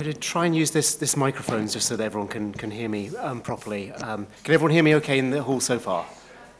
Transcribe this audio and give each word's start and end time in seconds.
going 0.00 0.14
to 0.14 0.18
try 0.18 0.46
and 0.46 0.56
use 0.56 0.70
this, 0.70 0.94
this 0.94 1.14
microphone 1.14 1.68
just 1.68 1.86
so 1.86 1.94
that 1.94 2.02
everyone 2.02 2.26
can, 2.26 2.54
can 2.54 2.70
hear 2.70 2.88
me 2.88 3.14
um, 3.18 3.42
properly. 3.42 3.92
Um, 3.92 4.26
can 4.44 4.54
everyone 4.54 4.72
hear 4.72 4.82
me 4.82 4.94
okay 4.94 5.18
in 5.18 5.28
the 5.28 5.42
hall 5.42 5.60
so 5.60 5.78
far? 5.78 6.06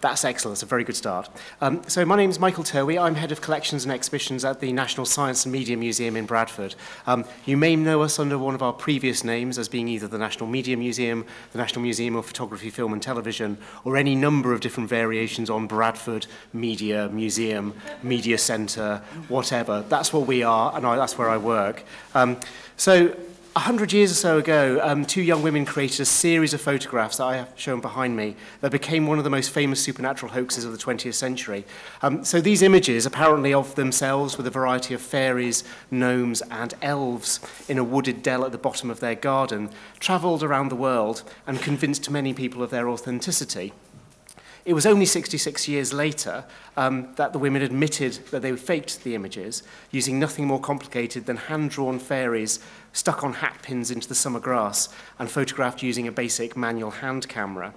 That's 0.02 0.24
excellent. 0.26 0.56
It's 0.56 0.62
a 0.62 0.66
very 0.66 0.84
good 0.84 0.96
start. 0.96 1.30
Um, 1.60 1.82
so 1.86 2.04
my 2.04 2.16
name 2.16 2.28
is 2.28 2.38
Michael 2.38 2.64
Terwey. 2.64 3.00
I'm 3.00 3.14
Head 3.14 3.32
of 3.32 3.40
Collections 3.40 3.84
and 3.84 3.92
Exhibitions 3.92 4.44
at 4.44 4.60
the 4.60 4.72
National 4.72 5.06
Science 5.06 5.44
and 5.44 5.52
Media 5.52 5.76
Museum 5.76 6.16
in 6.16 6.26
Bradford. 6.26 6.74
Um, 7.06 7.24
you 7.46 7.56
may 7.56 7.76
know 7.76 8.02
us 8.02 8.18
under 8.18 8.38
one 8.38 8.54
of 8.54 8.62
our 8.62 8.72
previous 8.74 9.24
names 9.24 9.58
as 9.58 9.68
being 9.68 9.88
either 9.88 10.08
the 10.08 10.18
National 10.18 10.46
Media 10.46 10.76
Museum, 10.76 11.26
the 11.52 11.58
National 11.58 11.82
Museum 11.82 12.16
of 12.16 12.26
Photography, 12.26 12.68
Film 12.68 12.92
and 12.92 13.02
Television, 13.02 13.56
or 13.84 13.96
any 13.96 14.14
number 14.14 14.52
of 14.52 14.60
different 14.60 14.88
variations 14.88 15.48
on 15.48 15.66
Bradford 15.66 16.26
Media 16.54 17.08
Museum, 17.10 17.74
Media 18.02 18.36
Centre, 18.36 19.02
whatever. 19.28 19.82
That's 19.88 20.12
what 20.14 20.26
we 20.26 20.42
are, 20.42 20.74
and 20.74 20.86
I, 20.86 20.96
that's 20.96 21.18
where 21.18 21.28
I 21.28 21.36
work. 21.36 21.84
Um, 22.14 22.38
So, 22.80 23.14
a 23.54 23.60
hundred 23.60 23.92
years 23.92 24.10
or 24.10 24.14
so 24.14 24.38
ago, 24.38 24.80
um, 24.82 25.04
two 25.04 25.20
young 25.20 25.42
women 25.42 25.66
created 25.66 26.00
a 26.00 26.06
series 26.06 26.54
of 26.54 26.62
photographs 26.62 27.18
that 27.18 27.24
I 27.24 27.36
have 27.36 27.52
shown 27.54 27.82
behind 27.82 28.16
me 28.16 28.36
that 28.62 28.72
became 28.72 29.06
one 29.06 29.18
of 29.18 29.24
the 29.24 29.28
most 29.28 29.50
famous 29.50 29.82
supernatural 29.82 30.32
hoaxes 30.32 30.64
of 30.64 30.72
the 30.72 30.78
20th 30.78 31.12
century. 31.12 31.66
Um, 32.00 32.24
so 32.24 32.40
these 32.40 32.62
images, 32.62 33.04
apparently 33.04 33.52
of 33.52 33.74
themselves 33.74 34.38
with 34.38 34.46
a 34.46 34.50
variety 34.50 34.94
of 34.94 35.02
fairies, 35.02 35.62
gnomes 35.90 36.40
and 36.50 36.72
elves 36.80 37.38
in 37.68 37.76
a 37.76 37.84
wooded 37.84 38.22
dell 38.22 38.46
at 38.46 38.52
the 38.52 38.56
bottom 38.56 38.88
of 38.90 39.00
their 39.00 39.14
garden, 39.14 39.68
travelled 39.98 40.42
around 40.42 40.70
the 40.70 40.74
world 40.74 41.22
and 41.46 41.60
convinced 41.60 42.10
many 42.10 42.32
people 42.32 42.62
of 42.62 42.70
their 42.70 42.88
authenticity. 42.88 43.74
It 44.64 44.74
was 44.74 44.84
only 44.84 45.06
66 45.06 45.68
years 45.68 45.92
later 45.92 46.44
um, 46.76 47.14
that 47.16 47.32
the 47.32 47.38
women 47.38 47.62
admitted 47.62 48.14
that 48.30 48.42
they 48.42 48.54
faked 48.56 49.04
the 49.04 49.14
images 49.14 49.62
using 49.90 50.18
nothing 50.18 50.46
more 50.46 50.60
complicated 50.60 51.26
than 51.26 51.36
hand-drawn 51.36 51.98
fairies 51.98 52.60
stuck 52.92 53.24
on 53.24 53.34
hat 53.34 53.58
pins 53.62 53.90
into 53.90 54.08
the 54.08 54.14
summer 54.14 54.40
grass 54.40 54.88
and 55.18 55.30
photographed 55.30 55.82
using 55.82 56.06
a 56.06 56.12
basic 56.12 56.56
manual 56.56 56.90
hand 56.90 57.28
camera. 57.28 57.72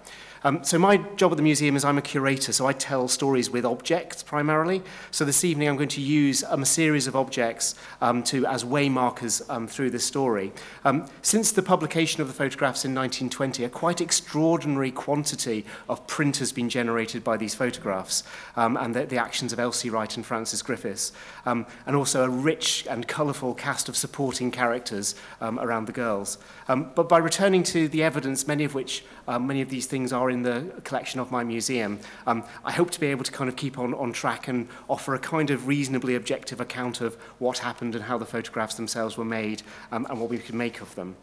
Um, 0.45 0.61
so 0.61 0.77
my 0.77 0.97
job 1.15 1.31
at 1.31 1.37
the 1.37 1.43
museum 1.43 1.77
is 1.77 1.85
I'm 1.85 1.97
a 1.97 2.01
curator, 2.01 2.51
so 2.51 2.65
I 2.65 2.73
tell 2.73 3.07
stories 3.07 3.49
with 3.49 3.63
objects 3.63 4.23
primarily. 4.23 4.83
So 5.09 5.23
this 5.23 5.45
evening 5.45 5.69
I'm 5.69 5.77
going 5.77 5.87
to 5.89 6.01
use 6.01 6.43
um, 6.43 6.63
a 6.63 6.65
series 6.65 7.07
of 7.07 7.15
objects 7.15 7.75
um, 8.01 8.23
to 8.23 8.45
as 8.45 8.65
waymarkers 8.65 9.41
um, 9.49 9.67
through 9.67 9.91
this 9.91 10.03
story. 10.03 10.51
Um, 10.83 11.07
since 11.21 11.53
the 11.53 11.61
publication 11.61 12.21
of 12.21 12.27
the 12.27 12.33
photographs 12.33 12.83
in 12.83 12.93
1920, 12.93 13.63
a 13.63 13.69
quite 13.69 14.01
extraordinary 14.01 14.91
quantity 14.91 15.65
of 15.87 16.05
print 16.07 16.37
has 16.37 16.51
been 16.51 16.67
generated 16.67 17.23
by 17.23 17.37
these 17.37 17.55
photographs 17.55 18.23
um, 18.57 18.75
and 18.75 18.93
the, 18.93 19.05
the 19.05 19.17
actions 19.17 19.53
of 19.53 19.59
Elsie 19.59 19.89
Wright 19.89 20.13
and 20.17 20.25
Francis 20.25 20.61
Griffiths, 20.61 21.13
um, 21.45 21.65
and 21.85 21.95
also 21.95 22.25
a 22.25 22.29
rich 22.29 22.85
and 22.89 23.07
colourful 23.07 23.53
cast 23.53 23.87
of 23.87 23.95
supporting 23.95 24.51
characters 24.51 25.15
um, 25.39 25.57
around 25.59 25.85
the 25.85 25.93
girls. 25.93 26.37
Um, 26.67 26.91
but 26.95 27.09
by 27.09 27.17
returning 27.17 27.63
to 27.63 27.87
the 27.87 28.03
evidence, 28.03 28.47
many 28.47 28.63
of 28.63 28.73
which, 28.73 29.03
um, 29.27 29.47
many 29.47 29.61
of 29.61 29.69
these 29.69 29.85
things 29.85 30.13
are 30.13 30.29
in 30.29 30.43
the 30.43 30.71
collection 30.83 31.19
of 31.19 31.31
my 31.31 31.43
museum, 31.43 31.99
um, 32.27 32.43
I 32.63 32.71
hope 32.71 32.91
to 32.91 32.99
be 32.99 33.07
able 33.07 33.23
to 33.23 33.31
kind 33.31 33.49
of 33.49 33.55
keep 33.55 33.77
on, 33.77 33.93
on 33.93 34.13
track 34.13 34.47
and 34.47 34.67
offer 34.89 35.15
a 35.15 35.19
kind 35.19 35.49
of 35.49 35.67
reasonably 35.67 36.15
objective 36.15 36.61
account 36.61 37.01
of 37.01 37.15
what 37.39 37.59
happened 37.59 37.95
and 37.95 38.05
how 38.05 38.17
the 38.17 38.25
photographs 38.25 38.75
themselves 38.75 39.17
were 39.17 39.25
made 39.25 39.63
um, 39.91 40.07
and 40.09 40.19
what 40.19 40.29
we 40.29 40.37
could 40.37 40.55
make 40.55 40.81
of 40.81 40.93
them. 40.95 41.15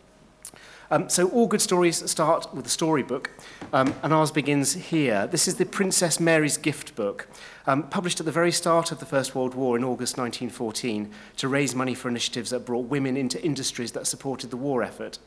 Um, 0.92 1.08
so 1.08 1.28
all 1.28 1.46
good 1.46 1.62
stories 1.62 2.11
start 2.11 2.52
with 2.52 2.66
a 2.66 2.70
storybook, 2.70 3.30
um, 3.72 3.94
and 4.02 4.12
ours 4.12 4.33
begins 4.33 4.72
here. 4.72 5.28
This 5.28 5.46
is 5.46 5.55
the 5.55 5.64
Princess 5.64 6.18
Mary's 6.18 6.56
Gift 6.56 6.96
book 6.96 7.28
um, 7.66 7.84
published 7.84 8.20
at 8.20 8.27
the 8.27 8.33
very 8.33 8.53
start 8.53 8.92
of 8.92 9.00
the 9.00 9.06
First 9.06 9.34
World 9.34 9.55
War 9.55 9.77
in 9.77 9.84
August 9.84 10.16
1914 10.16 11.11
to 11.36 11.48
raise 11.48 11.75
money 11.75 11.94
for 11.94 12.08
initiatives 12.08 12.50
that 12.50 12.67
brought 12.67 12.86
women 12.86 13.17
into 13.17 13.42
industries 13.44 13.92
that 13.92 14.06
supported 14.06 14.51
the 14.51 14.57
war 14.57 14.83
effort. 14.83 15.18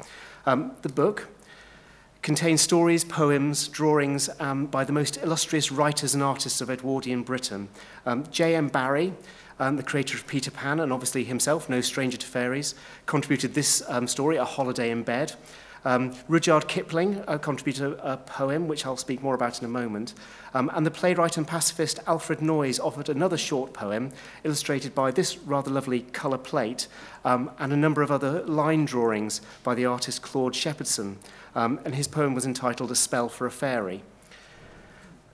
Um, 0.46 0.74
the 0.82 0.90
book, 0.90 1.28
contains 2.24 2.62
stories, 2.62 3.04
poems, 3.04 3.68
drawings 3.68 4.30
um, 4.40 4.66
by 4.66 4.86
the 4.86 4.94
most 4.94 5.18
illustrious 5.18 5.72
writers 5.72 6.14
and 6.14 6.24
artists 6.24 6.62
of 6.62 6.70
Edwardian 6.70 7.22
Britain. 7.22 7.68
Um, 8.06 8.24
J.M. 8.32 8.70
Barrie, 8.70 9.14
um, 9.60 9.76
the 9.76 9.84
creator 9.84 10.18
of 10.18 10.26
Peter 10.26 10.50
Pan, 10.50 10.80
and 10.80 10.94
obviously 10.94 11.26
himself, 11.26 11.70
no 11.70 11.82
stranger 11.82 12.18
to 12.18 12.26
fairies, 12.26 12.76
contributed 13.06 13.54
this 13.54 13.84
um, 13.90 14.08
story, 14.08 14.38
A 14.38 14.46
Holiday 14.46 14.90
in 14.90 15.04
Bed, 15.04 15.34
Um, 15.86 16.14
Rudyard 16.28 16.68
Kipling 16.68 17.24
uh, 17.28 17.38
contributed 17.38 17.94
a, 17.94 18.14
a 18.14 18.18
poem, 18.18 18.68
which 18.68 18.86
I'll 18.86 18.98
speak 18.98 19.22
more 19.22 19.36
about 19.36 19.60
in 19.60 19.66
a 19.66 19.70
moment. 19.70 20.14
Um, 20.54 20.72
and 20.74 20.86
the 20.86 20.92
playwright 20.92 21.38
and 21.38 21.48
pacifist 21.48 22.00
Alfred 22.08 22.42
Noyes 22.42 22.80
offered 22.80 23.10
another 23.10 23.38
short 23.38 23.74
poem, 23.74 24.12
illustrated 24.44 24.96
by 24.96 25.12
this 25.12 25.38
rather 25.40 25.72
lovely 25.72 26.02
colour 26.02 26.38
plate 26.38 26.88
um, 27.26 27.52
and 27.60 27.74
a 27.74 27.78
number 27.78 28.02
of 28.02 28.12
other 28.12 28.44
line 28.44 28.86
drawings 28.86 29.42
by 29.64 29.76
the 29.76 29.86
artist 29.86 30.22
Claude 30.22 30.54
Shepherdson. 30.54 31.16
Um, 31.56 31.80
and 31.86 31.96
his 31.96 32.08
poem 32.08 32.34
was 32.34 32.46
entitled 32.46 32.92
A 32.92 32.96
Spell 32.96 33.30
for 33.30 33.46
a 33.46 33.52
Fairy. 33.52 34.04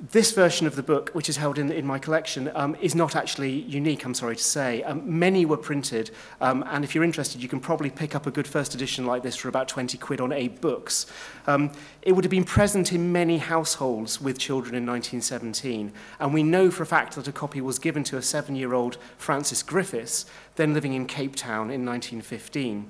This 0.02 0.32
version 0.32 0.66
of 0.66 0.78
the 0.78 0.84
book, 0.84 1.10
which 1.10 1.28
is 1.28 1.36
held 1.36 1.60
in, 1.60 1.70
in 1.74 1.86
my 1.86 2.00
collection, 2.00 2.50
um, 2.56 2.74
is 2.80 2.96
not 2.96 3.18
actually 3.18 3.52
unique, 3.52 4.06
I'm 4.06 4.14
sorry 4.14 4.38
to 4.38 4.44
say. 4.44 4.82
Um, 4.84 5.20
many 5.20 5.46
were 5.46 5.58
printed, 5.58 6.12
um, 6.40 6.64
and 6.68 6.86
if 6.86 6.96
you're 6.96 7.04
interested, 7.04 7.44
you 7.44 7.50
can 7.50 7.60
probably 7.60 7.90
pick 7.90 8.16
up 8.16 8.26
a 8.26 8.32
good 8.32 8.48
first 8.48 8.74
edition 8.74 9.06
like 9.06 9.24
this 9.24 9.36
for 9.36 9.50
about 9.50 9.68
20 9.68 9.98
quid 9.98 10.22
on 10.22 10.30
AbeBooks. 10.30 11.06
Um, 11.48 11.74
it 12.02 12.14
would 12.14 12.24
have 12.24 12.32
been 12.32 12.46
present 12.46 12.94
in 12.94 13.12
many 13.12 13.40
households 13.40 14.22
with 14.22 14.40
children 14.40 14.74
in 14.74 14.86
1917, 14.86 15.92
and 16.22 16.34
we 16.34 16.44
know 16.44 16.72
for 16.72 16.84
a 16.84 16.86
fact 16.86 17.16
that 17.16 17.28
a 17.28 17.34
copy 17.34 17.60
was 17.60 17.78
given 17.78 18.06
to 18.06 18.16
a 18.16 18.22
seven-year-old 18.22 18.98
Frances 19.18 19.62
Griffiths, 19.62 20.26
then 20.56 20.74
living 20.74 20.94
in 20.94 21.08
Cape 21.08 21.36
Town 21.36 21.70
in 21.70 21.86
1915. 21.86 22.90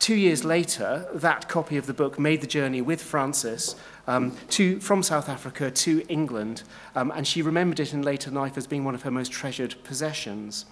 Two 0.00 0.16
years 0.16 0.44
later, 0.44 1.06
that 1.14 1.48
copy 1.48 1.76
of 1.76 1.86
the 1.86 1.94
book 1.94 2.18
made 2.18 2.40
the 2.40 2.46
journey 2.48 2.82
with 2.82 3.00
Frances 3.00 3.76
um, 4.06 4.36
to, 4.50 4.80
from 4.80 5.02
South 5.02 5.28
Africa 5.28 5.70
to 5.70 6.04
England, 6.08 6.62
um, 6.94 7.12
and 7.14 7.26
she 7.26 7.42
remembered 7.42 7.80
it 7.80 7.92
in 7.92 8.02
later 8.02 8.30
life 8.30 8.56
as 8.56 8.66
being 8.66 8.84
one 8.84 8.94
of 8.94 9.02
her 9.02 9.10
most 9.10 9.32
treasured 9.32 9.76
possessions. 9.84 10.64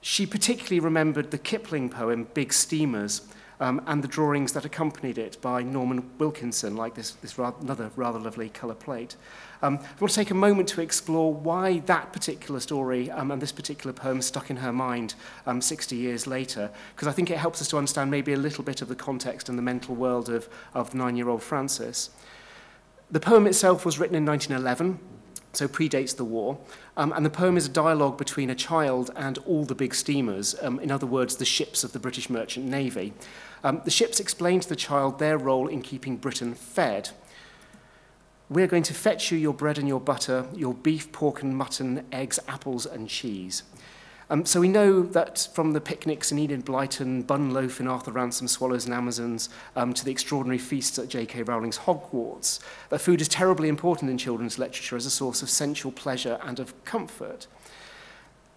She 0.00 0.26
particularly 0.26 0.80
remembered 0.80 1.30
the 1.30 1.38
Kipling 1.38 1.88
poem 1.88 2.28
Big 2.32 2.52
Steamers 2.52 3.22
um, 3.60 3.82
and 3.86 4.04
the 4.04 4.08
drawings 4.08 4.52
that 4.52 4.64
accompanied 4.64 5.18
it 5.18 5.40
by 5.40 5.62
Norman 5.62 6.10
Wilkinson, 6.18 6.76
like 6.76 6.94
this, 6.94 7.12
this 7.12 7.38
rather, 7.38 7.56
another 7.60 7.90
rather 7.96 8.18
lovely 8.18 8.48
colour 8.48 8.74
plate. 8.74 9.16
Um, 9.62 9.78
I 9.80 10.00
want 10.00 10.10
to 10.10 10.16
take 10.16 10.30
a 10.30 10.34
moment 10.34 10.68
to 10.68 10.82
explore 10.82 11.32
why 11.32 11.78
that 11.80 12.12
particular 12.12 12.60
story 12.60 13.10
um, 13.10 13.30
and 13.30 13.40
this 13.40 13.52
particular 13.52 13.92
poem 13.92 14.20
stuck 14.20 14.50
in 14.50 14.56
her 14.58 14.72
mind 14.72 15.14
um, 15.46 15.62
60 15.62 15.96
years 15.96 16.26
later, 16.26 16.70
because 16.94 17.08
I 17.08 17.12
think 17.12 17.30
it 17.30 17.38
helps 17.38 17.62
us 17.62 17.68
to 17.68 17.78
understand 17.78 18.10
maybe 18.10 18.34
a 18.34 18.38
little 18.38 18.62
bit 18.62 18.82
of 18.82 18.88
the 18.88 18.94
context 18.94 19.48
and 19.48 19.56
the 19.56 19.62
mental 19.62 19.94
world 19.94 20.28
of, 20.28 20.48
of 20.74 20.94
nine-year-old 20.94 21.42
Francis. 21.42 22.10
The 23.08 23.20
poem 23.20 23.46
itself 23.46 23.84
was 23.84 24.00
written 24.00 24.16
in 24.16 24.26
1911, 24.26 24.98
so 25.52 25.68
predates 25.68 26.16
the 26.16 26.24
war, 26.24 26.58
um, 26.96 27.12
and 27.12 27.24
the 27.24 27.30
poem 27.30 27.56
is 27.56 27.66
a 27.66 27.70
dialogue 27.70 28.18
between 28.18 28.50
a 28.50 28.54
child 28.54 29.12
and 29.14 29.38
all 29.38 29.64
the 29.64 29.76
big 29.76 29.94
steamers, 29.94 30.56
um, 30.60 30.80
in 30.80 30.90
other 30.90 31.06
words, 31.06 31.36
the 31.36 31.44
ships 31.44 31.84
of 31.84 31.92
the 31.92 32.00
British 32.00 32.28
Merchant 32.28 32.66
Navy. 32.66 33.12
Um, 33.62 33.80
the 33.84 33.92
ships 33.92 34.18
explain 34.18 34.58
to 34.58 34.68
the 34.68 34.74
child 34.74 35.20
their 35.20 35.38
role 35.38 35.68
in 35.68 35.82
keeping 35.82 36.16
Britain 36.16 36.54
fed. 36.54 37.10
We're 38.48 38.66
going 38.66 38.82
to 38.84 38.94
fetch 38.94 39.30
you 39.30 39.38
your 39.38 39.54
bread 39.54 39.78
and 39.78 39.86
your 39.86 40.00
butter, 40.00 40.46
your 40.54 40.74
beef, 40.74 41.12
pork 41.12 41.42
and 41.42 41.56
mutton, 41.56 42.04
eggs, 42.10 42.40
apples 42.48 42.86
and 42.86 43.08
cheese. 43.08 43.62
Um, 44.28 44.44
so 44.44 44.60
we 44.60 44.68
know 44.68 45.02
that 45.02 45.48
from 45.54 45.72
the 45.72 45.80
picnics 45.80 46.32
in 46.32 46.38
Enid 46.38 46.64
Blyton, 46.64 47.24
Bunloaf 47.24 47.78
in 47.78 47.86
Arthur 47.86 48.10
Ransom, 48.10 48.48
Swallows 48.48 48.84
and 48.84 48.92
Amazons, 48.92 49.48
um, 49.76 49.92
to 49.92 50.04
the 50.04 50.10
extraordinary 50.10 50.58
feasts 50.58 50.98
at 50.98 51.08
J.K. 51.08 51.44
Rowling's 51.44 51.78
Hogwarts, 51.78 52.58
that 52.88 52.98
food 52.98 53.20
is 53.20 53.28
terribly 53.28 53.68
important 53.68 54.10
in 54.10 54.18
children's 54.18 54.58
literature 54.58 54.96
as 54.96 55.06
a 55.06 55.10
source 55.10 55.42
of 55.42 55.50
sensual 55.50 55.92
pleasure 55.92 56.40
and 56.42 56.58
of 56.58 56.84
comfort. 56.84 57.46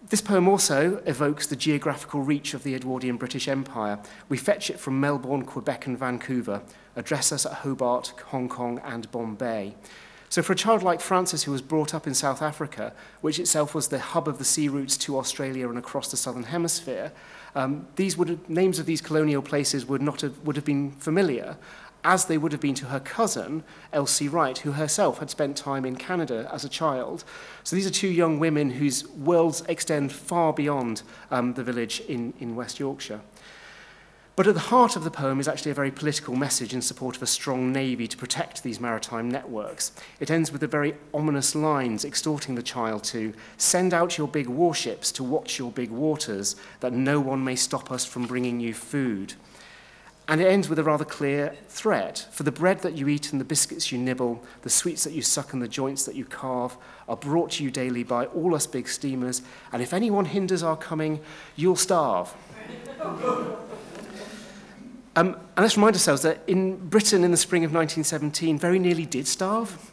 This 0.08 0.22
poem 0.22 0.48
also 0.48 1.02
evokes 1.06 1.46
the 1.46 1.54
geographical 1.54 2.22
reach 2.22 2.52
of 2.52 2.64
the 2.64 2.74
Edwardian 2.74 3.16
British 3.16 3.46
Empire. 3.46 4.00
We 4.28 4.38
fetch 4.38 4.70
it 4.70 4.80
from 4.80 4.98
Melbourne, 4.98 5.44
Quebec 5.44 5.86
and 5.86 5.96
Vancouver, 5.96 6.62
address 6.96 7.30
us 7.30 7.46
at 7.46 7.58
Hobart, 7.58 8.14
Hong 8.28 8.48
Kong 8.48 8.80
and 8.82 9.08
Bombay. 9.12 9.76
So 10.30 10.42
for 10.42 10.52
a 10.52 10.56
child 10.56 10.84
like 10.84 11.00
Francis, 11.00 11.42
who 11.42 11.50
was 11.50 11.60
brought 11.60 11.92
up 11.92 12.06
in 12.06 12.14
South 12.14 12.40
Africa, 12.40 12.92
which 13.20 13.40
itself 13.40 13.74
was 13.74 13.88
the 13.88 13.98
hub 13.98 14.28
of 14.28 14.38
the 14.38 14.44
sea 14.44 14.68
routes 14.68 14.96
to 14.98 15.18
Australia 15.18 15.68
and 15.68 15.76
across 15.76 16.08
the 16.12 16.16
Southern 16.16 16.44
Hemisphere, 16.44 17.10
um, 17.56 17.88
these 17.96 18.16
would 18.16 18.28
have, 18.28 18.48
names 18.48 18.78
of 18.78 18.86
these 18.86 19.00
colonial 19.00 19.42
places 19.42 19.84
would 19.86 20.00
not 20.00 20.20
have, 20.20 20.38
would 20.46 20.54
have 20.54 20.64
been 20.64 20.92
familiar, 20.92 21.56
as 22.04 22.26
they 22.26 22.38
would 22.38 22.52
have 22.52 22.60
been 22.60 22.76
to 22.76 22.86
her 22.86 23.00
cousin, 23.00 23.64
Elsie 23.92 24.28
Wright, 24.28 24.56
who 24.58 24.70
herself 24.70 25.18
had 25.18 25.30
spent 25.30 25.56
time 25.56 25.84
in 25.84 25.96
Canada 25.96 26.48
as 26.52 26.64
a 26.64 26.68
child. 26.68 27.24
So 27.64 27.74
these 27.74 27.88
are 27.88 27.90
two 27.90 28.08
young 28.08 28.38
women 28.38 28.70
whose 28.70 29.08
worlds 29.08 29.64
extend 29.68 30.12
far 30.12 30.52
beyond 30.52 31.02
um, 31.32 31.54
the 31.54 31.64
village 31.64 32.02
in, 32.06 32.34
in 32.38 32.54
West 32.54 32.78
Yorkshire. 32.78 33.20
But 34.40 34.46
at 34.46 34.54
the 34.54 34.60
heart 34.60 34.96
of 34.96 35.04
the 35.04 35.10
poem 35.10 35.38
is 35.38 35.48
actually 35.48 35.72
a 35.72 35.74
very 35.74 35.90
political 35.90 36.34
message 36.34 36.72
in 36.72 36.80
support 36.80 37.14
of 37.14 37.22
a 37.22 37.26
strong 37.26 37.74
navy 37.74 38.08
to 38.08 38.16
protect 38.16 38.62
these 38.62 38.80
maritime 38.80 39.30
networks. 39.30 39.92
It 40.18 40.30
ends 40.30 40.50
with 40.50 40.62
the 40.62 40.66
very 40.66 40.94
ominous 41.12 41.54
lines 41.54 42.06
exhorting 42.06 42.54
the 42.54 42.62
child 42.62 43.04
to 43.04 43.34
send 43.58 43.92
out 43.92 44.16
your 44.16 44.26
big 44.26 44.46
warships 44.46 45.12
to 45.12 45.22
watch 45.22 45.58
your 45.58 45.70
big 45.70 45.90
waters, 45.90 46.56
that 46.80 46.94
no 46.94 47.20
one 47.20 47.44
may 47.44 47.54
stop 47.54 47.90
us 47.90 48.06
from 48.06 48.26
bringing 48.26 48.60
you 48.60 48.72
food. 48.72 49.34
And 50.26 50.40
it 50.40 50.46
ends 50.46 50.70
with 50.70 50.78
a 50.78 50.84
rather 50.84 51.04
clear 51.04 51.54
threat. 51.68 52.26
For 52.30 52.44
the 52.44 52.50
bread 52.50 52.80
that 52.80 52.96
you 52.96 53.08
eat 53.08 53.32
and 53.32 53.40
the 53.42 53.44
biscuits 53.44 53.92
you 53.92 53.98
nibble, 53.98 54.42
the 54.62 54.70
sweets 54.70 55.04
that 55.04 55.12
you 55.12 55.20
suck 55.20 55.52
and 55.52 55.60
the 55.60 55.68
joints 55.68 56.06
that 56.06 56.14
you 56.14 56.24
carve 56.24 56.78
are 57.10 57.16
brought 57.18 57.50
to 57.50 57.62
you 57.62 57.70
daily 57.70 58.04
by 58.04 58.24
all 58.24 58.54
us 58.54 58.66
big 58.66 58.88
steamers, 58.88 59.42
and 59.70 59.82
if 59.82 59.92
anyone 59.92 60.24
hinders 60.24 60.62
our 60.62 60.78
coming, 60.78 61.20
you'll 61.56 61.76
starve. 61.76 62.34
Um, 65.16 65.34
and 65.34 65.64
let's 65.64 65.76
remind 65.76 65.96
ourselves 65.96 66.22
that 66.22 66.40
in 66.46 66.76
Britain 66.88 67.24
in 67.24 67.32
the 67.32 67.36
spring 67.36 67.64
of 67.64 67.72
1917, 67.72 68.58
very 68.58 68.78
nearly 68.78 69.06
did 69.06 69.26
starve. 69.26 69.90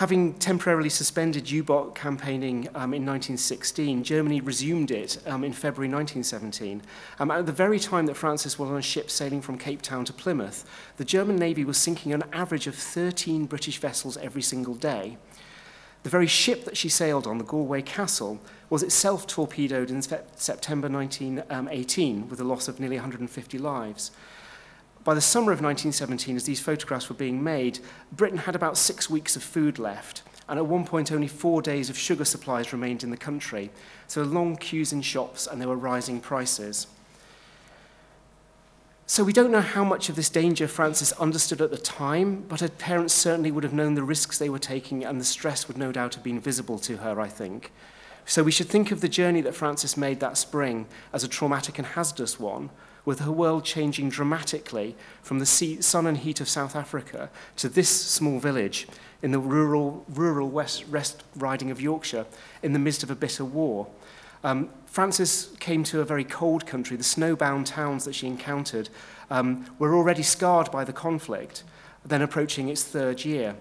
Having 0.00 0.38
temporarily 0.38 0.88
suspended 0.88 1.50
U-Boat 1.50 1.94
campaigning 1.94 2.68
um, 2.68 2.94
in 2.94 3.04
1916, 3.04 4.02
Germany 4.02 4.40
resumed 4.40 4.90
it 4.90 5.18
um, 5.26 5.44
in 5.44 5.52
February 5.52 5.92
1917. 5.92 6.80
Um, 7.18 7.30
at 7.30 7.44
the 7.44 7.52
very 7.52 7.78
time 7.78 8.06
that 8.06 8.16
Francis 8.16 8.58
was 8.58 8.70
on 8.70 8.78
a 8.78 8.82
ship 8.82 9.10
sailing 9.10 9.42
from 9.42 9.58
Cape 9.58 9.82
Town 9.82 10.06
to 10.06 10.12
Plymouth, 10.14 10.64
the 10.96 11.04
German 11.04 11.36
Navy 11.36 11.66
was 11.66 11.76
sinking 11.76 12.14
an 12.14 12.24
average 12.32 12.66
of 12.66 12.74
13 12.74 13.44
British 13.44 13.76
vessels 13.76 14.16
every 14.16 14.40
single 14.40 14.74
day. 14.74 15.18
The 16.02 16.08
very 16.08 16.26
ship 16.26 16.64
that 16.64 16.78
she 16.78 16.88
sailed 16.88 17.26
on, 17.26 17.36
the 17.36 17.44
Galway 17.44 17.82
Castle, 17.82 18.40
was 18.70 18.82
itself 18.82 19.26
torpedoed 19.26 19.90
in 19.90 20.00
September 20.00 20.88
1918 20.88 22.22
um, 22.22 22.28
with 22.30 22.40
a 22.40 22.44
loss 22.44 22.68
of 22.68 22.80
nearly 22.80 22.96
150 22.96 23.58
lives. 23.58 24.10
By 25.02 25.14
the 25.14 25.20
summer 25.20 25.52
of 25.52 25.62
1917, 25.62 26.36
as 26.36 26.44
these 26.44 26.60
photographs 26.60 27.08
were 27.08 27.16
being 27.16 27.42
made, 27.42 27.78
Britain 28.12 28.38
had 28.38 28.54
about 28.54 28.76
six 28.76 29.08
weeks 29.08 29.34
of 29.34 29.42
food 29.42 29.78
left, 29.78 30.22
and 30.46 30.58
at 30.58 30.66
one 30.66 30.84
point 30.84 31.10
only 31.10 31.28
four 31.28 31.62
days 31.62 31.88
of 31.88 31.96
sugar 31.96 32.24
supplies 32.24 32.72
remained 32.72 33.02
in 33.02 33.10
the 33.10 33.16
country. 33.16 33.70
So 34.08 34.22
long 34.22 34.56
queues 34.56 34.92
in 34.92 35.00
shops, 35.00 35.46
and 35.46 35.60
there 35.60 35.68
were 35.68 35.76
rising 35.76 36.20
prices. 36.20 36.86
So 39.06 39.24
we 39.24 39.32
don't 39.32 39.50
know 39.50 39.62
how 39.62 39.84
much 39.84 40.08
of 40.08 40.16
this 40.16 40.28
danger 40.28 40.68
Frances 40.68 41.12
understood 41.14 41.60
at 41.62 41.70
the 41.70 41.78
time, 41.78 42.44
but 42.46 42.60
her 42.60 42.68
parents 42.68 43.14
certainly 43.14 43.50
would 43.50 43.64
have 43.64 43.72
known 43.72 43.94
the 43.94 44.04
risks 44.04 44.38
they 44.38 44.50
were 44.50 44.58
taking, 44.58 45.02
and 45.02 45.18
the 45.18 45.24
stress 45.24 45.66
would 45.66 45.78
no 45.78 45.92
doubt 45.92 46.14
have 46.14 46.22
been 46.22 46.38
visible 46.38 46.78
to 46.78 46.98
her, 46.98 47.20
I 47.20 47.26
think. 47.26 47.72
So 48.26 48.42
we 48.42 48.52
should 48.52 48.68
think 48.68 48.92
of 48.92 49.00
the 49.00 49.08
journey 49.08 49.40
that 49.40 49.54
Frances 49.56 49.96
made 49.96 50.20
that 50.20 50.36
spring 50.36 50.86
as 51.12 51.24
a 51.24 51.28
traumatic 51.28 51.78
and 51.78 51.86
hazardous 51.88 52.38
one, 52.38 52.70
with 53.04 53.20
her 53.20 53.32
world 53.32 53.64
changing 53.64 54.08
dramatically 54.08 54.94
from 55.22 55.38
the 55.38 55.46
sea, 55.46 55.80
sun 55.80 56.06
and 56.06 56.18
heat 56.18 56.40
of 56.40 56.48
South 56.48 56.76
Africa 56.76 57.30
to 57.56 57.68
this 57.68 57.88
small 57.88 58.38
village 58.38 58.86
in 59.22 59.32
the 59.32 59.38
rural, 59.38 60.04
rural 60.08 60.48
West, 60.48 60.88
West 60.88 61.22
Riding 61.36 61.70
of 61.70 61.80
Yorkshire 61.80 62.26
in 62.62 62.72
the 62.72 62.78
midst 62.78 63.02
of 63.02 63.10
a 63.10 63.14
bitter 63.14 63.44
war. 63.44 63.86
Um, 64.42 64.70
Frances 64.86 65.54
came 65.60 65.84
to 65.84 66.00
a 66.00 66.04
very 66.04 66.24
cold 66.24 66.66
country. 66.66 66.96
The 66.96 67.04
snowbound 67.04 67.66
towns 67.66 68.04
that 68.06 68.14
she 68.14 68.26
encountered 68.26 68.88
um, 69.30 69.66
were 69.78 69.94
already 69.94 70.22
scarred 70.22 70.70
by 70.70 70.84
the 70.84 70.92
conflict, 70.92 71.62
then 72.04 72.22
approaching 72.22 72.68
its 72.68 72.82
third 72.82 73.24
year. 73.24 73.54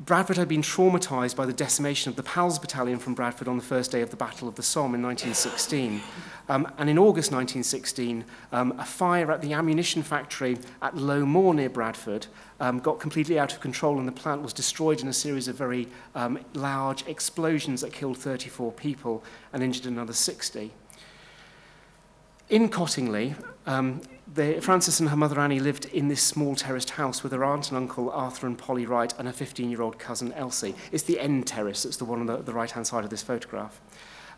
Bradford 0.00 0.36
had 0.36 0.48
been 0.48 0.60
traumatized 0.60 1.36
by 1.36 1.46
the 1.46 1.52
decimation 1.52 2.10
of 2.10 2.16
the 2.16 2.22
PALS 2.24 2.58
battalion 2.58 2.98
from 2.98 3.14
Bradford 3.14 3.46
on 3.46 3.56
the 3.56 3.62
first 3.62 3.92
day 3.92 4.00
of 4.00 4.10
the 4.10 4.16
Battle 4.16 4.48
of 4.48 4.56
the 4.56 4.62
Somme 4.62 4.96
in 4.96 5.02
1916. 5.02 6.02
Um, 6.48 6.70
and 6.78 6.90
in 6.90 6.98
August 6.98 7.30
1916, 7.30 8.24
um, 8.50 8.72
a 8.78 8.84
fire 8.84 9.30
at 9.30 9.40
the 9.40 9.52
ammunition 9.52 10.02
factory 10.02 10.58
at 10.82 10.96
Low 10.96 11.24
Moor 11.24 11.54
near 11.54 11.70
Bradford 11.70 12.26
um, 12.58 12.80
got 12.80 12.98
completely 12.98 13.38
out 13.38 13.52
of 13.52 13.60
control 13.60 13.98
and 13.98 14.08
the 14.08 14.12
plant 14.12 14.42
was 14.42 14.52
destroyed 14.52 15.00
in 15.00 15.06
a 15.06 15.12
series 15.12 15.46
of 15.46 15.54
very 15.54 15.86
um, 16.16 16.40
large 16.54 17.06
explosions 17.06 17.80
that 17.80 17.92
killed 17.92 18.18
34 18.18 18.72
people 18.72 19.22
and 19.52 19.62
injured 19.62 19.86
another 19.86 20.12
60. 20.12 20.72
In 22.50 22.68
Cottingley, 22.68 23.36
um, 23.66 24.02
the, 24.32 24.60
Frances 24.60 25.00
and 25.00 25.10
her 25.10 25.16
mother 25.16 25.38
Annie 25.38 25.60
lived 25.60 25.84
in 25.86 26.08
this 26.08 26.22
small 26.22 26.54
terraced 26.54 26.90
house 26.90 27.22
with 27.22 27.32
her 27.32 27.44
aunt 27.44 27.68
and 27.68 27.76
uncle 27.76 28.10
Arthur 28.10 28.46
and 28.46 28.56
Polly 28.56 28.86
Wright 28.86 29.12
and 29.18 29.28
her 29.28 29.34
15-year-old 29.34 29.98
cousin 29.98 30.32
Elsie. 30.32 30.74
It's 30.92 31.02
the 31.02 31.20
end 31.20 31.46
terrace, 31.46 31.84
it's 31.84 31.98
the 31.98 32.04
one 32.04 32.20
on 32.20 32.26
the, 32.26 32.38
the 32.38 32.52
right-hand 32.52 32.86
side 32.86 33.04
of 33.04 33.10
this 33.10 33.22
photograph. 33.22 33.80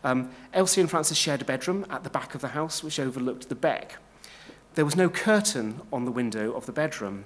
Um, 0.03 0.31
Elsie 0.53 0.81
and 0.81 0.89
Frances 0.89 1.17
shared 1.17 1.41
a 1.41 1.45
bedroom 1.45 1.85
at 1.89 2.03
the 2.03 2.09
back 2.09 2.35
of 2.35 2.41
the 2.41 2.49
house 2.49 2.83
which 2.83 2.99
overlooked 2.99 3.49
the 3.49 3.55
beck. 3.55 3.97
There 4.75 4.85
was 4.85 4.95
no 4.95 5.09
curtain 5.09 5.81
on 5.91 6.05
the 6.05 6.11
window 6.11 6.51
of 6.53 6.65
the 6.65 6.71
bedroom, 6.71 7.25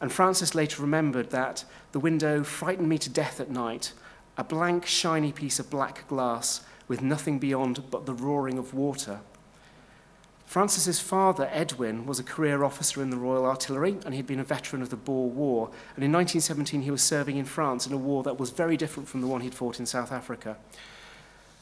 and 0.00 0.12
Frances 0.12 0.54
later 0.54 0.82
remembered 0.82 1.30
that 1.30 1.64
the 1.92 2.00
window 2.00 2.44
frightened 2.44 2.88
me 2.88 2.98
to 2.98 3.10
death 3.10 3.40
at 3.40 3.50
night, 3.50 3.92
a 4.36 4.44
blank, 4.44 4.86
shiny 4.86 5.32
piece 5.32 5.58
of 5.58 5.70
black 5.70 6.06
glass 6.08 6.62
with 6.88 7.02
nothing 7.02 7.38
beyond 7.38 7.90
but 7.90 8.06
the 8.06 8.14
roaring 8.14 8.58
of 8.58 8.74
water– 8.74 9.20
Francis's 10.52 11.00
father, 11.00 11.48
Edwin, 11.50 12.04
was 12.04 12.18
a 12.18 12.22
career 12.22 12.62
officer 12.62 13.00
in 13.00 13.08
the 13.08 13.16
Royal 13.16 13.46
Artillery 13.46 13.96
and 14.04 14.14
he'd 14.14 14.26
been 14.26 14.38
a 14.38 14.44
veteran 14.44 14.82
of 14.82 14.90
the 14.90 14.96
Boer 14.96 15.30
War. 15.30 15.68
And 15.96 16.04
in 16.04 16.12
1917, 16.12 16.82
he 16.82 16.90
was 16.90 17.00
serving 17.00 17.38
in 17.38 17.46
France 17.46 17.86
in 17.86 17.92
a 17.94 17.96
war 17.96 18.22
that 18.24 18.38
was 18.38 18.50
very 18.50 18.76
different 18.76 19.08
from 19.08 19.22
the 19.22 19.26
one 19.26 19.40
he'd 19.40 19.54
fought 19.54 19.80
in 19.80 19.86
South 19.86 20.12
Africa. 20.12 20.58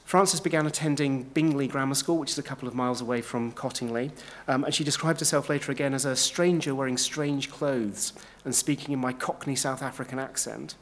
Frances 0.05 0.41
began 0.41 0.67
attending 0.67 1.23
Bingley 1.23 1.69
Grammar 1.69 1.95
School, 1.95 2.19
which 2.19 2.33
is 2.33 2.39
a 2.39 2.43
couple 2.43 2.67
of 2.67 2.75
miles 2.75 3.01
away 3.01 3.23
from 3.23 3.53
Cottingley, 3.53 4.11
um, 4.49 4.65
and 4.65 4.75
she 4.75 4.83
described 4.83 5.21
herself 5.21 5.49
later 5.49 5.71
again 5.71 5.95
as 5.95 6.05
a 6.05 6.17
stranger 6.17 6.75
wearing 6.75 6.97
strange 6.97 7.49
clothes 7.49 8.13
and 8.45 8.57
speaking 8.57 8.93
in 8.93 8.99
my 8.99 9.13
Cockney 9.13 9.55
South 9.55 9.85
African 9.85 10.19
accent. 10.19 10.75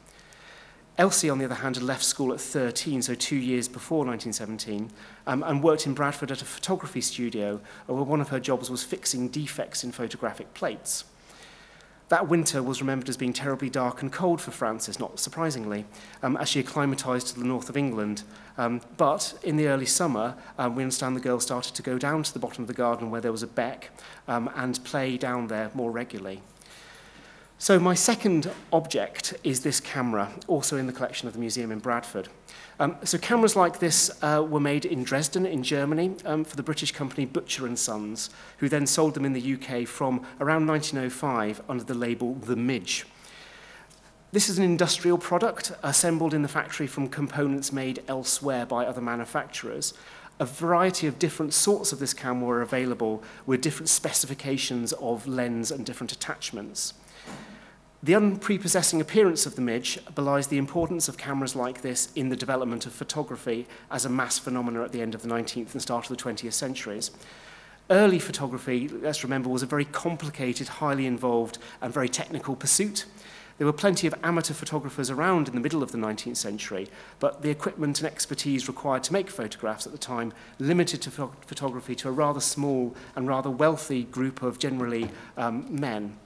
Elsie, 0.99 1.31
on 1.31 1.39
the 1.39 1.45
other 1.45 1.55
hand, 1.55 1.77
had 1.77 1.85
left 1.85 2.03
school 2.03 2.33
at 2.33 2.41
13, 2.41 3.03
so 3.03 3.15
two 3.15 3.37
years 3.37 3.69
before 3.69 4.05
1917, 4.05 4.91
um, 5.29 5.45
and 5.45 5.63
worked 5.63 5.87
in 5.87 5.95
Bradford 5.95 6.33
at 6.33 6.43
a 6.43 6.45
photography 6.45 7.01
studio 7.01 7.61
uh, 7.89 7.95
where 7.95 8.03
one 8.03 8.21
of 8.21 8.31
her 8.31 8.41
jobs 8.41 8.69
was 8.69 8.83
fixing 8.83 9.29
defects 9.29 9.85
in 9.85 9.93
photographic 9.93 10.53
plates. 10.55 11.05
That 12.09 12.27
winter 12.27 12.65
was 12.65 12.81
remembered 12.81 13.09
as 13.09 13.17
being 13.17 13.33
terribly 13.33 13.71
dark 13.71 14.03
and 14.03 14.11
cold 14.11 14.41
for 14.41 14.51
Frances, 14.51 14.99
not 14.99 15.21
surprisingly, 15.21 15.85
um, 16.21 16.37
as 16.37 16.49
she 16.49 16.59
acclimatised 16.59 17.29
to 17.29 17.39
the 17.39 17.45
north 17.45 17.69
of 17.69 17.77
England. 17.77 18.25
Um, 18.57 18.81
but 18.97 19.39
in 19.45 19.57
the 19.57 19.69
early 19.69 19.87
summer, 19.87 20.35
um, 20.59 20.75
we 20.75 20.83
understand 20.83 21.15
the 21.15 21.21
girl 21.21 21.39
started 21.39 21.77
to 21.77 21.83
go 21.83 21.97
down 21.97 22.25
to 22.25 22.33
the 22.33 22.41
bottom 22.41 22.65
of 22.65 22.69
the 22.69 22.75
garden 22.75 23.13
where 23.13 23.21
there 23.21 23.31
was 23.31 23.45
a 23.45 23.47
beck 23.47 23.91
um, 24.27 24.51
and 24.57 24.83
play 24.83 25.17
down 25.17 25.47
there 25.47 25.71
more 25.75 25.93
regularly. 25.93 26.43
So 27.61 27.81
my 27.81 27.95
second 27.95 28.49
object 28.73 29.35
is 29.43 29.63
this 29.63 29.81
camera, 29.81 30.31
also 30.47 30.77
in 30.77 30.87
the 30.87 30.93
collection 30.93 31.27
of 31.27 31.35
the 31.35 31.41
museum 31.41 31.73
in 31.73 31.81
Bradford. 31.81 32.29
Um, 32.79 32.97
so 33.03 33.19
cameras 33.19 33.57
like 33.57 33.81
this 33.81 34.13
uh, 34.23 34.47
were 34.49 34.61
made 34.61 34.85
in 34.85 35.03
Dresden, 35.03 35.45
in 35.45 35.65
Germany, 35.65 36.15
um, 36.25 36.45
for 36.45 36.55
the 36.55 36.63
British 36.63 36.93
company 36.93 37.27
Butcher 37.27 37.67
and 37.67 37.77
Sons, 37.77 38.31
who 38.59 38.69
then 38.69 38.87
sold 38.87 39.15
them 39.15 39.25
in 39.25 39.33
the 39.33 39.55
UK 39.55 39.89
from 39.89 40.25
around 40.39 40.69
1905 40.69 41.63
under 41.69 41.83
the 41.83 41.95
label 41.95 42.35
The 42.35 42.55
Midge. 42.55 43.07
This 44.31 44.49
is 44.49 44.57
an 44.59 44.65
industrial 44.65 45.19
product 45.19 45.73
assembled 45.83 46.35
in 46.35 46.43
the 46.43 46.49
factory 46.49 46.87
from 46.87 47.09
components 47.09 47.73
made 47.73 48.05
elsewhere 48.07 48.67
by 48.67 48.87
other 48.87 49.01
manufacturers. 49.01 49.95
A 50.39 50.45
variety 50.47 51.09
of 51.09 51.19
different 51.19 51.53
sorts 51.53 51.91
of 51.93 51.99
this 51.99 52.15
camera 52.15 52.47
were 52.47 52.63
available 52.63 53.21
with 53.47 53.63
different 53.63 53.89
specifications 53.89 54.93
of 54.93 55.27
lens 55.27 55.73
and 55.73 55.85
different 55.85 56.13
attachments. 56.13 56.95
The 58.01 58.13
unprepossessing 58.13 59.01
appearance 59.01 59.45
of 59.45 59.57
the 59.57 59.61
midge 59.61 59.99
belies 60.15 60.47
the 60.47 60.59
importance 60.59 61.09
of 61.09 61.19
cameras 61.19 61.57
like 61.57 61.83
this 61.83 62.13
in 62.15 62.29
the 62.29 62.37
development 62.37 62.87
of 62.87 62.93
photography 62.93 63.67
as 63.91 64.05
a 64.05 64.09
mass 64.09 64.39
phenomenon 64.39 64.85
at 64.85 64.93
the 64.93 65.03
end 65.03 65.17
of 65.17 65.23
the 65.23 65.29
19th 65.29 65.73
and 65.73 65.83
start 65.83 66.09
of 66.09 66.17
the 66.17 66.23
20th 66.23 66.53
centuries. 66.53 67.11
Early 67.91 68.21
photography, 68.21 68.87
let's 68.87 69.25
remember, 69.25 69.49
was 69.49 69.65
a 69.65 69.67
very 69.67 69.85
complicated, 69.85 70.69
highly 70.69 71.07
involved 71.07 71.59
and 71.81 71.93
very 71.93 72.09
technical 72.09 72.55
pursuit. 72.55 73.05
There 73.57 73.67
were 73.67 73.73
plenty 73.73 74.07
of 74.07 74.15
amateur 74.23 74.55
photographers 74.55 75.11
around 75.11 75.49
in 75.49 75.55
the 75.55 75.61
middle 75.61 75.83
of 75.83 75.91
the 75.91 75.99
19th 75.99 76.37
century, 76.37 76.87
but 77.19 77.43
the 77.43 77.51
equipment 77.51 77.99
and 77.99 78.07
expertise 78.07 78.69
required 78.69 79.03
to 79.05 79.13
make 79.13 79.29
photographs 79.29 79.87
at 79.87 79.93
the 79.93 79.99
time 79.99 80.33
limited 80.61 81.03
to 81.03 81.11
photography 81.11 81.97
to 81.97 82.09
a 82.09 82.13
rather 82.13 82.41
small 82.41 82.95
and 83.17 83.27
rather 83.27 83.51
wealthy 83.51 84.05
group 84.05 84.41
of 84.41 84.61
generally 84.61 85.11
um, 85.37 85.67
men. 85.69 86.17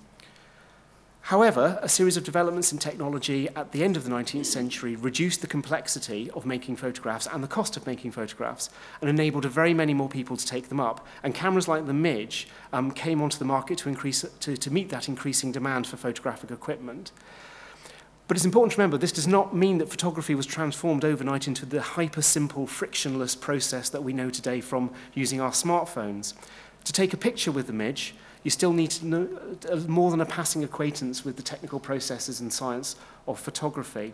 However, 1.26 1.78
a 1.80 1.88
series 1.88 2.16
of 2.16 2.24
developments 2.24 2.72
in 2.72 2.78
technology 2.78 3.48
at 3.54 3.70
the 3.70 3.84
end 3.84 3.96
of 3.96 4.02
the 4.02 4.10
19th 4.10 4.46
century 4.46 4.96
reduced 4.96 5.40
the 5.40 5.46
complexity 5.46 6.28
of 6.32 6.44
making 6.44 6.76
photographs 6.76 7.28
and 7.32 7.44
the 7.44 7.48
cost 7.48 7.76
of 7.76 7.86
making 7.86 8.10
photographs 8.10 8.70
and 9.00 9.08
enabled 9.08 9.44
a 9.44 9.48
very 9.48 9.72
many 9.72 9.94
more 9.94 10.08
people 10.08 10.36
to 10.36 10.44
take 10.44 10.68
them 10.68 10.80
up. 10.80 11.06
And 11.22 11.32
cameras 11.32 11.68
like 11.68 11.86
the 11.86 11.92
Midge 11.92 12.48
um, 12.72 12.90
came 12.90 13.22
onto 13.22 13.38
the 13.38 13.44
market 13.44 13.78
to, 13.78 13.88
increase, 13.88 14.24
to, 14.40 14.56
to 14.56 14.70
meet 14.72 14.88
that 14.88 15.08
increasing 15.08 15.52
demand 15.52 15.86
for 15.86 15.96
photographic 15.96 16.50
equipment. 16.50 17.12
But 18.26 18.36
it's 18.36 18.44
important 18.44 18.72
to 18.72 18.78
remember 18.78 18.98
this 18.98 19.12
does 19.12 19.28
not 19.28 19.54
mean 19.54 19.78
that 19.78 19.88
photography 19.88 20.34
was 20.34 20.46
transformed 20.46 21.04
overnight 21.04 21.46
into 21.46 21.64
the 21.64 21.82
hyper 21.82 22.22
simple, 22.22 22.66
frictionless 22.66 23.36
process 23.36 23.88
that 23.90 24.02
we 24.02 24.12
know 24.12 24.28
today 24.28 24.60
from 24.60 24.92
using 25.14 25.40
our 25.40 25.52
smartphones. 25.52 26.34
To 26.84 26.92
take 26.92 27.12
a 27.12 27.16
picture 27.16 27.52
with 27.52 27.68
the 27.68 27.72
Midge, 27.72 28.14
you 28.42 28.50
still 28.50 28.72
need 28.72 28.90
to 28.90 29.06
know 29.06 29.28
uh, 29.70 29.76
more 29.88 30.10
than 30.10 30.20
a 30.20 30.26
passing 30.26 30.64
acquaintance 30.64 31.24
with 31.24 31.36
the 31.36 31.42
technical 31.42 31.78
processes 31.78 32.40
and 32.40 32.52
science 32.52 32.96
of 33.26 33.38
photography. 33.38 34.12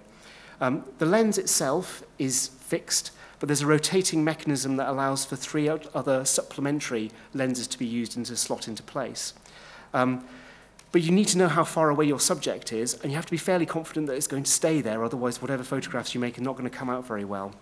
Um, 0.61 0.85
the 0.99 1.07
lens 1.07 1.39
itself 1.39 2.03
is 2.19 2.49
fixed, 2.49 3.13
but 3.39 3.47
there's 3.47 3.63
a 3.63 3.67
rotating 3.67 4.25
mechanism 4.25 4.77
that 4.77 4.89
allows 4.89 5.25
for 5.25 5.37
three 5.37 5.69
other 5.69 6.25
supplementary 6.25 7.11
lenses 7.33 7.67
to 7.69 7.79
be 7.79 7.87
used 7.87 8.17
and 8.17 8.27
to 8.27 8.37
slot 8.37 8.69
into 8.69 8.83
place. 8.83 9.35
Um, 9.95 10.25
but 10.91 11.03
you 11.03 11.13
need 11.13 11.29
to 11.29 11.39
know 11.39 11.49
how 11.49 11.65
far 11.65 11.91
away 11.91 12.07
your 12.07 12.19
subject 12.21 12.73
is, 12.73 12.95
and 12.95 13.13
you 13.13 13.17
have 13.17 13.27
to 13.27 13.31
be 13.31 13.37
fairly 13.37 13.67
confident 13.67 14.07
that 14.07 14.17
it's 14.17 14.27
going 14.27 14.43
to 14.43 14.51
stay 14.51 14.81
there, 14.81 15.05
otherwise 15.05 15.41
whatever 15.41 15.63
photographs 15.63 16.15
you 16.15 16.21
make 16.21 16.39
are 16.39 16.43
not 16.43 16.57
going 16.57 16.69
to 16.69 16.77
come 16.77 16.91
out 16.91 17.07
very 17.07 17.25
well. 17.25 17.55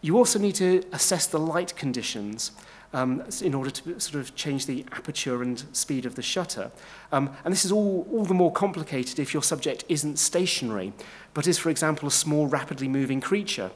You 0.00 0.16
also 0.16 0.38
need 0.38 0.54
to 0.56 0.82
assess 0.92 1.26
the 1.26 1.38
light 1.38 1.76
conditions 1.76 2.52
um, 2.94 3.22
in 3.42 3.52
order 3.52 3.70
to 3.70 4.00
sort 4.00 4.22
of 4.22 4.34
change 4.34 4.64
the 4.64 4.86
aperture 4.92 5.42
and 5.42 5.64
speed 5.72 6.06
of 6.06 6.14
the 6.14 6.22
shutter. 6.22 6.70
Um, 7.12 7.30
and 7.44 7.52
this 7.52 7.64
is 7.64 7.72
all, 7.72 8.06
all 8.10 8.24
the 8.24 8.34
more 8.34 8.52
complicated 8.52 9.18
if 9.18 9.34
your 9.34 9.42
subject 9.42 9.84
isn't 9.88 10.18
stationary, 10.18 10.92
but 11.34 11.46
is, 11.46 11.58
for 11.58 11.68
example, 11.68 12.08
a 12.08 12.12
small, 12.12 12.46
rapidly 12.46 12.88
moving 12.88 13.20
creature. 13.20 13.70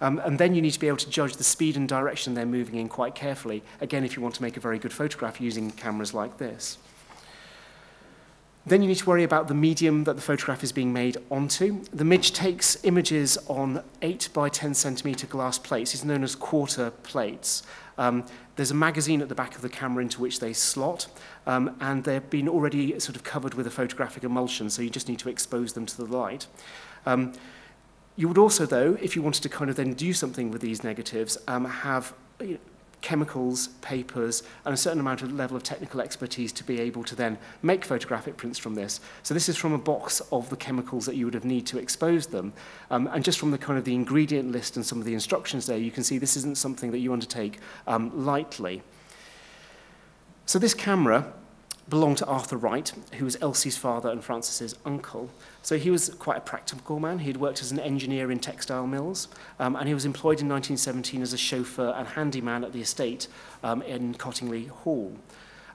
Um, 0.00 0.18
and 0.24 0.38
then 0.38 0.54
you 0.54 0.62
need 0.62 0.72
to 0.72 0.80
be 0.80 0.88
able 0.88 0.96
to 0.96 1.10
judge 1.10 1.36
the 1.36 1.44
speed 1.44 1.76
and 1.76 1.88
direction 1.88 2.34
they're 2.34 2.46
moving 2.46 2.74
in 2.74 2.88
quite 2.88 3.14
carefully, 3.14 3.62
again, 3.80 4.04
if 4.04 4.16
you 4.16 4.22
want 4.22 4.34
to 4.34 4.42
make 4.42 4.56
a 4.56 4.60
very 4.60 4.78
good 4.78 4.92
photograph 4.92 5.40
using 5.40 5.70
cameras 5.70 6.12
like 6.12 6.38
this. 6.38 6.78
Then 8.64 8.80
you 8.80 8.88
need 8.88 8.98
to 8.98 9.06
worry 9.06 9.24
about 9.24 9.48
the 9.48 9.54
medium 9.54 10.04
that 10.04 10.14
the 10.14 10.22
photograph 10.22 10.62
is 10.62 10.70
being 10.70 10.92
made 10.92 11.16
onto. 11.30 11.82
The 11.92 12.04
midge 12.04 12.32
takes 12.32 12.82
images 12.84 13.36
on 13.48 13.82
8 14.02 14.28
by 14.32 14.48
10 14.48 14.74
centimeter 14.74 15.26
glass 15.26 15.58
plates. 15.58 15.94
It's 15.94 16.04
known 16.04 16.22
as 16.22 16.36
quarter 16.36 16.92
plates. 17.02 17.64
Um, 17.98 18.24
there's 18.54 18.70
a 18.70 18.74
magazine 18.74 19.20
at 19.20 19.28
the 19.28 19.34
back 19.34 19.56
of 19.56 19.62
the 19.62 19.68
camera 19.68 20.02
into 20.02 20.20
which 20.20 20.38
they 20.38 20.52
slot, 20.52 21.08
um, 21.46 21.76
and 21.80 22.04
they've 22.04 22.28
been 22.30 22.48
already 22.48 22.98
sort 23.00 23.16
of 23.16 23.24
covered 23.24 23.54
with 23.54 23.66
a 23.66 23.70
photographic 23.70 24.22
emulsion, 24.22 24.70
so 24.70 24.80
you 24.80 24.90
just 24.90 25.08
need 25.08 25.18
to 25.18 25.28
expose 25.28 25.72
them 25.72 25.84
to 25.84 25.96
the 25.96 26.04
light. 26.04 26.46
Um, 27.04 27.32
you 28.14 28.28
would 28.28 28.38
also, 28.38 28.64
though, 28.64 28.96
if 29.00 29.16
you 29.16 29.22
wanted 29.22 29.42
to 29.42 29.48
kind 29.48 29.70
of 29.70 29.76
then 29.76 29.94
do 29.94 30.12
something 30.12 30.50
with 30.50 30.60
these 30.60 30.84
negatives, 30.84 31.36
um, 31.48 31.64
have 31.64 32.14
you 32.40 32.54
know, 32.54 32.58
chemicals, 33.02 33.68
papers, 33.82 34.42
and 34.64 34.72
a 34.72 34.76
certain 34.76 35.00
amount 35.00 35.22
of 35.22 35.32
level 35.32 35.56
of 35.56 35.62
technical 35.62 36.00
expertise 36.00 36.52
to 36.52 36.64
be 36.64 36.80
able 36.80 37.04
to 37.04 37.14
then 37.14 37.36
make 37.60 37.84
photographic 37.84 38.36
prints 38.36 38.58
from 38.58 38.74
this. 38.74 39.00
So 39.22 39.34
this 39.34 39.48
is 39.48 39.56
from 39.56 39.72
a 39.72 39.78
box 39.78 40.22
of 40.32 40.48
the 40.48 40.56
chemicals 40.56 41.04
that 41.06 41.16
you 41.16 41.26
would 41.26 41.34
have 41.34 41.44
need 41.44 41.66
to 41.66 41.78
expose 41.78 42.28
them. 42.28 42.52
Um, 42.90 43.08
and 43.12 43.24
just 43.24 43.38
from 43.38 43.50
the 43.50 43.58
kind 43.58 43.78
of 43.78 43.84
the 43.84 43.94
ingredient 43.94 44.52
list 44.52 44.76
and 44.76 44.86
some 44.86 44.98
of 44.98 45.04
the 45.04 45.14
instructions 45.14 45.66
there, 45.66 45.76
you 45.76 45.90
can 45.90 46.04
see 46.04 46.16
this 46.16 46.36
isn't 46.36 46.56
something 46.56 46.92
that 46.92 46.98
you 46.98 47.12
undertake 47.12 47.58
um, 47.86 48.24
lightly. 48.24 48.82
So 50.46 50.58
this 50.58 50.74
camera 50.74 51.32
belonged 51.88 52.18
to 52.18 52.26
Arthur 52.26 52.56
Wright, 52.56 52.92
who 53.14 53.24
was 53.24 53.36
Elsie's 53.40 53.76
father 53.76 54.10
and 54.10 54.22
Francis's 54.22 54.76
uncle. 54.84 55.30
So 55.62 55.76
he 55.76 55.90
was 55.90 56.10
quite 56.10 56.38
a 56.38 56.40
practical 56.40 57.00
man. 57.00 57.20
He'd 57.20 57.36
worked 57.36 57.60
as 57.60 57.72
an 57.72 57.80
engineer 57.80 58.30
in 58.30 58.38
textile 58.38 58.86
mills, 58.86 59.28
um, 59.58 59.76
and 59.76 59.88
he 59.88 59.94
was 59.94 60.04
employed 60.04 60.40
in 60.40 60.48
1917 60.48 61.22
as 61.22 61.32
a 61.32 61.38
chauffeur 61.38 61.94
and 61.96 62.08
handyman 62.08 62.64
at 62.64 62.72
the 62.72 62.80
estate 62.80 63.28
um, 63.62 63.82
in 63.82 64.14
Cottingley 64.14 64.68
Hall. 64.68 65.12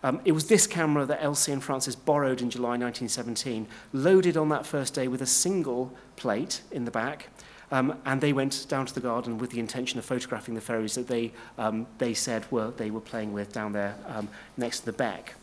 Um, 0.03 0.21
it 0.25 0.31
was 0.31 0.47
this 0.47 0.67
camera 0.67 1.05
that 1.05 1.23
Elsie 1.23 1.51
and 1.51 1.63
Francis 1.63 1.95
borrowed 1.95 2.41
in 2.41 2.49
July 2.49 2.77
1917, 2.77 3.67
loaded 3.93 4.37
on 4.37 4.49
that 4.49 4.65
first 4.65 4.93
day 4.93 5.07
with 5.07 5.21
a 5.21 5.25
single 5.25 5.91
plate 6.15 6.61
in 6.71 6.85
the 6.85 6.91
back, 6.91 7.29
um, 7.71 7.97
and 8.05 8.21
they 8.21 8.31
went 8.31 8.65
down 8.69 8.85
to 8.85 8.93
the 8.93 9.01
garden 9.01 9.37
with 9.37 9.49
the 9.49 9.59
intention 9.59 9.99
of 9.99 10.05
photographing 10.05 10.55
the 10.55 10.61
fairies 10.61 10.95
that 10.95 11.07
they, 11.07 11.33
um, 11.57 11.85
they 11.97 12.13
said 12.13 12.49
were, 12.51 12.71
they 12.71 12.91
were 12.91 13.01
playing 13.01 13.33
with 13.33 13.51
down 13.51 13.73
there 13.73 13.95
um, 14.07 14.29
next 14.55 14.81
to 14.81 14.85
the 14.85 14.93
beck. 14.93 15.35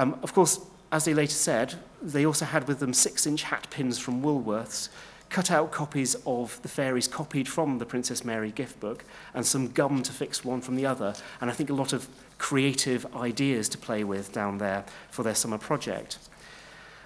Um, 0.00 0.18
of 0.22 0.32
course, 0.32 0.60
as 0.90 1.04
they 1.04 1.12
later 1.12 1.34
said, 1.34 1.74
they 2.00 2.24
also 2.24 2.46
had 2.46 2.66
with 2.66 2.78
them 2.78 2.94
six-inch 2.94 3.42
hat 3.42 3.66
pins 3.68 3.98
from 3.98 4.22
Woolworths, 4.22 4.88
cut-out 5.28 5.70
copies 5.72 6.16
of 6.24 6.60
the 6.62 6.68
fairies 6.68 7.06
copied 7.06 7.46
from 7.46 7.78
the 7.78 7.84
Princess 7.84 8.24
Mary 8.24 8.50
gift 8.50 8.80
book, 8.80 9.04
and 9.34 9.44
some 9.44 9.68
gum 9.68 10.02
to 10.02 10.10
fix 10.10 10.42
one 10.42 10.62
from 10.62 10.76
the 10.76 10.86
other. 10.86 11.12
And 11.42 11.50
I 11.50 11.52
think 11.52 11.68
a 11.68 11.74
lot 11.74 11.92
of 11.92 12.08
creative 12.38 13.14
ideas 13.14 13.68
to 13.68 13.78
play 13.78 14.02
with 14.02 14.32
down 14.32 14.56
there 14.56 14.86
for 15.10 15.22
their 15.22 15.34
summer 15.34 15.58
project. 15.58 16.18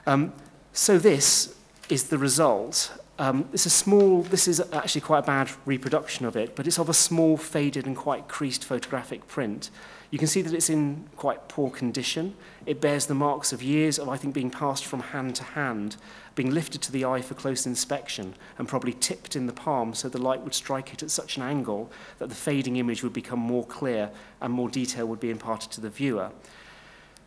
Um, 0.06 0.32
so 0.72 0.96
this 0.96 1.56
is 1.88 2.04
the 2.04 2.18
result. 2.18 2.96
Um, 3.18 3.48
it's 3.52 3.66
a 3.66 3.70
small, 3.70 4.22
this 4.22 4.46
is 4.46 4.60
actually 4.72 5.00
quite 5.00 5.24
a 5.24 5.26
bad 5.26 5.50
reproduction 5.66 6.26
of 6.26 6.36
it, 6.36 6.54
but 6.54 6.68
it's 6.68 6.78
of 6.78 6.88
a 6.88 6.94
small, 6.94 7.36
faded 7.36 7.86
and 7.86 7.96
quite 7.96 8.28
creased 8.28 8.64
photographic 8.64 9.26
print. 9.26 9.70
You 10.14 10.18
can 10.18 10.28
see 10.28 10.42
that 10.42 10.54
it's 10.54 10.70
in 10.70 11.08
quite 11.16 11.48
poor 11.48 11.70
condition. 11.70 12.36
It 12.66 12.80
bears 12.80 13.06
the 13.06 13.16
marks 13.16 13.52
of 13.52 13.64
years 13.64 13.98
of, 13.98 14.08
I 14.08 14.16
think, 14.16 14.32
being 14.32 14.48
passed 14.48 14.84
from 14.84 15.00
hand 15.00 15.34
to 15.34 15.42
hand, 15.42 15.96
being 16.36 16.52
lifted 16.52 16.82
to 16.82 16.92
the 16.92 17.04
eye 17.04 17.20
for 17.20 17.34
close 17.34 17.66
inspection, 17.66 18.36
and 18.56 18.68
probably 18.68 18.92
tipped 18.92 19.34
in 19.34 19.46
the 19.46 19.52
palm 19.52 19.92
so 19.92 20.08
the 20.08 20.22
light 20.22 20.42
would 20.42 20.54
strike 20.54 20.92
it 20.92 21.02
at 21.02 21.10
such 21.10 21.36
an 21.36 21.42
angle 21.42 21.90
that 22.20 22.28
the 22.28 22.34
fading 22.36 22.76
image 22.76 23.02
would 23.02 23.12
become 23.12 23.40
more 23.40 23.66
clear 23.66 24.08
and 24.40 24.52
more 24.52 24.68
detail 24.68 25.04
would 25.06 25.18
be 25.18 25.30
imparted 25.30 25.72
to 25.72 25.80
the 25.80 25.90
viewer. 25.90 26.30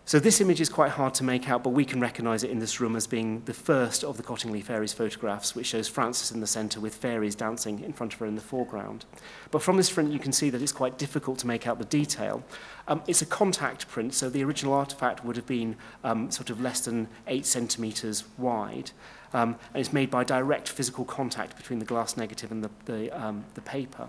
So 0.07 0.19
this 0.19 0.39
image 0.39 0.61
is 0.61 0.69
quite 0.69 0.91
hard 0.91 1.13
to 1.15 1.25
make 1.25 1.49
out, 1.49 1.65
but 1.65 1.71
we 1.71 1.83
can 1.83 1.99
recognize 1.99 2.41
it 2.41 2.49
in 2.49 2.59
this 2.59 2.79
room 2.79 2.95
as 2.95 3.05
being 3.05 3.41
the 3.43 3.53
first 3.53 4.05
of 4.05 4.15
the 4.15 4.23
Cottingley 4.23 4.63
Fairies 4.63 4.93
photographs, 4.93 5.53
which 5.53 5.65
shows 5.65 5.89
Frances 5.89 6.31
in 6.31 6.39
the 6.39 6.47
center 6.47 6.79
with 6.79 6.95
fairies 6.95 7.35
dancing 7.35 7.83
in 7.83 7.91
front 7.91 8.13
of 8.13 8.19
her 8.19 8.25
in 8.25 8.35
the 8.35 8.41
foreground. 8.41 9.03
But 9.51 9.61
from 9.61 9.75
this 9.75 9.91
print, 9.91 10.13
you 10.13 10.19
can 10.19 10.31
see 10.31 10.49
that 10.49 10.61
it's 10.61 10.71
quite 10.71 10.97
difficult 10.97 11.39
to 11.39 11.47
make 11.47 11.67
out 11.67 11.77
the 11.77 11.83
detail. 11.83 12.41
Um, 12.87 13.03
it's 13.05 13.21
a 13.21 13.25
contact 13.25 13.89
print, 13.89 14.13
so 14.13 14.29
the 14.29 14.45
original 14.45 14.73
artifact 14.73 15.25
would 15.25 15.35
have 15.35 15.45
been 15.45 15.75
um, 16.05 16.31
sort 16.31 16.49
of 16.49 16.61
less 16.61 16.79
than 16.79 17.09
eight 17.27 17.45
centimeters 17.45 18.23
wide. 18.37 18.91
Um, 19.33 19.57
and 19.73 19.81
it's 19.81 19.91
made 19.91 20.09
by 20.09 20.23
direct 20.23 20.69
physical 20.69 21.03
contact 21.03 21.57
between 21.57 21.79
the 21.79 21.85
glass 21.85 22.15
negative 22.15 22.49
and 22.49 22.63
the, 22.63 22.69
the, 22.85 23.11
um, 23.11 23.43
the 23.55 23.61
paper. 23.61 24.07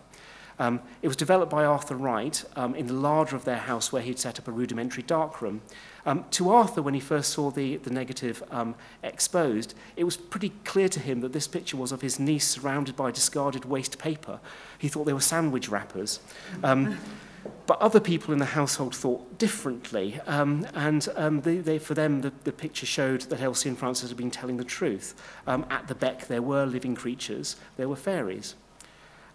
Um, 0.59 0.81
it 1.03 1.09
was 1.09 1.17
developed 1.17 1.51
by 1.51 1.65
Arthur 1.65 1.95
Wright 1.95 2.45
um, 2.57 2.75
in 2.75 2.87
the 2.87 2.93
larder 2.93 3.37
of 3.37 3.45
their 3.45 3.59
house 3.59 3.93
where 3.93 4.03
he'd 4.03 4.19
set 4.19 4.39
up 4.39 4.49
a 4.49 4.53
rudimentary 4.53 5.03
darkroom. 5.03 5.63
Um, 6.05 6.25
to 6.31 6.51
Arthur, 6.51 6.83
when 6.83 6.95
he 6.95 7.01
first 7.01 7.33
saw 7.33 7.51
the, 7.51 7.77
the 7.77 7.91
negative 7.91 8.43
um, 8.51 8.75
exposed, 9.03 9.75
it 9.97 10.05
was 10.05 10.17
pretty 10.17 10.53
clear 10.65 10.89
to 10.89 11.01
him 11.01 11.21
that 11.21 11.33
this 11.33 11.47
picture 11.47 11.77
was 11.77 11.93
of 11.93 12.01
his 12.01 12.19
niece 12.19 12.47
surrounded 12.47 12.97
by 12.97 13.11
discarded 13.11 13.65
waste 13.65 13.99
paper. 13.99 14.41
He 14.79 14.89
thought 14.89 15.05
they 15.05 15.13
were 15.13 15.21
sandwich 15.21 15.69
wrappers. 15.69 16.21
Um, 16.65 16.99
but 17.67 17.81
other 17.81 18.01
people 18.01 18.33
in 18.33 18.39
the 18.39 18.47
household 18.47 18.95
thought 18.95 19.39
differently, 19.39 20.21
um, 20.27 20.67
and 20.75 21.09
um, 21.17 21.41
they, 21.43 21.59
they, 21.59 21.79
for 21.79 21.95
them, 21.95 22.23
the, 22.23 22.33
the 22.45 22.53
picture 22.53 22.87
showed 22.87 23.23
that 23.23 23.41
Elsie 23.41 23.69
and 23.69 23.79
Frances 23.79 24.09
had 24.09 24.17
been 24.17 24.31
telling 24.31 24.57
the 24.57 24.65
truth. 24.65 25.15
Um, 25.47 25.67
at 25.71 25.87
the 25.87 25.95
beck, 25.95 26.27
there 26.27 26.43
were 26.43 26.65
living 26.65 26.95
creatures, 26.95 27.57
there 27.77 27.89
were 27.89 27.97
fairies. 27.97 28.55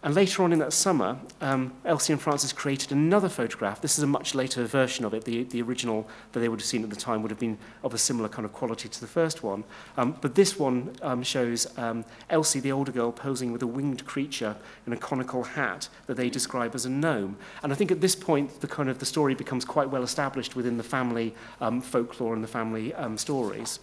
And 0.03 0.13
later 0.13 0.43
on 0.43 0.51
in 0.51 0.59
that 0.59 0.73
summer, 0.73 1.17
um, 1.39 1.71
Elsie 1.85 2.11
and 2.11 2.21
Francis 2.21 2.51
created 2.51 2.91
another 2.91 3.29
photograph. 3.29 3.79
This 3.79 3.97
is 3.97 4.03
a 4.03 4.07
much 4.07 4.35
later 4.35 4.65
version 4.65 5.05
of 5.05 5.13
it. 5.13 5.23
The, 5.23 5.43
the 5.43 5.61
original 5.61 6.05
that 6.33 6.41
they 6.41 6.49
would 6.49 6.59
have 6.59 6.67
seen 6.67 6.83
at 6.83 6.89
the 6.89 6.97
time 6.97 7.21
would 7.21 7.31
have 7.31 7.39
been 7.39 7.57
of 7.85 7.93
a 7.93 7.97
similar 7.97 8.27
kind 8.27 8.45
of 8.45 8.51
quality 8.51 8.89
to 8.89 8.99
the 8.99 9.07
first 9.07 9.43
one. 9.43 9.63
Um, 9.95 10.17
but 10.19 10.35
this 10.35 10.59
one 10.59 10.93
um, 11.01 11.23
shows 11.23 11.77
um, 11.77 12.03
Elsie, 12.29 12.59
the 12.59 12.73
older 12.73 12.91
girl, 12.91 13.13
posing 13.13 13.53
with 13.53 13.63
a 13.63 13.67
winged 13.67 14.05
creature 14.05 14.57
in 14.85 14.91
a 14.91 14.97
conical 14.97 15.43
hat 15.43 15.87
that 16.07 16.17
they 16.17 16.29
describe 16.29 16.75
as 16.75 16.83
a 16.83 16.89
gnome. 16.89 17.37
And 17.63 17.71
I 17.71 17.75
think 17.75 17.89
at 17.89 18.01
this 18.01 18.13
point, 18.13 18.59
the 18.59 18.67
kind 18.67 18.89
of 18.89 18.99
the 18.99 19.05
story 19.05 19.35
becomes 19.35 19.63
quite 19.63 19.89
well 19.89 20.03
established 20.03 20.53
within 20.53 20.75
the 20.75 20.83
family 20.83 21.33
um, 21.61 21.79
folklore 21.79 22.33
and 22.33 22.43
the 22.43 22.49
family 22.49 22.93
um, 22.95 23.17
stories. 23.17 23.79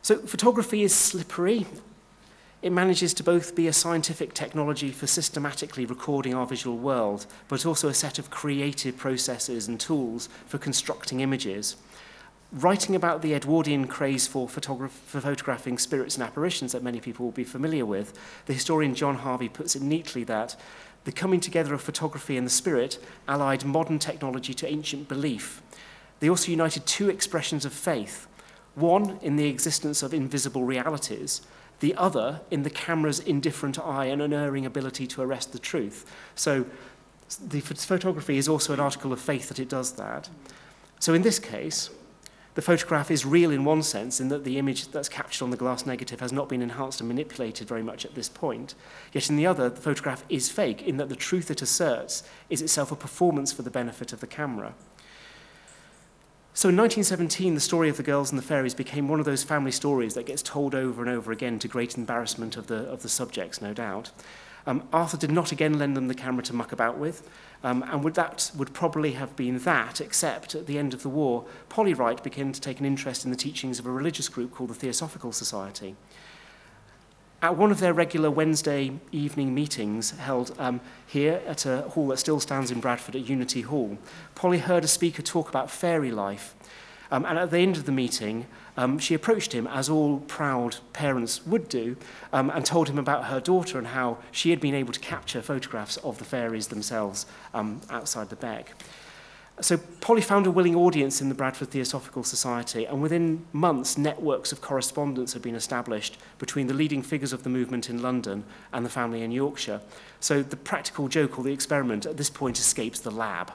So 0.00 0.16
photography 0.18 0.82
is 0.82 0.94
slippery. 0.94 1.66
It 2.62 2.72
manages 2.72 3.12
to 3.14 3.22
both 3.22 3.54
be 3.54 3.68
a 3.68 3.72
scientific 3.72 4.32
technology 4.32 4.90
for 4.90 5.06
systematically 5.06 5.84
recording 5.84 6.34
our 6.34 6.46
visual 6.46 6.76
world, 6.76 7.26
but 7.48 7.66
also 7.66 7.88
a 7.88 7.94
set 7.94 8.18
of 8.18 8.30
creative 8.30 8.96
processes 8.96 9.68
and 9.68 9.78
tools 9.78 10.28
for 10.46 10.58
constructing 10.58 11.20
images. 11.20 11.76
Writing 12.52 12.94
about 12.94 13.22
the 13.22 13.34
Edwardian 13.34 13.86
craze 13.86 14.26
for, 14.26 14.48
photograph 14.48 14.92
for 14.92 15.20
photographing 15.20 15.78
spirits 15.78 16.14
and 16.14 16.24
apparitions 16.24 16.72
that 16.72 16.82
many 16.82 17.00
people 17.00 17.26
will 17.26 17.32
be 17.32 17.44
familiar 17.44 17.84
with, 17.84 18.18
the 18.46 18.54
historian 18.54 18.94
John 18.94 19.16
Harvey 19.16 19.48
puts 19.48 19.76
it 19.76 19.82
neatly 19.82 20.24
that 20.24 20.56
the 21.04 21.12
coming 21.12 21.40
together 21.40 21.74
of 21.74 21.82
photography 21.82 22.36
and 22.36 22.46
the 22.46 22.50
spirit 22.50 22.98
allied 23.28 23.64
modern 23.64 23.98
technology 23.98 24.54
to 24.54 24.66
ancient 24.66 25.08
belief. 25.08 25.62
They 26.20 26.28
also 26.28 26.50
united 26.50 26.86
two 26.86 27.10
expressions 27.10 27.64
of 27.64 27.72
faith, 27.72 28.26
one 28.74 29.18
in 29.22 29.36
the 29.36 29.48
existence 29.48 30.02
of 30.02 30.14
invisible 30.14 30.64
realities, 30.64 31.42
the 31.80 31.94
other 31.94 32.40
in 32.50 32.62
the 32.62 32.70
camera's 32.70 33.20
indifferent 33.20 33.78
eye 33.78 34.06
and 34.06 34.22
unerring 34.22 34.66
ability 34.66 35.06
to 35.08 35.22
arrest 35.22 35.52
the 35.52 35.58
truth. 35.58 36.10
So 36.34 36.66
the 37.40 37.60
photography 37.60 38.38
is 38.38 38.48
also 38.48 38.72
an 38.72 38.80
article 38.80 39.12
of 39.12 39.20
faith 39.20 39.48
that 39.48 39.58
it 39.58 39.68
does 39.68 39.92
that. 39.92 40.28
So 41.00 41.12
in 41.12 41.22
this 41.22 41.38
case, 41.38 41.90
the 42.54 42.62
photograph 42.62 43.10
is 43.10 43.26
real 43.26 43.50
in 43.50 43.66
one 43.66 43.82
sense 43.82 44.18
in 44.18 44.28
that 44.28 44.44
the 44.44 44.56
image 44.56 44.88
that's 44.88 45.10
captured 45.10 45.44
on 45.44 45.50
the 45.50 45.58
glass 45.58 45.84
negative 45.84 46.20
has 46.20 46.32
not 46.32 46.48
been 46.48 46.62
enhanced 46.62 47.00
and 47.00 47.08
manipulated 47.08 47.68
very 47.68 47.82
much 47.82 48.06
at 48.06 48.14
this 48.14 48.30
point. 48.30 48.74
Yet 49.12 49.28
in 49.28 49.36
the 49.36 49.46
other, 49.46 49.68
the 49.68 49.80
photograph 49.80 50.24
is 50.30 50.50
fake 50.50 50.80
in 50.80 50.96
that 50.96 51.10
the 51.10 51.16
truth 51.16 51.50
it 51.50 51.60
asserts 51.60 52.22
is 52.48 52.62
itself 52.62 52.90
a 52.90 52.96
performance 52.96 53.52
for 53.52 53.60
the 53.60 53.70
benefit 53.70 54.14
of 54.14 54.20
the 54.20 54.26
camera. 54.26 54.72
So 56.56 56.70
in 56.70 56.76
1917, 56.78 57.54
the 57.54 57.60
story 57.60 57.90
of 57.90 57.98
the 57.98 58.02
girls 58.02 58.30
and 58.30 58.38
the 58.38 58.42
fairies 58.42 58.72
became 58.72 59.08
one 59.08 59.18
of 59.18 59.26
those 59.26 59.44
family 59.44 59.70
stories 59.70 60.14
that 60.14 60.24
gets 60.24 60.40
told 60.40 60.74
over 60.74 61.02
and 61.02 61.10
over 61.10 61.30
again 61.30 61.58
to 61.58 61.68
great 61.68 61.98
embarrassment 61.98 62.56
of 62.56 62.66
the, 62.66 62.88
of 62.88 63.02
the 63.02 63.10
subjects, 63.10 63.60
no 63.60 63.74
doubt. 63.74 64.10
Um, 64.66 64.88
Arthur 64.90 65.18
did 65.18 65.30
not 65.30 65.52
again 65.52 65.78
lend 65.78 65.98
them 65.98 66.08
the 66.08 66.14
camera 66.14 66.42
to 66.44 66.54
muck 66.54 66.72
about 66.72 66.96
with, 66.96 67.28
um, 67.62 67.82
and 67.82 68.02
would, 68.02 68.14
that 68.14 68.50
would 68.56 68.72
probably 68.72 69.12
have 69.12 69.36
been 69.36 69.58
that, 69.58 70.00
except 70.00 70.54
at 70.54 70.66
the 70.66 70.78
end 70.78 70.94
of 70.94 71.02
the 71.02 71.10
war, 71.10 71.44
Polly 71.68 71.92
Wright 71.92 72.22
began 72.24 72.52
to 72.52 72.60
take 72.60 72.80
an 72.80 72.86
interest 72.86 73.26
in 73.26 73.30
the 73.30 73.36
teachings 73.36 73.78
of 73.78 73.84
a 73.84 73.90
religious 73.90 74.30
group 74.30 74.50
called 74.54 74.70
the 74.70 74.74
Theosophical 74.74 75.32
Society 75.32 75.94
at 77.42 77.56
one 77.56 77.70
of 77.70 77.80
their 77.80 77.92
regular 77.92 78.30
Wednesday 78.30 78.92
evening 79.12 79.54
meetings 79.54 80.12
held 80.12 80.54
um, 80.58 80.80
here 81.06 81.42
at 81.46 81.66
a 81.66 81.82
hall 81.82 82.08
that 82.08 82.18
still 82.18 82.40
stands 82.40 82.70
in 82.70 82.80
Bradford 82.80 83.16
at 83.16 83.28
Unity 83.28 83.62
Hall, 83.62 83.98
Polly 84.34 84.58
heard 84.58 84.84
a 84.84 84.88
speaker 84.88 85.22
talk 85.22 85.48
about 85.48 85.70
fairy 85.70 86.10
life. 86.10 86.54
Um, 87.10 87.24
and 87.24 87.38
at 87.38 87.50
the 87.50 87.58
end 87.58 87.76
of 87.76 87.84
the 87.84 87.92
meeting, 87.92 88.46
um, 88.76 88.98
she 88.98 89.14
approached 89.14 89.52
him, 89.52 89.66
as 89.68 89.88
all 89.88 90.20
proud 90.20 90.78
parents 90.92 91.46
would 91.46 91.68
do, 91.68 91.96
um, 92.32 92.50
and 92.50 92.64
told 92.64 92.88
him 92.88 92.98
about 92.98 93.26
her 93.26 93.40
daughter 93.40 93.78
and 93.78 93.88
how 93.88 94.18
she 94.32 94.50
had 94.50 94.60
been 94.60 94.74
able 94.74 94.92
to 94.92 95.00
capture 95.00 95.40
photographs 95.40 95.98
of 95.98 96.18
the 96.18 96.24
fairies 96.24 96.68
themselves 96.68 97.26
um, 97.54 97.80
outside 97.90 98.28
the 98.28 98.36
Beck. 98.36 98.74
So 99.62 99.78
Polly 99.78 100.20
found 100.20 100.46
a 100.46 100.50
willing 100.50 100.76
audience 100.76 101.22
in 101.22 101.30
the 101.30 101.34
Bradford 101.34 101.70
Theosophical 101.70 102.22
Society, 102.22 102.84
and 102.84 103.00
within 103.00 103.46
months, 103.54 103.96
networks 103.96 104.52
of 104.52 104.60
correspondence 104.60 105.32
had 105.32 105.40
been 105.40 105.54
established 105.54 106.18
between 106.38 106.66
the 106.66 106.74
leading 106.74 107.02
figures 107.02 107.32
of 107.32 107.42
the 107.42 107.48
movement 107.48 107.88
in 107.88 108.02
London 108.02 108.44
and 108.74 108.84
the 108.84 108.90
family 108.90 109.22
in 109.22 109.30
Yorkshire. 109.30 109.80
So 110.20 110.42
the 110.42 110.56
practical 110.56 111.08
joke 111.08 111.38
or 111.38 111.44
the 111.44 111.54
experiment 111.54 112.04
at 112.04 112.18
this 112.18 112.28
point 112.28 112.58
escapes 112.58 113.00
the 113.00 113.10
lab. 113.10 113.50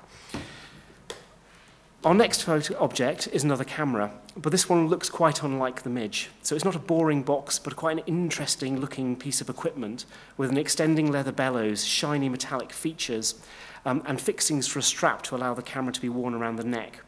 Our 2.04 2.16
next 2.16 2.42
photo 2.42 2.76
object 2.80 3.28
is 3.32 3.44
another 3.44 3.64
camera, 3.64 4.12
but 4.36 4.52
this 4.52 4.68
one 4.68 4.88
looks 4.88 5.08
quite 5.08 5.44
unlike 5.44 5.84
the 5.84 5.92
Midge. 5.92 6.32
So 6.42 6.56
it's 6.56 6.66
not 6.66 6.76
a 6.76 6.80
boring 6.80 7.22
box, 7.22 7.60
but 7.60 7.76
quite 7.76 8.00
an 8.00 8.04
interesting 8.08 8.80
looking 8.80 9.16
piece 9.16 9.40
of 9.40 9.52
equipment 9.52 10.06
with 10.36 10.50
an 10.50 10.58
extending 10.58 11.12
leather 11.12 11.32
bellows, 11.32 11.86
shiny 11.86 12.28
metallic 12.28 12.72
features, 12.72 13.36
um, 13.86 14.04
and 14.06 14.20
fixings 14.20 14.68
for 14.68 14.80
a 14.80 14.84
strap 14.84 15.22
to 15.24 15.36
allow 15.36 15.54
the 15.54 15.62
camera 15.62 15.94
to 15.94 16.02
be 16.02 16.10
worn 16.10 16.34
around 16.34 16.58
the 16.58 16.64
neck. 16.64 17.02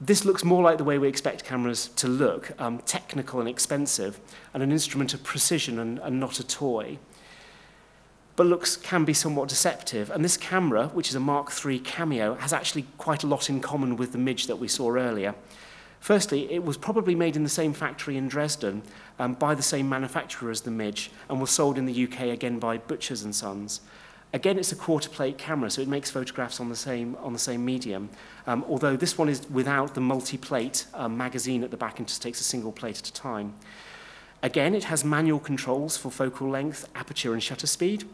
This 0.00 0.24
looks 0.26 0.44
more 0.44 0.62
like 0.62 0.76
the 0.76 0.84
way 0.84 0.98
we 0.98 1.08
expect 1.08 1.44
cameras 1.44 1.88
to 1.96 2.06
look, 2.06 2.52
um, 2.60 2.78
technical 2.80 3.40
and 3.40 3.48
expensive, 3.48 4.20
and 4.52 4.62
an 4.62 4.70
instrument 4.70 5.14
of 5.14 5.22
precision 5.22 5.78
and, 5.78 5.98
and 6.00 6.20
not 6.20 6.38
a 6.38 6.46
toy. 6.46 6.98
But 8.36 8.46
looks 8.46 8.76
can 8.76 9.06
be 9.06 9.14
somewhat 9.14 9.48
deceptive, 9.48 10.10
and 10.10 10.22
this 10.22 10.36
camera, 10.36 10.88
which 10.88 11.08
is 11.08 11.14
a 11.14 11.20
Mark 11.20 11.50
III 11.64 11.78
Cameo, 11.78 12.34
has 12.34 12.52
actually 12.52 12.84
quite 12.98 13.22
a 13.22 13.26
lot 13.26 13.48
in 13.48 13.60
common 13.60 13.96
with 13.96 14.12
the 14.12 14.18
Midge 14.18 14.46
that 14.48 14.56
we 14.56 14.68
saw 14.68 14.94
earlier. 14.94 15.34
Firstly, 16.00 16.52
it 16.52 16.62
was 16.62 16.76
probably 16.76 17.14
made 17.14 17.34
in 17.34 17.42
the 17.42 17.48
same 17.48 17.72
factory 17.72 18.18
in 18.18 18.28
Dresden 18.28 18.82
um, 19.18 19.32
by 19.32 19.54
the 19.54 19.62
same 19.62 19.88
manufacturer 19.88 20.50
as 20.50 20.60
the 20.60 20.70
Midge 20.70 21.10
and 21.30 21.40
was 21.40 21.50
sold 21.50 21.78
in 21.78 21.86
the 21.86 22.04
UK 22.04 22.20
again 22.24 22.58
by 22.58 22.76
Butchers 22.76 23.22
and 23.22 23.34
Sons. 23.34 23.80
Again, 24.36 24.58
it's 24.58 24.70
a 24.70 24.76
quarter 24.76 25.08
plate 25.08 25.38
camera, 25.38 25.70
so 25.70 25.80
it 25.80 25.88
makes 25.88 26.10
photographs 26.10 26.60
on 26.60 26.68
the 26.68 26.76
same, 26.76 27.16
on 27.22 27.32
the 27.32 27.38
same 27.38 27.64
medium, 27.64 28.10
um, 28.46 28.66
although 28.68 28.94
this 28.94 29.16
one 29.16 29.30
is 29.30 29.48
without 29.48 29.94
the 29.94 30.00
multi-plate 30.02 30.84
um, 30.92 31.16
magazine 31.16 31.64
at 31.64 31.70
the 31.70 31.76
back 31.78 31.98
and 31.98 32.06
just 32.06 32.20
takes 32.20 32.38
a 32.38 32.44
single 32.44 32.70
plate 32.70 32.98
at 32.98 33.08
a 33.08 33.12
time. 33.14 33.54
Again, 34.42 34.74
it 34.74 34.84
has 34.84 35.06
manual 35.06 35.38
controls 35.38 35.96
for 35.96 36.10
focal 36.10 36.50
length, 36.50 36.86
aperture 36.94 37.32
and 37.32 37.42
shutter 37.42 37.66
speed. 37.66 38.04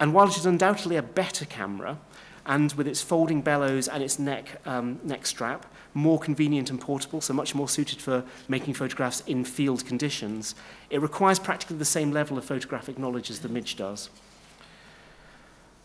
And 0.00 0.12
while 0.12 0.26
it 0.26 0.36
is 0.36 0.44
undoubtedly 0.44 0.96
a 0.96 1.02
better 1.02 1.44
camera, 1.44 1.98
and 2.46 2.72
with 2.72 2.88
its 2.88 3.00
folding 3.00 3.40
bellows 3.40 3.86
and 3.86 4.02
its 4.02 4.18
neck, 4.18 4.60
um, 4.66 4.98
neck 5.04 5.24
strap, 5.24 5.72
more 5.94 6.18
convenient 6.18 6.68
and 6.68 6.80
portable, 6.80 7.20
so 7.20 7.32
much 7.32 7.54
more 7.54 7.68
suited 7.68 8.00
for 8.00 8.24
making 8.48 8.74
photographs 8.74 9.22
in 9.28 9.44
field 9.44 9.86
conditions, 9.86 10.56
it 10.90 11.00
requires 11.00 11.38
practically 11.38 11.76
the 11.76 11.84
same 11.84 12.10
level 12.10 12.36
of 12.36 12.44
photographic 12.44 12.98
knowledge 12.98 13.30
as 13.30 13.38
the 13.38 13.48
Midge 13.48 13.76
does. 13.76 14.10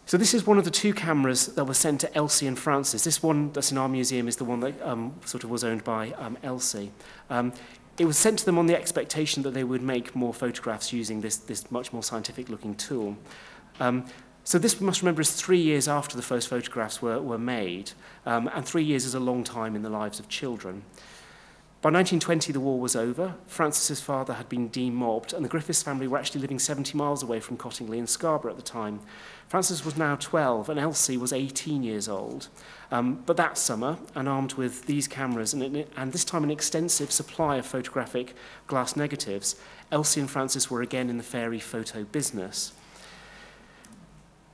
So 0.10 0.18
this 0.18 0.34
is 0.34 0.48
one 0.48 0.58
of 0.58 0.66
the 0.66 0.72
two 0.72 0.92
cameras 0.92 1.46
that 1.54 1.66
were 1.66 1.75
sent 1.75 2.01
to 2.01 2.12
Elsie 2.15 2.48
and 2.48 2.58
Francis. 2.58 3.04
This 3.04 3.22
one 3.22 3.52
that's 3.52 3.72
in 3.72 3.78
our 3.78 3.88
museum 3.88 4.28
is 4.28 4.38
the 4.38 4.43
one 4.43 4.60
that 4.62 4.82
um, 4.82 5.13
sort 5.24 5.43
of 5.43 5.52
was 5.52 5.63
owned 5.63 5.84
by 5.84 6.13
um, 6.13 6.36
Elsie. 6.41 6.91
Um, 7.30 7.54
it 8.00 8.06
was 8.06 8.17
sent 8.17 8.39
to 8.39 8.45
them 8.48 8.58
on 8.58 8.65
the 8.65 8.76
expectation 8.76 9.43
that 9.43 9.54
they 9.54 9.63
would 9.63 9.84
make 9.84 10.15
more 10.15 10.34
photographs 10.34 10.91
using 10.91 11.22
this, 11.22 11.38
this 11.38 11.69
much 11.69 11.93
more 11.93 12.02
scientific 12.02 12.50
looking 12.50 12.74
tool. 12.74 13.17
Um, 13.80 14.04
so 14.43 14.58
this, 14.58 14.80
we 14.80 14.88
must 14.88 15.04
remember, 15.04 15.22
is 15.22 15.32
three 15.32 15.62
years 15.62 15.88
after 15.88 16.15
the 16.15 16.24
first 16.24 16.48
photographs 16.48 17.04
were, 17.04 17.22
were 17.22 17.38
made, 17.38 17.91
um, 18.26 18.50
and 18.56 18.65
three 18.65 18.84
years 18.84 19.06
is 19.06 19.13
a 19.13 19.19
long 19.19 19.43
time 19.43 19.76
in 19.76 19.84
the 19.84 19.91
lives 19.91 20.19
of 20.19 20.28
children. 20.28 20.82
By 21.82 21.92
1920, 21.92 22.52
the 22.52 22.60
war 22.60 22.78
was 22.78 22.94
over. 22.94 23.36
Francis's 23.48 24.02
father 24.02 24.34
had 24.34 24.50
been 24.50 24.68
demobbed, 24.68 25.32
and 25.32 25.46
the 25.46 25.50
Griffiths 25.50 25.82
family 25.82 26.08
were 26.08 26.18
actually 26.18 26.42
living 26.42 26.60
70 26.60 26.98
miles 26.98 27.24
away 27.24 27.39
from 27.39 27.56
Cottingley 27.56 27.98
in 27.98 28.06
Scarborough 28.06 28.52
at 28.52 28.58
the 28.58 28.63
time. 28.63 29.00
Francis 29.48 29.86
was 29.86 29.96
now 29.96 30.18
12, 30.18 30.68
and 30.68 30.78
Elsie 30.78 31.15
was 31.15 31.32
18 31.32 31.82
years 31.82 32.10
old. 32.10 32.50
Um, 32.92 33.24
but 33.26 33.38
that 33.38 33.58
summer, 33.58 33.98
and 34.13 34.28
armed 34.28 34.56
with 34.56 34.88
these 34.88 35.08
cameras, 35.08 35.54
and, 35.54 35.86
and 35.96 36.12
this 36.12 36.26
time 36.26 36.44
an 36.44 36.52
extensive 36.52 37.13
supply 37.13 37.56
of 37.56 37.65
photographic 37.65 38.36
glass 38.68 38.98
negatives, 38.98 39.56
Elsie 39.89 40.20
and 40.20 40.30
Francis 40.30 40.70
were 40.70 40.82
again 40.82 41.10
in 41.10 41.15
the 41.15 41.24
fairy 41.24 41.62
photo 41.62 42.04
business. 42.04 42.74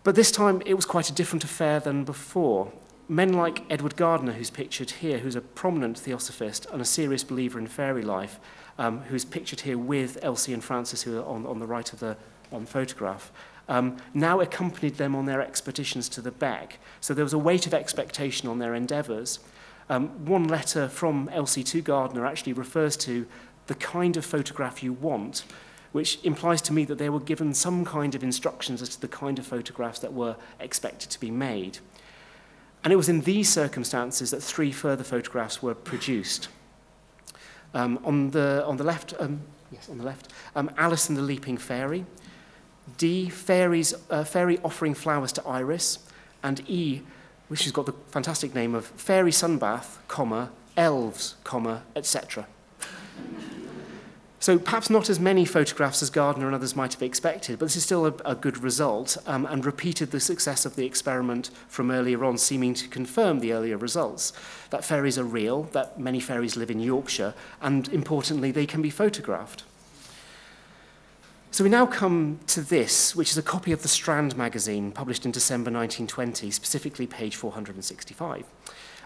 But 0.04 0.14
this 0.14 0.32
time 0.32 0.62
it 0.68 0.76
was 0.76 0.86
quite 0.86 1.10
a 1.10 1.14
different 1.14 1.44
affair 1.44 1.80
than 1.80 2.04
before 2.04 2.72
men 3.08 3.34
like 3.34 3.64
Edward 3.70 3.96
Gardner, 3.96 4.34
who's 4.34 4.50
pictured 4.50 4.92
here, 4.92 5.20
who's 5.20 5.36
a 5.36 5.42
prominent 5.42 5.98
theosophist 5.98 6.66
and 6.72 6.82
a 6.82 6.86
serious 6.86 7.24
believer 7.24 7.60
in 7.60 7.68
fairy 7.68 8.02
life, 8.02 8.40
um, 8.78 9.02
who's 9.02 9.26
pictured 9.26 9.62
here 9.62 9.78
with 9.78 10.18
Elsie 10.22 10.54
and 10.54 10.64
Francis, 10.64 11.04
who 11.04 11.20
are 11.20 11.26
on, 11.26 11.46
on 11.46 11.60
the 11.60 11.68
right 11.68 11.92
of 11.94 12.00
the 12.00 12.18
um, 12.52 12.66
photograph, 12.66 13.32
um, 13.68 13.98
now 14.14 14.40
accompanied 14.42 14.96
them 14.96 15.16
on 15.16 15.26
their 15.26 15.42
expeditions 15.42 16.10
to 16.10 16.22
the 16.22 16.32
Beck. 16.32 16.80
So 17.02 17.14
there 17.14 17.26
was 17.26 17.34
a 17.34 17.40
weight 17.40 17.66
of 17.66 17.74
expectation 17.74 18.48
on 18.48 18.60
their 18.60 18.76
endeavours. 18.76 19.40
Um, 19.90 20.26
one 20.26 20.48
letter 20.48 20.88
from 20.88 21.30
Elsie 21.30 21.64
to 21.64 21.82
Gardner 21.82 22.26
actually 22.26 22.54
refers 22.54 22.98
to 22.98 23.28
the 23.68 23.76
kind 23.76 24.18
of 24.18 24.26
photograph 24.26 24.84
you 24.84 24.94
want, 24.94 25.46
which 25.92 26.20
implies 26.24 26.62
to 26.64 26.74
me 26.74 26.86
that 26.86 26.98
they 26.98 27.10
were 27.10 27.20
given 27.20 27.54
some 27.54 27.86
kind 27.86 28.16
of 28.16 28.24
instructions 28.24 28.82
as 28.82 28.90
to 28.90 29.02
the 29.02 29.08
kind 29.08 29.40
of 29.40 29.46
photographs 29.46 30.00
that 30.00 30.14
were 30.14 30.36
expected 30.60 31.10
to 31.12 31.20
be 31.20 31.32
made. 31.32 31.80
And 32.86 32.94
it 32.94 32.98
was 32.98 33.10
in 33.10 33.22
these 33.22 33.50
circumstances 33.50 34.30
that 34.30 34.44
three 34.44 34.72
further 34.72 35.04
photographs 35.04 35.62
were 35.62 35.74
produced. 35.74 36.50
Um, 37.74 38.00
on, 38.06 38.30
the, 38.30 38.64
on 38.64 38.78
the 38.78 38.84
left, 38.84 39.16
um, 39.20 39.42
yes, 39.72 39.90
on 39.90 39.98
the 39.98 40.04
left, 40.04 40.32
um, 40.56 40.70
Alice 40.78 41.10
and 41.10 41.18
the 41.18 41.24
Leaping 41.24 41.58
Fairy. 41.58 42.06
D, 43.00 43.28
fairies, 43.28 43.96
uh, 44.12 44.24
Fairy 44.24 44.60
offering 44.64 44.94
flowers 44.94 45.32
to 45.34 45.44
Iris. 45.48 45.98
And 46.44 46.62
E, 46.70 47.02
which 47.48 47.64
has 47.64 47.72
got 47.72 47.88
the 47.88 47.94
fantastic 48.12 48.54
name 48.54 48.76
of 48.76 48.86
Fairy 48.86 49.32
Sunbath, 49.32 49.98
comma, 50.08 50.52
elves, 50.78 51.38
comma, 51.44 51.82
etc. 51.96 52.46
So 54.46 54.60
perhaps 54.60 54.92
not 54.92 55.10
as 55.10 55.20
many 55.20 55.44
photographs 55.44 56.04
as 56.04 56.12
Gardner 56.12 56.46
and 56.46 56.54
others 56.54 56.76
might 56.76 56.94
have 56.94 57.02
expected, 57.02 57.58
but 57.58 57.66
this 57.66 57.78
is 57.78 57.84
still 57.84 58.06
a, 58.06 58.14
a 58.26 58.36
good 58.36 58.60
result 58.60 59.18
um, 59.26 59.48
and 59.48 59.66
repeated 59.66 60.12
the 60.12 60.20
success 60.20 60.68
of 60.68 60.76
the 60.76 60.86
experiment 60.86 61.50
from 61.68 61.90
earlier 61.90 62.24
on, 62.24 62.38
seeming 62.38 62.76
to 62.76 62.88
confirm 62.88 63.40
the 63.40 63.54
earlier 63.54 63.76
results. 63.76 64.34
That 64.70 64.86
fairies 64.86 65.18
are 65.18 65.24
real, 65.24 65.64
that 65.72 66.00
many 66.00 66.20
fairies 66.20 66.56
live 66.56 66.70
in 66.70 66.80
Yorkshire, 66.80 67.34
and 67.60 67.88
importantly, 67.88 68.52
they 68.52 68.68
can 68.68 68.84
be 68.84 68.92
photographed. 68.92 69.64
So 71.50 71.64
we 71.64 71.72
now 71.72 71.88
come 71.88 72.40
to 72.46 72.62
this, 72.62 73.16
which 73.16 73.32
is 73.32 73.40
a 73.40 73.42
copy 73.42 73.72
of 73.72 73.82
the 73.82 73.88
Strand 73.88 74.38
magazine 74.38 74.92
published 74.92 75.26
in 75.26 75.32
December 75.32 75.72
1920, 75.72 76.52
specifically 76.52 77.08
page 77.08 77.36
465. 77.36 78.46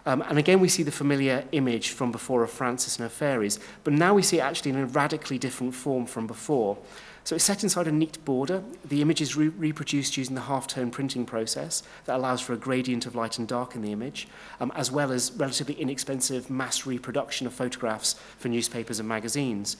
Um, 0.06 0.24
and 0.28 0.38
again, 0.38 0.60
we 0.60 0.70
see 0.70 0.84
the 0.84 0.92
familiar 0.92 1.46
image 1.52 1.90
from 1.90 2.12
before 2.12 2.44
of 2.44 2.52
Francis 2.52 2.98
and 2.98 3.04
her 3.04 3.10
fairies, 3.10 3.60
but 3.84 3.94
now 3.94 4.14
we 4.14 4.22
see 4.22 4.38
it 4.38 4.42
actually 4.42 4.72
in 4.72 4.78
a 4.78 4.86
radically 4.86 5.38
different 5.38 5.76
form 5.76 6.06
from 6.06 6.28
before. 6.28 6.78
So 7.24 7.36
it's 7.36 7.46
set 7.46 7.64
inside 7.64 7.88
a 7.88 7.92
neat 7.92 8.24
border. 8.26 8.64
The 8.84 9.02
image 9.02 9.22
is 9.22 9.36
re 9.36 9.50
reproduced 9.50 10.18
using 10.18 10.36
the 10.36 10.42
halftone 10.42 10.92
printing 10.92 11.26
process 11.26 11.84
that 12.06 12.16
allows 12.16 12.42
for 12.42 12.54
a 12.54 12.58
gradient 12.58 13.06
of 13.06 13.14
light 13.14 13.38
and 13.38 13.48
dark 13.48 13.76
in 13.76 13.82
the 13.82 13.92
image, 13.92 14.28
um, 14.60 14.72
as 14.76 14.92
well 14.92 15.12
as 15.12 15.32
relatively 15.34 15.76
inexpensive 15.76 16.50
mass 16.50 16.86
reproduction 16.86 17.46
of 17.46 17.54
photographs 17.54 18.16
for 18.38 18.48
newspapers 18.48 19.00
and 19.00 19.08
magazines. 19.08 19.78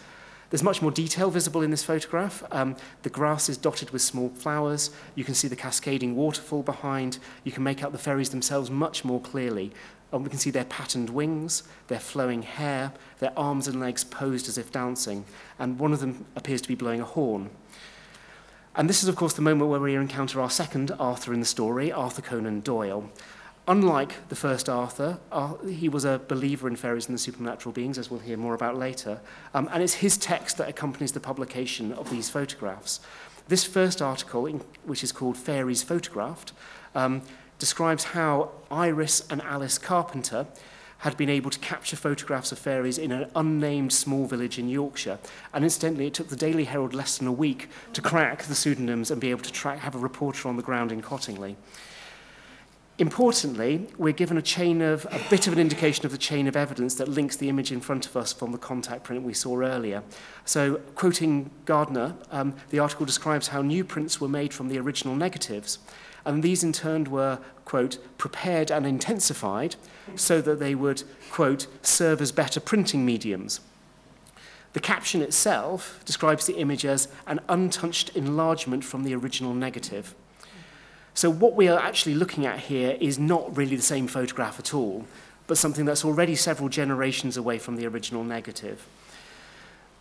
There's 0.50 0.64
much 0.64 0.82
more 0.82 0.92
detail 0.92 1.30
visible 1.30 1.62
in 1.62 1.70
this 1.70 1.84
photograph. 1.84 2.44
Um, 2.52 2.76
the 3.04 3.10
grass 3.10 3.50
is 3.50 3.58
dotted 3.58 3.92
with 3.92 4.02
small 4.02 4.30
flowers. 4.30 4.90
You 5.14 5.24
can 5.24 5.36
see 5.36 5.48
the 5.48 5.56
cascading 5.56 6.16
waterfall 6.16 6.64
behind. 6.64 7.20
You 7.44 7.52
can 7.52 7.64
make 7.64 7.84
out 7.84 7.92
the 7.92 8.00
fairies 8.00 8.32
themselves 8.32 8.72
much 8.72 9.06
more 9.06 9.22
clearly. 9.22 9.72
And 10.12 10.24
we 10.24 10.30
can 10.30 10.40
see 10.40 10.50
their 10.50 10.66
patterned 10.66 11.12
wings, 11.12 11.64
their 11.88 12.00
flowing 12.00 12.42
hair, 12.42 12.94
their 13.20 13.38
arms 13.38 13.68
and 13.68 13.80
legs 13.80 14.04
posed 14.04 14.48
as 14.48 14.58
if 14.58 14.72
dancing, 14.72 15.26
and 15.60 15.78
one 15.78 15.94
of 15.94 16.00
them 16.00 16.26
appears 16.36 16.62
to 16.62 16.68
be 16.68 16.76
blowing 16.76 17.02
a 17.02 17.06
horn. 17.06 17.50
And 18.76 18.90
this 18.90 19.04
is, 19.04 19.10
of 19.10 19.16
course, 19.16 19.34
the 19.34 19.42
moment 19.42 19.70
where 19.70 19.80
we 19.80 19.96
encounter 19.96 20.42
our 20.42 20.50
second 20.50 20.92
Arthur 21.00 21.34
in 21.34 21.40
the 21.40 21.46
story, 21.46 21.92
Arthur 21.92 22.22
Conan 22.22 22.62
Doyle. 22.62 23.10
Unlike 23.68 24.30
the 24.30 24.36
first 24.36 24.68
Arthur, 24.68 25.20
he 25.70 25.90
was 25.90 26.06
a 26.06 26.20
believer 26.28 26.68
in 26.68 26.76
fairies 26.76 27.08
and 27.08 27.14
the 27.14 27.20
supernatural 27.20 27.72
beings, 27.72 28.00
as 28.00 28.10
we'll 28.10 28.20
hear 28.20 28.38
more 28.38 28.56
about 28.56 28.78
later, 28.78 29.22
um, 29.54 29.70
and 29.72 29.84
it's 29.84 29.96
his 29.96 30.18
text 30.18 30.58
that 30.58 30.70
accompanies 30.70 31.12
the 31.12 31.20
publication 31.20 31.94
of 31.94 32.10
these 32.10 32.30
photographs. 32.30 33.00
This 33.48 33.66
first 33.66 34.02
article, 34.02 34.48
in, 34.48 34.62
which 34.86 35.04
is 35.04 35.12
called 35.12 35.38
Fairies 35.38 35.84
Photographed, 35.84 36.54
um, 36.96 37.22
describes 37.60 38.06
how 38.06 38.52
Iris 38.72 39.24
and 39.30 39.42
Alice 39.44 39.78
Carpenter 39.78 40.48
had 41.00 41.16
been 41.16 41.30
able 41.30 41.50
to 41.50 41.60
capture 41.60 41.96
photographs 41.96 42.52
of 42.52 42.60
fairies 42.60 42.98
in 42.98 43.12
an 43.12 43.30
unnamed 43.36 43.94
small 43.94 44.26
village 44.26 44.60
in 44.60 44.68
Yorkshire. 44.68 45.18
And 45.54 45.64
incidentally, 45.64 46.08
it 46.08 46.14
took 46.14 46.28
the 46.28 46.36
Daily 46.36 46.66
Herald 46.66 46.94
less 46.94 47.18
than 47.18 47.28
a 47.28 47.32
week 47.32 47.70
to 47.94 48.02
crack 48.02 48.44
the 48.44 48.56
pseudonyms 48.56 49.10
and 49.10 49.22
be 49.22 49.30
able 49.30 49.44
to 49.44 49.52
track, 49.52 49.80
have 49.80 49.96
a 49.96 50.00
reporter 50.00 50.50
on 50.50 50.58
the 50.58 50.64
ground 50.64 50.92
in 50.92 51.02
Cottingley. 51.02 51.56
Importantly, 52.98 53.88
we're 53.98 54.12
given 54.12 54.38
a 54.38 54.42
chain 54.42 54.82
of 54.82 55.06
a 55.06 55.22
bit 55.30 55.48
of 55.48 55.54
an 55.54 55.60
indication 55.60 56.06
of 56.06 56.12
the 56.12 56.18
chain 56.18 56.50
of 56.50 56.58
evidence 56.58 56.96
that 56.96 57.08
links 57.08 57.38
the 57.38 57.48
image 57.48 57.72
in 57.72 57.80
front 57.80 58.06
of 58.06 58.18
us 58.18 58.34
from 58.34 58.52
the 58.52 58.58
contact 58.58 59.06
print 59.06 59.24
we 59.24 59.34
saw 59.34 59.62
earlier. 59.62 60.04
So, 60.44 60.82
quoting 60.96 61.50
Gardner, 61.64 62.16
um, 62.30 62.56
the 62.72 62.80
article 62.80 63.06
describes 63.06 63.48
how 63.48 63.62
new 63.62 63.86
prints 63.86 64.20
were 64.20 64.28
made 64.28 64.54
from 64.54 64.68
the 64.68 64.78
original 64.80 65.16
negatives 65.16 65.80
and 66.30 66.44
these 66.44 66.64
in 66.64 66.72
turn 66.72 67.06
were, 67.06 67.40
quote, 67.66 67.98
prepared 68.20 68.70
and 68.70 68.86
intensified 68.86 69.76
so 70.16 70.42
that 70.42 70.60
they 70.60 70.76
would, 70.76 71.02
quote, 71.32 71.66
serve 71.82 72.22
as 72.22 72.32
better 72.32 72.60
printing 72.60 73.04
mediums. 73.04 73.62
The 74.74 74.80
caption 74.80 75.24
itself 75.24 76.00
describes 76.06 76.46
the 76.46 76.58
image 76.58 76.86
as 76.86 77.08
an 77.26 77.40
untouched 77.50 78.16
enlargement 78.16 78.84
from 78.84 79.04
the 79.04 79.16
original 79.16 79.56
negative. 79.56 80.14
So 81.16 81.32
what 81.32 81.56
we 81.56 81.68
are 81.68 81.80
actually 81.80 82.14
looking 82.14 82.46
at 82.46 82.60
here 82.60 82.96
is 83.02 83.18
not 83.18 83.58
really 83.58 83.76
the 83.76 83.82
same 83.82 84.06
photograph 84.06 84.60
at 84.60 84.72
all, 84.72 85.08
but 85.48 85.58
something 85.58 85.86
that's 85.86 86.06
already 86.06 86.36
several 86.36 86.70
generations 86.70 87.38
away 87.38 87.58
from 87.58 87.76
the 87.76 87.88
original 87.88 88.24
negative. 88.24 88.86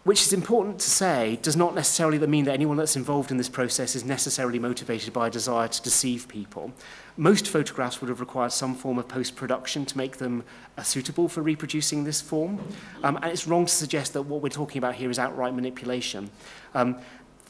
Which 0.09 0.23
is 0.23 0.33
important 0.33 0.79
to 0.79 0.88
say 0.88 1.38
does 1.42 1.55
not 1.55 1.75
necessarily 1.75 2.18
mean 2.27 2.47
that 2.47 2.55
anyone 2.55 2.79
that's 2.79 2.97
involved 2.97 3.31
in 3.31 3.37
this 3.37 3.51
process 3.51 3.94
is 3.94 4.07
necessarily 4.07 4.59
motivated 4.59 5.12
by 5.12 5.27
a 5.27 5.31
desire 5.31 5.68
to 5.68 5.83
deceive 5.83 6.27
people. 6.29 6.73
Most 7.18 7.47
photographs 7.47 8.01
would 8.01 8.09
have 8.09 8.18
required 8.18 8.53
some 8.53 8.75
form 8.75 8.99
of 8.99 9.07
post-production 9.07 9.85
to 9.85 9.99
make 9.99 10.16
them 10.16 10.44
uh, 10.79 10.83
suitable 10.83 11.29
for 11.29 11.42
reproducing 11.42 12.05
this 12.05 12.23
form. 12.23 12.59
Um, 13.05 13.16
and 13.16 13.27
it's 13.27 13.47
wrong 13.47 13.66
to 13.66 13.71
suggest 13.71 14.14
that 14.14 14.23
what 14.23 14.40
we're 14.40 14.49
talking 14.49 14.79
about 14.79 14.94
here 14.94 15.11
is 15.11 15.18
outright 15.18 15.55
manipulation. 15.55 16.31
Um, 16.75 16.97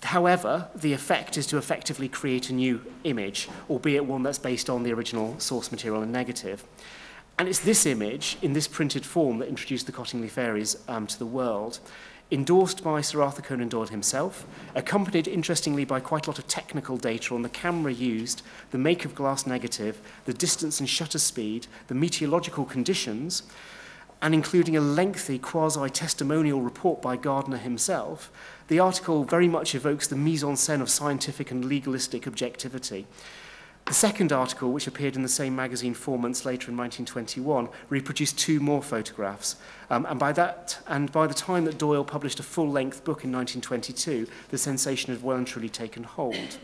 However, 0.03 0.68
the 0.77 0.92
effect 0.92 1.37
is 1.38 1.47
to 1.49 1.59
effectively 1.59 2.09
create 2.09 2.51
a 2.51 2.53
new 2.53 2.81
image, 3.03 3.49
albeit 3.68 4.05
one 4.05 4.23
that's 4.23 4.38
based 4.38 4.71
on 4.71 4.85
the 4.85 4.92
original 4.92 5.38
source 5.40 5.73
material 5.73 6.03
and 6.03 6.12
negative. 6.12 6.64
And 7.38 7.49
it's 7.49 7.61
this 7.61 7.87
image, 7.87 8.37
in 8.42 8.53
this 8.53 8.66
printed 8.66 9.05
form, 9.05 9.38
that 9.38 9.49
introduced 9.49 9.87
the 9.87 9.92
Cottingley 9.92 10.31
Fairies 10.31 10.77
um, 10.88 11.07
to 11.09 11.18
the 11.18 11.27
world, 11.27 11.81
endorsed 12.30 12.84
by 12.84 13.00
Sir 13.00 13.22
Arthur 13.22 13.42
Conan 13.42 13.68
Doyle 13.68 13.86
himself, 13.86 14.46
accompanied 14.74 15.26
interestingly 15.26 15.84
by 15.84 16.00
quite 16.00 16.26
a 16.26 16.30
lot 16.30 16.38
of 16.38 16.46
technical 16.46 16.96
data 16.96 17.34
on 17.34 17.42
the 17.42 17.48
camera 17.48 17.92
used, 17.92 18.42
the 18.70 18.78
make 18.78 19.04
of 19.04 19.14
glass 19.14 19.46
negative, 19.46 20.00
the 20.26 20.34
distance 20.34 20.78
and 20.78 20.88
shutter 20.88 21.18
speed, 21.18 21.66
the 21.86 21.94
meteorological 21.94 22.66
conditions, 22.66 23.44
and 24.20 24.34
including 24.34 24.76
a 24.76 24.80
lengthy 24.80 25.38
quasi-testimonial 25.38 26.60
report 26.60 27.00
by 27.00 27.16
Gardner 27.16 27.56
himself, 27.56 28.30
the 28.66 28.80
article 28.80 29.24
very 29.24 29.48
much 29.48 29.74
evokes 29.74 30.08
the 30.08 30.16
mise-en-scène 30.16 30.82
of 30.82 30.90
scientific 30.90 31.50
and 31.50 31.64
legalistic 31.64 32.26
objectivity. 32.26 33.06
The 33.88 33.94
second 33.94 34.33
article, 34.33 34.70
which 34.70 34.87
appeared 34.87 35.16
in 35.16 35.22
the 35.22 35.31
same 35.31 35.57
magazine 35.57 35.94
four 35.94 36.18
months 36.18 36.44
later 36.44 36.70
in 36.70 36.77
1921, 36.77 37.70
reproduced 37.88 38.38
two 38.38 38.61
more 38.61 38.83
photographs. 38.83 39.57
Um, 39.88 40.05
and, 40.05 40.20
by 40.20 40.31
that, 40.33 40.79
and 40.87 41.11
by 41.11 41.27
the 41.27 41.33
time 41.33 41.64
that 41.64 41.79
Doyle 41.79 42.05
published 42.05 42.38
a 42.38 42.42
full-length 42.42 43.03
book 43.03 43.24
in 43.24 43.33
1922, 43.33 44.27
the 44.51 44.59
sensation 44.59 45.14
had 45.14 45.22
well 45.22 45.38
and 45.38 45.46
truly 45.46 45.70
taken 45.70 46.03
hold. 46.03 46.59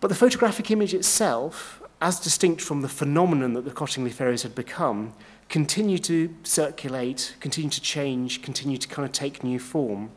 But 0.00 0.08
the 0.08 0.14
photographic 0.14 0.70
image 0.70 0.94
itself, 0.94 1.82
as 2.00 2.18
distinct 2.18 2.62
from 2.62 2.80
the 2.80 2.88
phenomenon 2.88 3.52
that 3.52 3.66
the 3.66 3.70
Cottingley 3.72 4.12
Fairies 4.12 4.42
had 4.42 4.54
become, 4.54 5.12
continued 5.50 6.02
to 6.04 6.34
circulate, 6.44 7.36
continued 7.40 7.72
to 7.72 7.82
change, 7.82 8.40
continued 8.40 8.80
to 8.80 8.88
kind 8.88 9.04
of 9.04 9.12
take 9.12 9.44
new 9.44 9.58
form. 9.58 10.12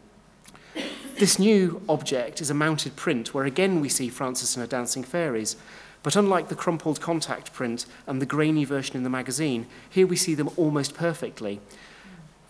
This 1.20 1.38
new 1.38 1.82
object 1.90 2.40
is 2.40 2.50
a 2.50 2.54
mounted 2.54 2.96
print 2.96 3.34
where 3.34 3.44
again 3.44 3.82
we 3.82 3.90
see 3.90 4.08
Francis 4.08 4.56
and 4.56 4.62
her 4.62 4.68
dancing 4.70 5.04
fairies, 5.04 5.58
but 6.02 6.16
unlike 6.16 6.48
the 6.48 6.56
crumpled 6.56 7.02
contact 7.02 7.52
print 7.52 7.86
and 8.08 8.22
the 8.22 8.26
grainy 8.26 8.64
version 8.64 8.96
in 8.96 9.04
the 9.04 9.10
magazine, 9.10 9.68
here 9.90 10.08
we 10.08 10.16
see 10.16 10.34
them 10.34 10.50
almost 10.56 10.96
perfectly. 10.96 11.60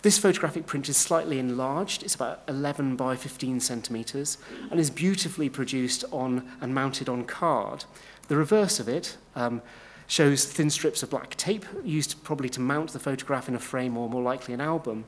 This 0.04 0.20
photographic 0.20 0.68
print 0.68 0.88
is 0.88 0.98
slightly 0.98 1.40
enlarged, 1.40 2.04
it's 2.04 2.14
about 2.14 2.44
11 2.48 2.96
by 2.96 3.16
15 3.16 3.60
centimetres, 3.60 4.38
and 4.70 4.80
is 4.80 4.92
beautifully 4.92 5.50
produced 5.50 6.06
on 6.12 6.48
and 6.62 6.76
mounted 6.76 7.10
on 7.10 7.26
card. 7.26 7.86
The 8.28 8.38
reverse 8.38 8.80
of 8.80 8.88
it 8.88 9.18
um, 9.36 9.64
shows 10.06 10.46
thin 10.46 10.70
strips 10.70 11.02
of 11.02 11.10
black 11.10 11.36
tape, 11.38 11.66
used 11.84 12.24
probably 12.24 12.50
to 12.50 12.60
mount 12.60 12.94
the 12.94 13.00
photograph 13.00 13.50
in 13.50 13.56
a 13.56 13.60
frame 13.60 13.98
or 13.98 14.08
more 14.08 14.22
likely 14.22 14.54
an 14.54 14.62
album, 14.62 15.06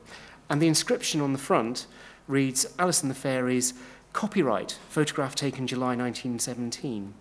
and 0.50 0.60
the 0.60 0.66
inscription 0.66 1.20
on 1.20 1.32
the 1.32 1.38
front 1.38 1.86
reads 2.28 2.66
Alice 2.78 3.02
and 3.02 3.10
the 3.10 3.14
Fairies, 3.14 3.74
copyright, 4.12 4.78
photograph 4.88 5.34
taken 5.34 5.66
July 5.66 5.96
1917. 5.96 7.14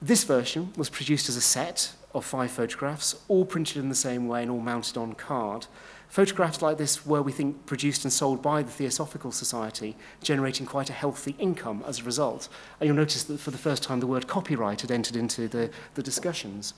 This 0.00 0.24
version 0.24 0.72
was 0.76 0.90
produced 0.90 1.28
as 1.28 1.36
a 1.36 1.40
set 1.40 1.94
of 2.14 2.24
five 2.24 2.50
photographs, 2.50 3.16
all 3.28 3.44
printed 3.44 3.76
in 3.76 3.88
the 3.88 3.94
same 3.94 4.28
way 4.28 4.42
and 4.42 4.50
all 4.50 4.60
mounted 4.60 4.96
on 4.96 5.12
card. 5.14 5.66
Photographs 6.08 6.60
like 6.60 6.76
this 6.76 7.06
were, 7.06 7.22
we 7.22 7.32
think, 7.32 7.64
produced 7.64 8.04
and 8.04 8.12
sold 8.12 8.42
by 8.42 8.62
the 8.62 8.70
Theosophical 8.70 9.32
Society, 9.32 9.96
generating 10.22 10.66
quite 10.66 10.90
a 10.90 10.92
healthy 10.92 11.34
income 11.38 11.82
as 11.86 12.00
a 12.00 12.04
result. 12.04 12.48
And 12.78 12.86
you'll 12.86 12.96
notice 12.96 13.24
that 13.24 13.40
for 13.40 13.50
the 13.50 13.58
first 13.58 13.82
time 13.82 14.00
the 14.00 14.06
word 14.06 14.26
copyright 14.26 14.82
had 14.82 14.90
entered 14.90 15.16
into 15.16 15.48
the, 15.48 15.70
the 15.94 16.02
discussions. 16.02 16.74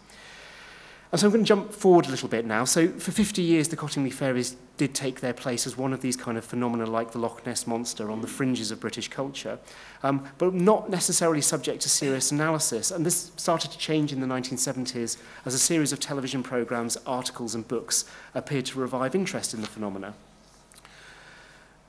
And 1.12 1.20
so 1.20 1.28
I'm 1.28 1.32
going 1.32 1.44
to 1.44 1.48
jump 1.48 1.72
forward 1.72 2.06
a 2.06 2.10
little 2.10 2.28
bit 2.28 2.44
now. 2.44 2.64
So 2.64 2.88
for 2.88 3.12
50 3.12 3.40
years, 3.40 3.68
the 3.68 3.76
Cottingley 3.76 4.12
fairies 4.12 4.56
did 4.76 4.94
take 4.94 5.20
their 5.20 5.32
place 5.32 5.66
as 5.66 5.76
one 5.76 5.92
of 5.92 6.00
these 6.00 6.16
kind 6.16 6.36
of 6.36 6.44
phenomena 6.44 6.86
like 6.86 7.12
the 7.12 7.18
Loch 7.18 7.46
Ness 7.46 7.66
Monster 7.66 8.10
on 8.10 8.20
the 8.20 8.26
fringes 8.26 8.72
of 8.72 8.80
British 8.80 9.08
culture, 9.08 9.60
um, 10.02 10.26
but 10.38 10.52
not 10.52 10.90
necessarily 10.90 11.40
subject 11.40 11.82
to 11.82 11.88
serious 11.88 12.32
analysis. 12.32 12.90
And 12.90 13.06
this 13.06 13.30
started 13.36 13.70
to 13.70 13.78
change 13.78 14.12
in 14.12 14.20
the 14.20 14.26
1970s 14.26 15.16
as 15.44 15.54
a 15.54 15.58
series 15.58 15.92
of 15.92 16.00
television 16.00 16.42
programs, 16.42 16.96
articles 17.06 17.54
and 17.54 17.66
books 17.68 18.04
appeared 18.34 18.66
to 18.66 18.80
revive 18.80 19.14
interest 19.14 19.54
in 19.54 19.60
the 19.60 19.68
phenomena. 19.68 20.14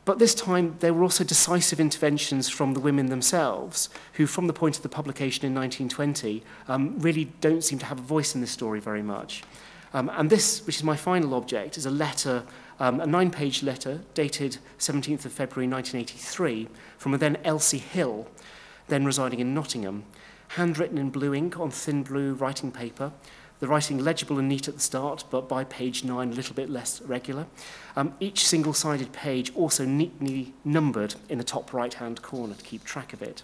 But 0.05 0.19
this 0.19 0.35
time, 0.35 0.75
there 0.79 0.93
were 0.93 1.01
also 1.01 1.23
decisive 1.23 1.79
interventions 1.79 2.47
from 2.47 2.75
the 2.75 2.79
women 2.79 3.07
themselves, 3.07 3.89
who, 4.13 4.27
from 4.27 4.45
the 4.45 4.53
point 4.53 4.77
of 4.77 4.83
the 4.83 4.89
publication 4.89 5.45
in 5.45 5.55
1920, 5.55 6.43
um, 6.67 6.99
really 6.99 7.25
don't 7.41 7.63
seem 7.63 7.79
to 7.79 7.87
have 7.87 7.97
a 7.97 8.03
voice 8.03 8.35
in 8.35 8.41
this 8.41 8.51
story 8.51 8.79
very 8.79 9.01
much. 9.01 9.43
Um, 9.95 10.11
and 10.13 10.29
this, 10.29 10.63
which 10.67 10.75
is 10.75 10.83
my 10.83 10.95
final 10.95 11.33
object, 11.33 11.75
is 11.75 11.87
a 11.87 11.91
letter, 11.91 12.43
um, 12.79 12.99
a 12.99 13.07
nine 13.07 13.31
page 13.31 13.63
letter 13.63 14.01
dated 14.13 14.57
17th 14.77 15.25
of 15.25 15.31
February 15.31 15.67
1983 15.67 16.67
from 16.99 17.15
a 17.15 17.17
then 17.17 17.37
Elsie 17.43 17.79
Hill, 17.79 18.27
then 18.87 19.05
residing 19.05 19.39
in 19.39 19.55
Nottingham, 19.55 20.03
handwritten 20.49 20.99
in 20.99 21.09
blue 21.09 21.33
ink 21.33 21.59
on 21.59 21.71
thin 21.71 22.03
blue 22.03 22.35
writing 22.35 22.71
paper, 22.71 23.11
the 23.59 23.67
writing 23.67 23.97
legible 23.97 24.37
and 24.37 24.49
neat 24.49 24.67
at 24.67 24.75
the 24.75 24.81
start, 24.81 25.23
but 25.29 25.47
by 25.47 25.63
page 25.63 26.03
9 26.03 26.29
a 26.29 26.33
little 26.33 26.55
bit 26.55 26.69
less 26.69 27.01
regular. 27.01 27.47
Um, 27.95 28.13
each 28.19 28.45
single-sided 28.45 29.13
page 29.13 29.51
also 29.55 29.85
neatly 29.85 30.53
numbered 30.63 31.15
in 31.29 31.37
the 31.37 31.43
top 31.43 31.73
right-hand 31.73 32.21
corner 32.21 32.53
to 32.53 32.63
keep 32.63 32.83
track 32.83 33.13
of 33.13 33.21
it. 33.21 33.43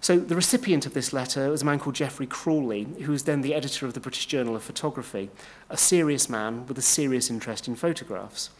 So 0.00 0.18
the 0.18 0.36
recipient 0.36 0.86
of 0.86 0.94
this 0.94 1.12
letter 1.12 1.50
was 1.50 1.62
a 1.62 1.64
man 1.64 1.78
called 1.78 1.94
Geoffrey 1.94 2.26
Crawley, 2.26 2.84
who 3.02 3.12
was 3.12 3.24
then 3.24 3.40
the 3.40 3.54
editor 3.54 3.86
of 3.86 3.94
the 3.94 4.00
British 4.00 4.26
Journal 4.26 4.54
of 4.54 4.62
Photography, 4.62 5.30
a 5.70 5.76
serious 5.76 6.28
man 6.28 6.66
with 6.66 6.78
a 6.78 6.82
serious 6.82 7.30
interest 7.30 7.66
in 7.66 7.76
photographs. 7.76 8.50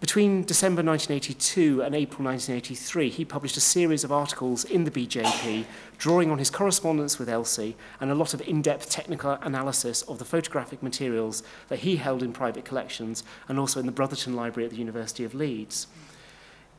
Between 0.00 0.44
December 0.44 0.80
1982 0.84 1.82
and 1.82 1.92
April 1.92 2.24
1983, 2.24 3.10
he 3.10 3.24
published 3.24 3.56
a 3.56 3.60
series 3.60 4.04
of 4.04 4.12
articles 4.12 4.62
in 4.64 4.84
the 4.84 4.92
BJP 4.92 5.64
drawing 5.98 6.30
on 6.30 6.38
his 6.38 6.50
correspondence 6.50 7.18
with 7.18 7.28
Elsie 7.28 7.76
and 8.00 8.08
a 8.08 8.14
lot 8.14 8.32
of 8.32 8.40
in-depth 8.42 8.88
technical 8.88 9.32
analysis 9.42 10.02
of 10.02 10.20
the 10.20 10.24
photographic 10.24 10.84
materials 10.84 11.42
that 11.66 11.80
he 11.80 11.96
held 11.96 12.22
in 12.22 12.32
private 12.32 12.64
collections 12.64 13.24
and 13.48 13.58
also 13.58 13.80
in 13.80 13.86
the 13.86 13.92
Brotherton 13.92 14.36
Library 14.36 14.66
at 14.66 14.70
the 14.70 14.78
University 14.78 15.24
of 15.24 15.34
Leeds. 15.34 15.88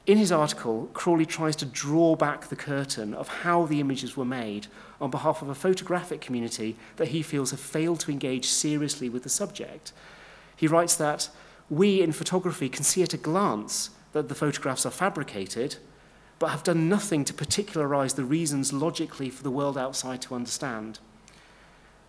In 0.05 0.17
his 0.17 0.31
article, 0.31 0.89
Crawley 0.93 1.25
tries 1.25 1.57
to 1.57 1.65
draw 1.65 2.15
back 2.15 2.47
the 2.47 2.55
curtain 2.55 3.13
of 3.13 3.27
how 3.27 3.65
the 3.65 3.81
images 3.81 4.15
were 4.15 4.23
made 4.23 4.67
on 5.01 5.11
behalf 5.11 5.41
of 5.41 5.49
a 5.49 5.55
photographic 5.55 6.21
community 6.21 6.77
that 6.95 7.09
he 7.09 7.21
feels 7.21 7.51
have 7.51 7.59
failed 7.59 7.99
to 7.99 8.11
engage 8.11 8.45
seriously 8.45 9.09
with 9.09 9.23
the 9.23 9.29
subject. 9.29 9.91
He 10.55 10.67
writes 10.67 10.95
that 10.95 11.29
we 11.69 12.01
in 12.01 12.11
photography 12.11 12.69
can 12.69 12.83
see 12.83 13.03
at 13.03 13.13
a 13.13 13.17
glance 13.17 13.91
that 14.13 14.27
the 14.27 14.35
photographs 14.35 14.85
are 14.85 14.91
fabricated, 14.91 15.77
but 16.39 16.47
have 16.47 16.63
done 16.63 16.89
nothing 16.89 17.25
to 17.25 17.33
particularize 17.33 18.13
the 18.13 18.23
reasons 18.23 18.73
logically 18.73 19.29
for 19.29 19.43
the 19.43 19.51
world 19.51 19.77
outside 19.77 20.21
to 20.23 20.35
understand. 20.35 20.99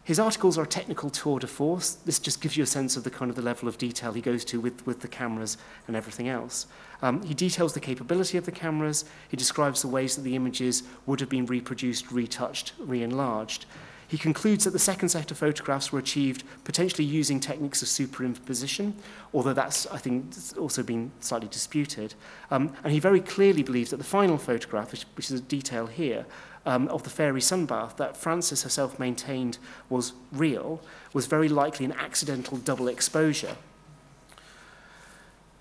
His 0.02 0.18
articles 0.18 0.56
are 0.56 0.62
a 0.62 0.66
technical 0.66 1.10
tour 1.10 1.38
de 1.38 1.46
force. 1.46 1.92
This 1.92 2.18
just 2.18 2.40
gives 2.40 2.56
you 2.56 2.64
a 2.64 2.66
sense 2.66 2.96
of 2.96 3.04
the 3.04 3.10
kind 3.10 3.30
of 3.30 3.36
the 3.36 3.42
level 3.42 3.68
of 3.68 3.76
detail 3.76 4.12
he 4.12 4.22
goes 4.22 4.44
to 4.46 4.58
with, 4.58 4.84
with 4.86 5.00
the 5.00 5.08
cameras 5.08 5.58
and 5.86 5.94
everything 5.94 6.28
else. 6.28 6.66
Um, 7.02 7.22
he 7.22 7.34
details 7.34 7.74
the 7.74 7.80
capability 7.80 8.38
of 8.38 8.46
the 8.46 8.52
cameras. 8.52 9.04
He 9.28 9.36
describes 9.36 9.82
the 9.82 9.88
ways 9.88 10.16
that 10.16 10.22
the 10.22 10.36
images 10.36 10.84
would 11.06 11.20
have 11.20 11.28
been 11.28 11.46
reproduced, 11.46 12.10
retouched, 12.10 12.72
re-enlarged. 12.78 13.66
He 14.10 14.18
concludes 14.18 14.64
that 14.64 14.72
the 14.72 14.80
second 14.80 15.10
set 15.10 15.30
of 15.30 15.38
photographs 15.38 15.92
were 15.92 16.00
achieved 16.00 16.42
potentially 16.64 17.04
using 17.04 17.38
techniques 17.38 17.80
of 17.80 17.86
superimposition, 17.86 18.94
although 19.32 19.52
that's, 19.52 19.86
I 19.86 19.98
think, 19.98 20.34
also 20.58 20.82
been 20.82 21.12
slightly 21.20 21.46
disputed. 21.46 22.14
Um, 22.50 22.72
and 22.82 22.92
he 22.92 22.98
very 22.98 23.20
clearly 23.20 23.62
believes 23.62 23.90
that 23.90 23.98
the 23.98 24.04
final 24.04 24.36
photograph, 24.36 24.90
which, 24.90 25.04
which 25.14 25.30
is 25.30 25.38
a 25.38 25.42
detail 25.44 25.86
here, 25.86 26.26
um, 26.66 26.88
of 26.88 27.04
the 27.04 27.08
fairy 27.08 27.40
sunbath 27.40 27.98
that 27.98 28.16
Frances 28.16 28.64
herself 28.64 28.98
maintained 28.98 29.58
was 29.88 30.12
real, 30.32 30.82
was 31.12 31.26
very 31.26 31.48
likely 31.48 31.86
an 31.86 31.92
accidental 31.92 32.58
double 32.58 32.88
exposure. 32.88 33.56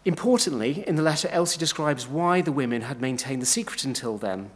Importantly, 0.06 0.84
in 0.88 0.96
the 0.96 1.04
letter, 1.04 1.28
Elsie 1.28 1.60
describes 1.60 2.08
why 2.08 2.42
the 2.42 2.52
women 2.52 2.82
had 2.82 3.00
maintained 3.00 3.44
the 3.44 3.46
secret 3.46 3.84
until 3.84 4.18
then. 4.18 4.50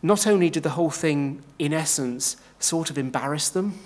Not 0.00 0.28
only 0.28 0.48
did 0.48 0.62
the 0.62 0.70
whole 0.70 0.90
thing, 0.90 1.42
in 1.58 1.72
essence, 1.72 2.36
sort 2.58 2.90
of 2.90 2.98
embarrassed 2.98 3.54
them, 3.54 3.78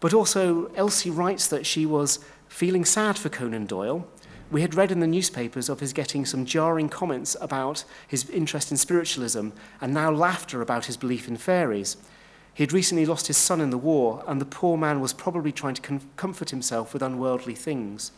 but 0.00 0.12
also 0.12 0.66
Elsie 0.74 1.10
writes 1.10 1.46
that 1.48 1.66
she 1.66 1.86
was 1.86 2.18
feeling 2.48 2.84
sad 2.84 3.16
for 3.16 3.28
Conan 3.28 3.66
Doyle. 3.66 4.06
We 4.50 4.60
had 4.60 4.74
read 4.74 4.92
in 4.92 5.00
the 5.00 5.06
newspapers 5.06 5.68
of 5.68 5.80
his 5.80 5.92
getting 5.94 6.26
some 6.26 6.44
jarring 6.44 6.90
comments 6.90 7.36
about 7.40 7.84
his 8.06 8.28
interest 8.28 8.70
in 8.70 8.76
spiritualism 8.76 9.50
and 9.80 9.94
now 9.94 10.10
laughter 10.10 10.60
about 10.60 10.86
his 10.86 10.96
belief 10.96 11.26
in 11.26 11.36
fairies. 11.36 11.96
He 12.52 12.62
had 12.62 12.72
recently 12.72 13.06
lost 13.06 13.28
his 13.28 13.38
son 13.38 13.62
in 13.62 13.70
the 13.70 13.78
war, 13.78 14.22
and 14.26 14.40
the 14.40 14.44
poor 14.44 14.76
man 14.76 15.00
was 15.00 15.14
probably 15.14 15.52
trying 15.52 15.74
to 15.74 15.80
com- 15.82 16.10
comfort 16.16 16.50
himself 16.50 16.92
with 16.92 17.02
unworldly 17.02 17.54
things. 17.54 18.12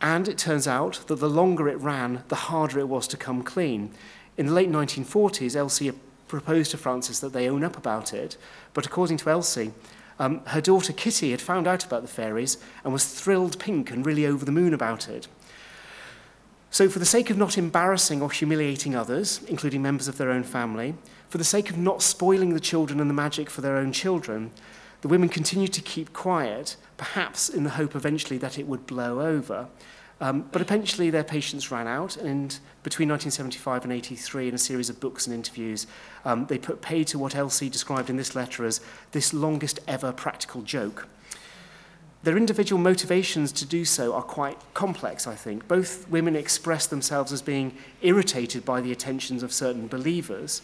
And 0.00 0.26
it 0.26 0.38
turns 0.38 0.66
out 0.66 1.00
that 1.06 1.16
the 1.16 1.28
longer 1.28 1.68
it 1.68 1.78
ran, 1.80 2.22
the 2.28 2.36
harder 2.36 2.78
it 2.78 2.88
was 2.88 3.06
to 3.08 3.16
come 3.16 3.42
clean. 3.42 3.90
In 4.36 4.46
the 4.46 4.52
late 4.52 4.70
1940s, 4.70 5.56
Elsie 5.56 5.92
proposed 6.28 6.70
to 6.72 6.78
Francis 6.78 7.20
that 7.20 7.32
they 7.32 7.48
own 7.48 7.64
up 7.64 7.76
about 7.76 8.12
it, 8.12 8.36
but 8.74 8.86
according 8.86 9.16
to 9.18 9.30
Elsie, 9.30 9.72
um, 10.18 10.40
her 10.46 10.60
daughter 10.60 10.92
Kitty 10.92 11.30
had 11.30 11.40
found 11.40 11.66
out 11.66 11.84
about 11.84 12.02
the 12.02 12.08
fairies 12.08 12.58
and 12.82 12.92
was 12.92 13.04
thrilled 13.04 13.58
pink 13.58 13.90
and 13.90 14.04
really 14.04 14.26
over 14.26 14.44
the 14.44 14.52
moon 14.52 14.72
about 14.72 15.08
it. 15.08 15.28
So, 16.70 16.88
for 16.88 16.98
the 16.98 17.06
sake 17.06 17.30
of 17.30 17.38
not 17.38 17.56
embarrassing 17.56 18.20
or 18.20 18.30
humiliating 18.30 18.94
others, 18.94 19.40
including 19.46 19.82
members 19.82 20.08
of 20.08 20.18
their 20.18 20.30
own 20.30 20.42
family, 20.42 20.94
for 21.28 21.38
the 21.38 21.44
sake 21.44 21.70
of 21.70 21.78
not 21.78 22.02
spoiling 22.02 22.54
the 22.54 22.60
children 22.60 23.00
and 23.00 23.08
the 23.08 23.14
magic 23.14 23.50
for 23.50 23.60
their 23.60 23.76
own 23.76 23.92
children, 23.92 24.50
the 25.00 25.08
women 25.08 25.28
continued 25.28 25.72
to 25.74 25.80
keep 25.80 26.12
quiet, 26.12 26.76
perhaps 26.96 27.48
in 27.48 27.64
the 27.64 27.70
hope 27.70 27.94
eventually 27.94 28.38
that 28.38 28.58
it 28.58 28.66
would 28.66 28.86
blow 28.86 29.20
over. 29.20 29.68
Um, 30.20 30.48
but 30.50 30.62
eventually 30.62 31.10
their 31.10 31.24
patience 31.24 31.70
ran 31.70 31.86
out, 31.86 32.16
and 32.16 32.58
between 32.82 33.08
1975 33.10 33.84
and 33.84 33.92
83, 33.92 34.48
in 34.48 34.54
a 34.54 34.58
series 34.58 34.88
of 34.88 34.98
books 34.98 35.26
and 35.26 35.34
interviews, 35.34 35.86
um, 36.24 36.46
they 36.46 36.56
put 36.56 36.80
pay 36.80 37.04
to 37.04 37.18
what 37.18 37.34
Elsie 37.34 37.68
described 37.68 38.08
in 38.08 38.16
this 38.16 38.34
letter 38.34 38.64
as 38.64 38.80
this 39.12 39.34
longest 39.34 39.80
ever 39.86 40.12
practical 40.12 40.62
joke. 40.62 41.06
Their 42.22 42.38
individual 42.38 42.80
motivations 42.80 43.52
to 43.52 43.66
do 43.66 43.84
so 43.84 44.14
are 44.14 44.22
quite 44.22 44.58
complex, 44.72 45.26
I 45.26 45.34
think. 45.34 45.68
Both 45.68 46.08
women 46.08 46.34
express 46.34 46.86
themselves 46.86 47.30
as 47.30 47.42
being 47.42 47.76
irritated 48.00 48.64
by 48.64 48.80
the 48.80 48.92
attentions 48.92 49.42
of 49.42 49.52
certain 49.52 49.86
believers. 49.86 50.62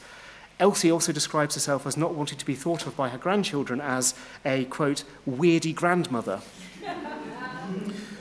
Elsie 0.58 0.90
also 0.90 1.12
describes 1.12 1.54
herself 1.54 1.86
as 1.86 1.96
not 1.96 2.14
wanting 2.14 2.38
to 2.38 2.46
be 2.46 2.54
thought 2.54 2.86
of 2.86 2.96
by 2.96 3.10
her 3.10 3.18
grandchildren 3.18 3.80
as 3.80 4.14
a, 4.46 4.64
quote, 4.66 5.04
weirdy 5.28 5.74
grandmother. 5.74 6.40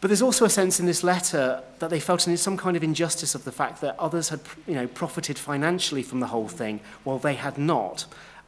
But 0.00 0.08
there's 0.08 0.22
also 0.22 0.44
a 0.44 0.50
sense 0.50 0.78
in 0.78 0.86
this 0.86 1.02
letter 1.02 1.62
that 1.80 1.90
they 1.90 1.98
felt 1.98 2.20
some 2.20 2.56
kind 2.56 2.76
of 2.76 2.84
injustice 2.84 3.34
of 3.34 3.44
the 3.44 3.52
fact 3.52 3.80
that 3.80 3.98
others 3.98 4.28
had 4.28 4.40
you 4.66 4.74
know, 4.74 4.86
profited 4.86 5.38
financially 5.38 6.04
from 6.04 6.20
the 6.20 6.28
whole 6.28 6.48
thing 6.48 6.80
while 7.02 7.18
they 7.18 7.34
had 7.34 7.58
not. 7.58 8.06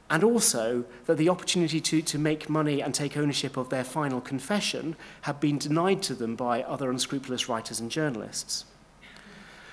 And 0.09 0.25
also 0.25 0.85
that 1.07 1.19
the 1.19 1.29
opportunity 1.29 1.81
to, 1.81 2.03
to 2.03 2.19
make 2.19 2.49
money 2.49 2.81
and 2.81 2.95
take 2.95 3.17
ownership 3.17 3.57
of 3.57 3.69
their 3.69 3.85
final 3.85 4.21
confession 4.21 4.97
had 5.23 5.41
been 5.41 5.59
denied 5.59 6.03
to 6.03 6.15
them 6.15 6.37
by 6.37 6.63
other 6.63 6.91
unscrupulous 6.91 7.49
writers 7.49 7.81
and 7.81 7.91
journalists. 7.91 8.65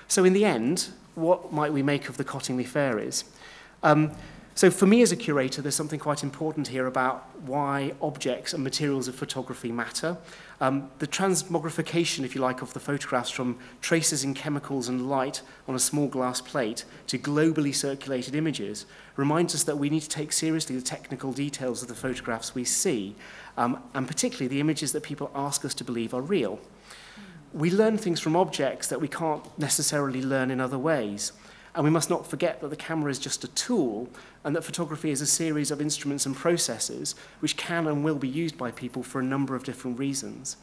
So 0.08 0.24
in 0.24 0.32
the 0.32 0.44
end, 0.44 0.88
what 1.14 1.52
might 1.52 1.72
we 1.72 1.82
make 1.82 2.08
of 2.08 2.16
the 2.16 2.24
Cottingley 2.24 2.66
Fairies? 2.66 3.24
Um, 3.82 4.12
so 4.54 4.70
for 4.70 4.86
me 4.86 5.02
as 5.02 5.12
a 5.12 5.16
curator, 5.16 5.62
there's 5.62 5.76
something 5.76 6.00
quite 6.00 6.24
important 6.24 6.68
here 6.68 6.86
about 6.86 7.28
why 7.42 7.94
objects 8.02 8.52
and 8.54 8.64
materials 8.64 9.06
of 9.06 9.14
photography 9.14 9.70
matter. 9.70 10.16
Um, 10.60 10.90
the 10.98 11.06
transmogrification, 11.06 12.24
if 12.24 12.34
you 12.34 12.40
like, 12.40 12.62
of 12.62 12.72
the 12.72 12.80
photographs 12.80 13.30
from 13.30 13.58
traces 13.80 14.24
in 14.24 14.34
chemicals 14.34 14.88
and 14.88 15.08
light 15.08 15.42
on 15.68 15.76
a 15.76 15.78
small 15.78 16.08
glass 16.08 16.40
plate 16.40 16.84
to 17.06 17.18
globally 17.18 17.72
circulated 17.72 18.34
images 18.34 18.84
reminds 19.16 19.54
us 19.54 19.62
that 19.64 19.78
we 19.78 19.88
need 19.88 20.00
to 20.00 20.08
take 20.08 20.32
seriously 20.32 20.74
the 20.74 20.82
technical 20.82 21.32
details 21.32 21.82
of 21.82 21.88
the 21.88 21.94
photographs 21.94 22.56
we 22.56 22.64
see, 22.64 23.14
um, 23.56 23.80
and 23.94 24.08
particularly 24.08 24.48
the 24.48 24.60
images 24.60 24.90
that 24.92 25.04
people 25.04 25.30
ask 25.34 25.64
us 25.64 25.74
to 25.74 25.84
believe 25.84 26.12
are 26.12 26.22
real. 26.22 26.58
We 27.52 27.70
learn 27.70 27.96
things 27.96 28.20
from 28.20 28.34
objects 28.34 28.88
that 28.88 29.00
we 29.00 29.08
can't 29.08 29.44
necessarily 29.58 30.22
learn 30.22 30.50
in 30.50 30.60
other 30.60 30.78
ways. 30.78 31.32
And 31.78 31.84
we 31.84 31.90
must 31.90 32.10
not 32.10 32.26
forget 32.26 32.60
that 32.60 32.70
the 32.70 32.76
camera 32.76 33.08
is 33.08 33.20
just 33.20 33.44
a 33.44 33.48
tool 33.48 34.08
and 34.42 34.56
that 34.56 34.64
photography 34.64 35.12
is 35.12 35.20
a 35.20 35.26
series 35.26 35.70
of 35.70 35.80
instruments 35.80 36.26
and 36.26 36.34
processes 36.34 37.14
which 37.38 37.56
can 37.56 37.86
and 37.86 38.02
will 38.02 38.16
be 38.16 38.26
used 38.26 38.58
by 38.58 38.72
people 38.72 39.04
for 39.04 39.20
a 39.20 39.22
number 39.22 39.54
of 39.54 39.62
different 39.62 39.96
reasons. 39.96 40.56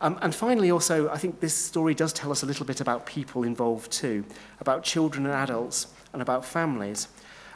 Um, 0.00 0.16
and 0.22 0.32
finally, 0.32 0.70
also, 0.70 1.08
I 1.08 1.18
think 1.18 1.40
this 1.40 1.56
story 1.56 1.92
does 1.92 2.12
tell 2.12 2.30
us 2.30 2.44
a 2.44 2.46
little 2.46 2.64
bit 2.64 2.80
about 2.80 3.04
people 3.04 3.42
involved 3.42 3.90
too, 3.90 4.24
about 4.60 4.84
children 4.84 5.26
and 5.26 5.34
adults, 5.34 5.88
and 6.12 6.22
about 6.22 6.44
families. 6.44 7.08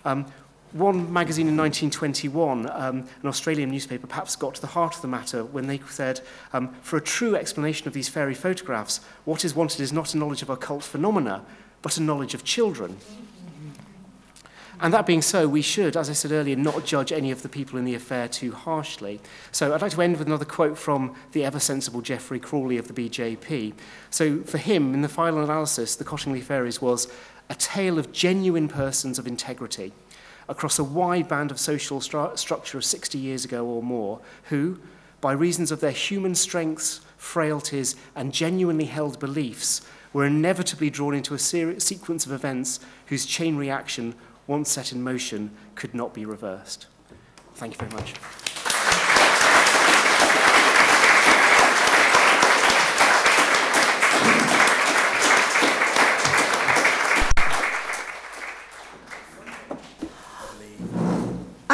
Um, 0.04 0.26
one 0.72 1.12
magazine 1.12 1.46
in 1.46 1.56
1921, 1.56 2.68
um, 2.68 3.06
an 3.22 3.28
Australian 3.28 3.70
newspaper, 3.70 4.08
perhaps 4.08 4.34
got 4.34 4.56
to 4.56 4.60
the 4.60 4.66
heart 4.66 4.96
of 4.96 5.02
the 5.02 5.08
matter 5.08 5.44
when 5.44 5.68
they 5.68 5.80
said, 5.88 6.20
um, 6.52 6.74
for 6.82 6.96
a 6.96 7.00
true 7.00 7.36
explanation 7.36 7.86
of 7.86 7.94
these 7.94 8.08
fairy 8.08 8.34
photographs, 8.34 8.98
what 9.24 9.44
is 9.44 9.54
wanted 9.54 9.80
is 9.80 9.92
not 9.92 10.14
a 10.14 10.18
knowledge 10.18 10.42
of 10.42 10.50
occult 10.50 10.82
phenomena, 10.82 11.44
but 11.88 11.96
a 11.96 12.02
knowledge 12.02 12.34
of 12.34 12.44
children. 12.44 12.98
And 14.78 14.92
that 14.92 15.06
being 15.06 15.22
so, 15.22 15.48
we 15.48 15.62
should, 15.62 15.96
as 15.96 16.10
I 16.10 16.12
said 16.12 16.32
earlier, 16.32 16.54
not 16.54 16.84
judge 16.84 17.12
any 17.12 17.30
of 17.30 17.40
the 17.40 17.48
people 17.48 17.78
in 17.78 17.86
the 17.86 17.94
affair 17.94 18.28
too 18.28 18.52
harshly. 18.52 19.20
So 19.52 19.72
I'd 19.72 19.80
like 19.80 19.92
to 19.92 20.02
end 20.02 20.18
with 20.18 20.26
another 20.26 20.44
quote 20.44 20.76
from 20.76 21.14
the 21.32 21.46
ever 21.46 21.58
sensible 21.58 22.02
Geoffrey 22.02 22.40
Crawley 22.40 22.76
of 22.76 22.88
the 22.88 22.92
BJP. 22.92 23.72
So 24.10 24.42
for 24.42 24.58
him, 24.58 24.92
in 24.92 25.00
the 25.00 25.08
final 25.08 25.42
analysis, 25.42 25.96
the 25.96 26.04
Cottingley 26.04 26.42
Fairies 26.42 26.82
was 26.82 27.10
a 27.48 27.54
tale 27.54 27.98
of 27.98 28.12
genuine 28.12 28.68
persons 28.68 29.18
of 29.18 29.26
integrity 29.26 29.92
across 30.46 30.78
a 30.78 30.84
wide 30.84 31.26
band 31.26 31.50
of 31.50 31.58
social 31.58 32.00
stru 32.00 32.38
structure 32.38 32.76
of 32.76 32.84
60 32.84 33.16
years 33.16 33.46
ago 33.46 33.64
or 33.64 33.82
more, 33.82 34.20
who, 34.50 34.78
by 35.22 35.32
reasons 35.32 35.72
of 35.72 35.80
their 35.80 35.90
human 35.90 36.34
strengths, 36.34 37.00
frailties, 37.16 37.96
and 38.14 38.34
genuinely 38.34 38.84
held 38.84 39.18
beliefs, 39.18 39.80
we're 40.12 40.26
inevitably 40.26 40.90
drawn 40.90 41.14
into 41.14 41.34
a 41.34 41.38
sequence 41.38 42.26
of 42.26 42.32
events 42.32 42.80
whose 43.06 43.26
chain 43.26 43.56
reaction, 43.56 44.14
once 44.46 44.70
set 44.70 44.92
in 44.92 45.02
motion, 45.02 45.50
could 45.74 45.94
not 45.94 46.14
be 46.14 46.24
reversed. 46.24 46.86
Thank 47.54 47.74
you 47.74 47.78
very 47.78 47.92
much. 47.92 48.14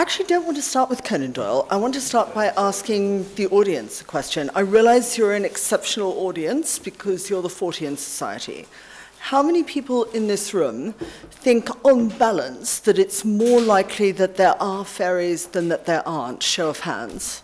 Actually 0.04 0.26
don't 0.26 0.44
want 0.44 0.54
to 0.54 0.62
start 0.62 0.90
with 0.90 1.02
Conan 1.02 1.32
Doyle. 1.32 1.66
I 1.70 1.76
want 1.76 1.94
to 1.94 2.00
start 2.02 2.34
by 2.34 2.48
asking 2.58 3.24
the 3.36 3.46
audience 3.46 4.02
a 4.02 4.04
question. 4.04 4.50
I 4.54 4.60
realize 4.60 5.16
you're 5.16 5.32
an 5.32 5.46
exceptional 5.46 6.12
audience 6.26 6.78
because 6.78 7.30
you're 7.30 7.40
the 7.40 7.48
Fortean 7.48 7.96
Society. 7.96 8.66
How 9.18 9.42
many 9.42 9.62
people 9.62 10.04
in 10.12 10.26
this 10.26 10.52
room 10.52 10.92
think, 11.30 11.70
on 11.86 12.10
balance, 12.10 12.80
that 12.80 12.98
it's 12.98 13.24
more 13.24 13.62
likely 13.62 14.12
that 14.12 14.36
there 14.36 14.62
are 14.62 14.84
fairies 14.84 15.46
than 15.46 15.68
that 15.68 15.86
there 15.86 16.06
aren't? 16.06 16.42
Show 16.42 16.68
of 16.68 16.80
hands. 16.80 17.42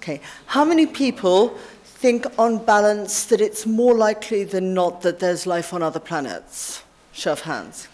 Okay. 0.00 0.20
How 0.46 0.64
many 0.64 0.86
people 0.86 1.58
think, 1.82 2.24
on 2.38 2.64
balance, 2.64 3.24
that 3.24 3.40
it's 3.40 3.66
more 3.66 3.96
likely 3.96 4.44
than 4.44 4.74
not 4.74 5.02
that 5.02 5.18
there's 5.18 5.44
life 5.44 5.74
on 5.74 5.82
other 5.82 5.98
planets? 5.98 6.84
Show 7.12 7.32
of 7.32 7.40
hands. 7.40 7.88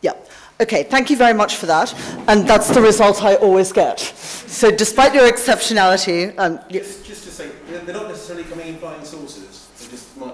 Yeah. 0.00 0.14
Okay, 0.60 0.84
thank 0.84 1.10
you 1.10 1.16
very 1.16 1.34
much 1.34 1.56
for 1.56 1.66
that. 1.66 1.92
And 2.28 2.46
that's 2.46 2.68
the 2.68 2.80
result 2.80 3.22
I 3.22 3.34
always 3.36 3.72
get. 3.72 3.98
So 3.98 4.70
despite 4.70 5.14
your 5.14 5.30
exceptionality... 5.30 6.34
Um, 6.38 6.60
just, 6.70 7.04
just 7.04 7.24
to 7.24 7.30
say, 7.30 7.50
they're 7.68 7.94
not 7.94 8.08
necessarily 8.08 8.44
coming 8.44 8.68
in 8.68 8.76
flying 8.76 9.04
saucers. 9.04 9.68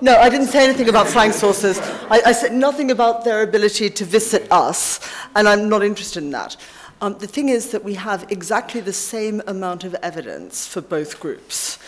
No, 0.02 0.16
I 0.16 0.28
didn't 0.28 0.48
say 0.48 0.64
anything 0.64 0.88
about 0.88 1.08
flying 1.08 1.32
saucers. 1.32 1.78
I, 2.10 2.20
I 2.26 2.32
said 2.32 2.52
nothing 2.52 2.90
about 2.90 3.24
their 3.24 3.42
ability 3.42 3.90
to 3.90 4.04
visit 4.04 4.46
us, 4.50 5.00
and 5.34 5.48
I'm 5.48 5.68
not 5.68 5.82
interested 5.82 6.22
in 6.22 6.30
that. 6.30 6.56
Um, 7.00 7.16
the 7.18 7.26
thing 7.26 7.48
is 7.48 7.70
that 7.70 7.84
we 7.84 7.94
have 7.94 8.30
exactly 8.30 8.80
the 8.80 8.92
same 8.92 9.40
amount 9.46 9.84
of 9.84 9.94
evidence 10.02 10.66
for 10.66 10.80
both 10.80 11.20
groups. 11.20 11.78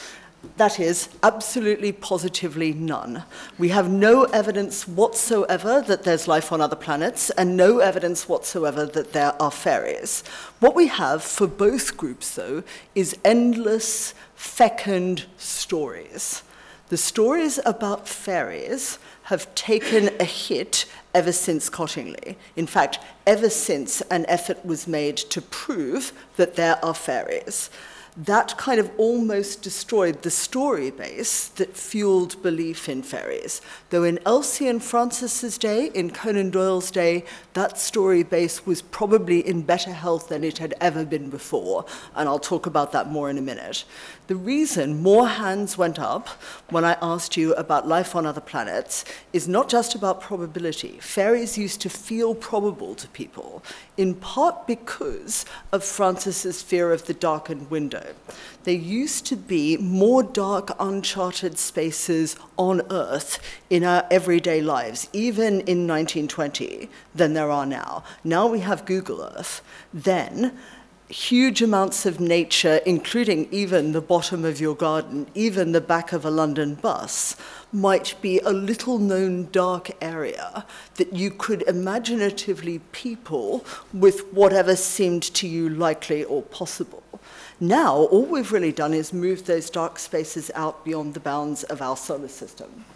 That 0.57 0.81
is, 0.81 1.09
absolutely 1.23 1.93
positively 1.93 2.73
none. 2.73 3.25
We 3.59 3.69
have 3.71 3.91
no 3.91 4.25
evidence 4.25 4.89
whatsoever 4.89 5.83
that 5.83 6.05
there's 6.05 6.29
life 6.29 6.51
on 6.53 6.61
other 6.61 6.77
planets, 6.77 7.31
and 7.31 7.57
no 7.57 7.79
evidence 7.79 8.29
whatsoever 8.29 8.87
that 8.87 9.13
there 9.13 9.41
are 9.41 9.51
fairies. 9.51 10.23
What 10.59 10.75
we 10.75 10.89
have 10.89 11.23
for 11.23 11.47
both 11.47 11.97
groups, 11.97 12.35
though, 12.35 12.63
is 12.95 13.17
endless, 13.25 14.15
fecund 14.35 15.27
stories. 15.37 16.43
The 16.89 16.97
stories 16.97 17.61
about 17.65 18.09
fairies 18.09 18.99
have 19.25 19.55
taken 19.55 20.11
a 20.19 20.25
hit 20.25 20.87
ever 21.15 21.33
since 21.33 21.71
Cottingley. 21.71 22.37
In 22.57 22.67
fact, 22.67 22.99
ever 23.27 23.49
since 23.49 24.01
an 24.03 24.27
effort 24.27 24.65
was 24.65 24.89
made 24.89 25.17
to 25.17 25.41
prove 25.41 26.13
that 26.37 26.57
there 26.57 26.85
are 26.85 26.95
fairies 26.95 27.71
that 28.17 28.57
kind 28.59 28.81
of 28.81 28.91
almost 28.99 29.63
destroyed 29.63 30.23
the 30.23 30.31
story 30.31 30.91
base 30.91 31.49
that 31.49 31.77
fueled 31.77 32.43
belief 32.43 32.89
in 32.89 33.03
fairies. 33.03 33.61
Though 33.91 34.05
in 34.05 34.19
Elsie 34.27 34.69
and 34.69 34.83
Frances's 34.83 35.57
day, 35.57 35.87
in 35.95 36.11
Conan 36.11 36.51
Doyle's 36.51 36.91
day, 36.91 37.25
that 37.55 37.79
story 37.79 38.23
base 38.23 38.65
was 38.65 38.83
probably 38.83 39.47
in 39.47 39.63
better 39.63 39.93
health 39.93 40.29
than 40.29 40.45
it 40.45 40.59
had 40.59 40.75
ever 40.81 41.05
been 41.05 41.31
before, 41.31 41.85
and 42.15 42.29
I'll 42.29 42.39
talk 42.39 42.67
about 42.67 42.93
that 42.93 43.11
more 43.11 43.29
in 43.29 43.39
a 43.39 43.43
minute. 43.43 43.85
The 44.29 44.37
reason 44.37 45.03
more 45.03 45.27
hands 45.27 45.77
went 45.77 45.99
up 45.99 46.29
when 46.69 46.85
I 46.85 46.97
asked 47.03 47.37
you 47.37 47.53
about 47.55 47.89
life 47.89 48.15
on 48.15 48.27
other 48.27 48.41
planets 48.41 49.05
is 49.33 49.49
not 49.49 49.69
just 49.69 49.95
about 49.95 50.21
probability. 50.21 50.99
Fairies 51.01 51.59
used 51.59 51.81
to 51.81 51.91
feel 51.91 52.35
probable 52.35 52.95
to 52.95 53.09
people, 53.09 53.63
in 53.97 54.15
part 54.15 54.67
because 54.67 55.45
of 55.73 55.83
Frances's 55.83 56.63
fear 56.63 56.93
of 56.93 57.07
the 57.07 57.15
darkened 57.15 57.71
window. 57.71 58.15
There 58.65 58.75
used 58.75 59.25
to 59.27 59.37
be 59.37 59.79
more 59.79 60.23
dark, 60.23 60.71
uncharted 60.79 61.59
spaces 61.59 62.37
on 62.59 62.83
Earth 62.91 63.39
in 63.71 63.85
our 63.85 64.07
everyday 64.11 64.61
lives, 64.61 65.09
even 65.15 65.61
in 65.63 65.87
1920, 65.87 66.91
than 67.15 67.33
there 67.33 67.51
are 67.51 67.65
now. 67.65 68.05
Now 68.23 68.47
we 68.47 68.61
have 68.61 68.85
Google 68.85 69.23
Earth. 69.23 69.63
Then, 69.95 70.59
huge 71.09 71.63
amounts 71.63 72.05
of 72.05 72.21
nature, 72.21 72.81
including 72.85 73.49
even 73.51 73.93
the 73.93 74.03
bottom 74.03 74.45
of 74.45 74.61
your 74.61 74.77
garden, 74.77 75.27
even 75.35 75.73
the 75.73 75.81
back 75.81 76.13
of 76.13 76.27
a 76.27 76.31
London 76.31 76.75
bus, 76.75 77.37
might 77.73 78.15
be 78.21 78.41
a 78.41 78.51
little 78.51 78.99
known 78.99 79.49
dark 79.51 79.91
area 80.03 80.67
that 80.97 81.15
you 81.15 81.31
could 81.31 81.63
imaginatively 81.63 82.79
people 82.93 83.65
with 83.95 84.31
whatever 84.35 84.77
seemed 84.77 85.23
to 85.23 85.49
you 85.49 85.69
likely 85.69 86.25
or 86.25 86.43
possible. 86.43 87.03
Now, 87.63 87.95
all 87.95 88.25
we've 88.25 88.53
really 88.53 88.73
done 88.73 88.95
is 88.95 89.13
move 89.13 89.45
those 89.45 89.69
dark 89.69 89.99
spaces 89.99 90.51
out 90.55 90.83
beyond 90.83 91.13
the 91.13 91.21
bounds 91.21 91.63
of 91.65 91.83
our 91.83 91.95
solar 91.95 92.29
system. 92.29 92.87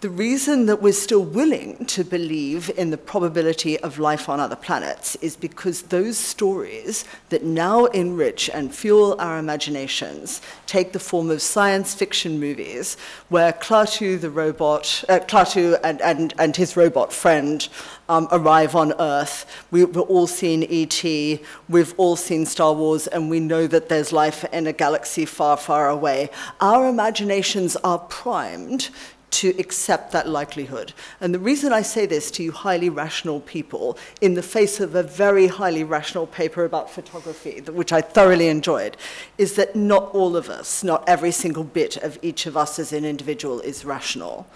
The 0.00 0.10
reason 0.10 0.66
that 0.66 0.80
we're 0.80 0.92
still 0.92 1.24
willing 1.24 1.84
to 1.86 2.04
believe 2.04 2.70
in 2.78 2.90
the 2.90 2.96
probability 2.96 3.80
of 3.80 3.98
life 3.98 4.28
on 4.28 4.38
other 4.38 4.54
planets 4.54 5.16
is 5.16 5.34
because 5.34 5.82
those 5.82 6.16
stories 6.16 7.04
that 7.30 7.42
now 7.42 7.86
enrich 7.86 8.48
and 8.48 8.72
fuel 8.72 9.16
our 9.18 9.40
imaginations 9.40 10.40
take 10.66 10.92
the 10.92 11.00
form 11.00 11.30
of 11.30 11.42
science 11.42 11.96
fiction 11.96 12.38
movies 12.38 12.96
where 13.28 13.52
Klaatu 13.52 14.20
the 14.20 14.30
robot, 14.30 15.02
uh, 15.08 15.18
Klaatu 15.18 15.80
and, 15.82 16.00
and, 16.02 16.32
and 16.38 16.54
his 16.54 16.76
robot 16.76 17.12
friend 17.12 17.68
um, 18.08 18.28
arrive 18.30 18.76
on 18.76 18.92
Earth. 19.00 19.46
We, 19.72 19.80
have 19.80 19.96
all 19.96 20.28
seen 20.28 20.62
E.T., 20.62 21.42
we've 21.68 21.94
all 21.96 22.14
seen 22.14 22.46
Star 22.46 22.72
Wars, 22.72 23.08
and 23.08 23.28
we 23.28 23.40
know 23.40 23.66
that 23.66 23.88
there's 23.88 24.12
life 24.12 24.44
in 24.52 24.68
a 24.68 24.72
galaxy 24.72 25.24
far, 25.24 25.56
far 25.56 25.88
away. 25.88 26.30
Our 26.60 26.86
imaginations 26.88 27.74
are 27.82 27.98
primed 27.98 28.90
to 29.30 29.54
accept 29.58 30.12
that 30.12 30.28
likelihood. 30.28 30.92
And 31.20 31.34
the 31.34 31.38
reason 31.38 31.72
I 31.72 31.82
say 31.82 32.06
this 32.06 32.30
to 32.32 32.42
you 32.42 32.52
highly 32.52 32.88
rational 32.88 33.40
people, 33.40 33.98
in 34.20 34.34
the 34.34 34.42
face 34.42 34.80
of 34.80 34.94
a 34.94 35.02
very 35.02 35.46
highly 35.46 35.84
rational 35.84 36.26
paper 36.26 36.64
about 36.64 36.90
photography, 36.90 37.60
which 37.60 37.92
I 37.92 38.00
thoroughly 38.00 38.48
enjoyed, 38.48 38.96
is 39.36 39.54
that 39.54 39.76
not 39.76 40.14
all 40.14 40.36
of 40.36 40.48
us, 40.48 40.82
not 40.82 41.04
every 41.08 41.30
single 41.30 41.64
bit 41.64 41.96
of 41.98 42.18
each 42.22 42.46
of 42.46 42.56
us 42.56 42.78
as 42.78 42.92
an 42.92 43.04
individual 43.04 43.60
is 43.60 43.84
rational. 43.84 44.46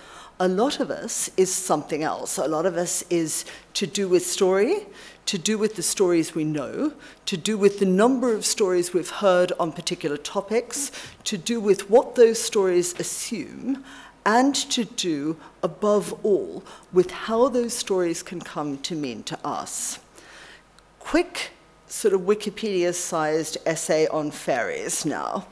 A 0.41 0.49
lot 0.49 0.81
of 0.81 0.91
us 0.91 1.31
is 1.37 1.55
something 1.55 2.03
else. 2.03 2.39
A 2.39 2.49
lot 2.49 2.67
of 2.67 2.77
us 2.77 3.05
is 3.11 3.45
to 3.75 3.87
do 3.87 4.09
with 4.09 4.27
story, 4.27 4.87
to 5.27 5.39
do 5.39 5.57
with 5.59 5.77
the 5.77 5.83
stories 5.83 6.35
we 6.35 6.45
know, 6.45 6.95
to 7.27 7.37
do 7.37 7.57
with 7.57 7.79
the 7.79 7.87
number 7.87 8.35
of 8.35 8.45
stories 8.45 8.93
we've 8.93 9.11
heard 9.11 9.53
on 9.61 9.71
particular 9.71 10.17
topics, 10.17 10.91
to 11.25 11.39
do 11.39 11.61
with 11.61 11.89
what 11.89 12.17
those 12.17 12.41
stories 12.41 12.99
assume, 12.99 13.85
and 14.25 14.55
to 14.55 14.85
do, 14.85 15.37
above 15.63 16.13
all, 16.23 16.63
with 16.93 17.11
how 17.11 17.49
those 17.49 17.75
stories 17.75 18.23
can 18.23 18.41
come 18.41 18.79
to 18.79 18.95
mean 18.95 19.23
to 19.25 19.39
us. 19.47 19.99
Quick, 20.99 21.51
sort 21.87 22.15
of 22.15 22.23
Wikipedia 22.23 22.95
sized 22.95 23.59
essay 23.67 24.07
on 24.09 24.31
fairies 24.31 25.05
now. 25.05 25.47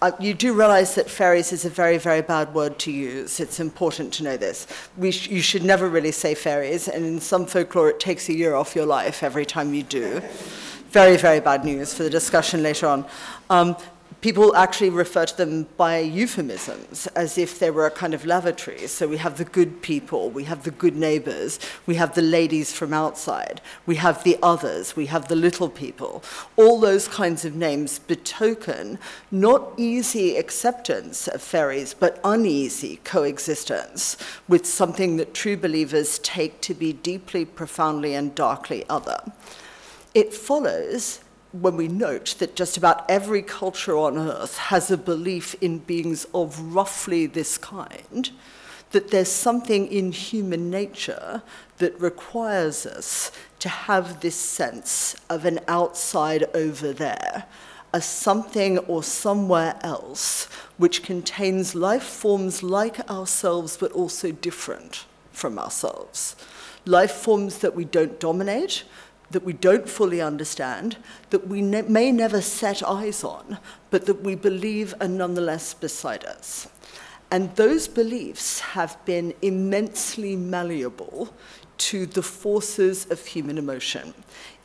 Uh, 0.00 0.12
you 0.20 0.32
do 0.32 0.54
realize 0.54 0.94
that 0.94 1.10
fairies 1.10 1.52
is 1.52 1.64
a 1.64 1.70
very, 1.70 1.98
very 1.98 2.22
bad 2.22 2.54
word 2.54 2.78
to 2.78 2.92
use. 2.92 3.40
It's 3.40 3.58
important 3.58 4.12
to 4.14 4.22
know 4.22 4.36
this. 4.36 4.66
Sh 5.10 5.28
you 5.28 5.42
should 5.42 5.64
never 5.64 5.88
really 5.88 6.12
say 6.12 6.34
fairies, 6.34 6.86
and 6.88 7.04
in 7.04 7.20
some 7.20 7.46
folklore, 7.46 7.90
it 7.90 7.98
takes 7.98 8.28
a 8.28 8.32
year 8.32 8.54
off 8.54 8.76
your 8.76 8.86
life 8.86 9.24
every 9.24 9.44
time 9.44 9.74
you 9.74 9.82
do. 9.82 10.20
very, 10.90 11.16
very 11.16 11.40
bad 11.40 11.64
news 11.64 11.92
for 11.92 12.02
the 12.02 12.10
discussion 12.10 12.62
later 12.62 12.86
on. 12.86 13.04
Um, 13.50 13.76
people 14.20 14.54
actually 14.56 14.90
refer 14.90 15.24
to 15.24 15.36
them 15.36 15.66
by 15.76 15.98
euphemisms 15.98 17.06
as 17.08 17.38
if 17.38 17.58
they 17.58 17.70
were 17.70 17.86
a 17.86 17.90
kind 17.90 18.14
of 18.14 18.26
lavatory. 18.26 18.86
So 18.88 19.06
we 19.06 19.18
have 19.18 19.38
the 19.38 19.44
good 19.44 19.80
people, 19.80 20.30
we 20.30 20.44
have 20.44 20.64
the 20.64 20.70
good 20.70 20.96
neighbors, 20.96 21.60
we 21.86 21.94
have 21.96 22.14
the 22.14 22.22
ladies 22.22 22.72
from 22.72 22.92
outside, 22.92 23.60
we 23.86 23.96
have 23.96 24.24
the 24.24 24.36
others, 24.42 24.96
we 24.96 25.06
have 25.06 25.28
the 25.28 25.36
little 25.36 25.68
people. 25.68 26.22
All 26.56 26.80
those 26.80 27.06
kinds 27.06 27.44
of 27.44 27.54
names 27.54 28.00
betoken 28.00 28.98
not 29.30 29.72
easy 29.76 30.36
acceptance 30.36 31.28
of 31.28 31.40
fairies, 31.40 31.94
but 31.94 32.20
uneasy 32.24 33.00
coexistence 33.04 34.16
with 34.48 34.66
something 34.66 35.16
that 35.18 35.34
true 35.34 35.56
believers 35.56 36.18
take 36.20 36.60
to 36.62 36.74
be 36.74 36.92
deeply, 36.92 37.44
profoundly, 37.44 38.14
and 38.14 38.34
darkly 38.34 38.84
other. 38.88 39.20
It 40.14 40.34
follows 40.34 41.20
when 41.52 41.76
we 41.76 41.88
note 41.88 42.36
that 42.38 42.54
just 42.54 42.76
about 42.76 43.08
every 43.10 43.42
culture 43.42 43.96
on 43.96 44.18
earth 44.18 44.58
has 44.58 44.90
a 44.90 44.96
belief 44.96 45.54
in 45.60 45.78
beings 45.78 46.26
of 46.34 46.58
roughly 46.74 47.26
this 47.26 47.56
kind, 47.56 48.30
that 48.90 49.10
there's 49.10 49.30
something 49.30 49.86
in 49.86 50.12
human 50.12 50.70
nature 50.70 51.42
that 51.78 51.98
requires 52.00 52.86
us 52.86 53.30
to 53.58 53.68
have 53.68 54.20
this 54.20 54.36
sense 54.36 55.16
of 55.28 55.44
an 55.44 55.60
outside 55.68 56.44
over 56.54 56.92
there, 56.92 57.44
a 57.92 58.00
something 58.00 58.78
or 58.80 59.02
somewhere 59.02 59.78
else 59.82 60.44
which 60.76 61.02
contains 61.02 61.74
life 61.74 62.02
forms 62.02 62.62
like 62.62 63.00
ourselves 63.10 63.76
but 63.76 63.92
also 63.92 64.30
different 64.30 65.06
from 65.32 65.58
ourselves. 65.58 66.36
Life 66.84 67.12
forms 67.12 67.58
that 67.58 67.74
we 67.74 67.84
don't 67.84 68.20
dominate, 68.20 68.84
that 69.30 69.44
we 69.44 69.52
don't 69.52 69.88
fully 69.88 70.20
understand, 70.20 70.96
that 71.30 71.46
we 71.46 71.60
ne 71.60 71.82
may 71.82 72.10
never 72.12 72.40
set 72.40 72.82
eyes 72.82 73.22
on, 73.22 73.58
but 73.90 74.06
that 74.06 74.22
we 74.22 74.34
believe 74.34 74.94
are 75.00 75.08
nonetheless 75.08 75.74
beside 75.74 76.24
us. 76.24 76.68
And 77.30 77.54
those 77.56 77.88
beliefs 77.88 78.60
have 78.60 79.02
been 79.04 79.34
immensely 79.42 80.34
malleable 80.34 81.34
to 81.78 82.06
the 82.06 82.22
forces 82.22 83.06
of 83.10 83.24
human 83.24 83.58
emotion. 83.58 84.14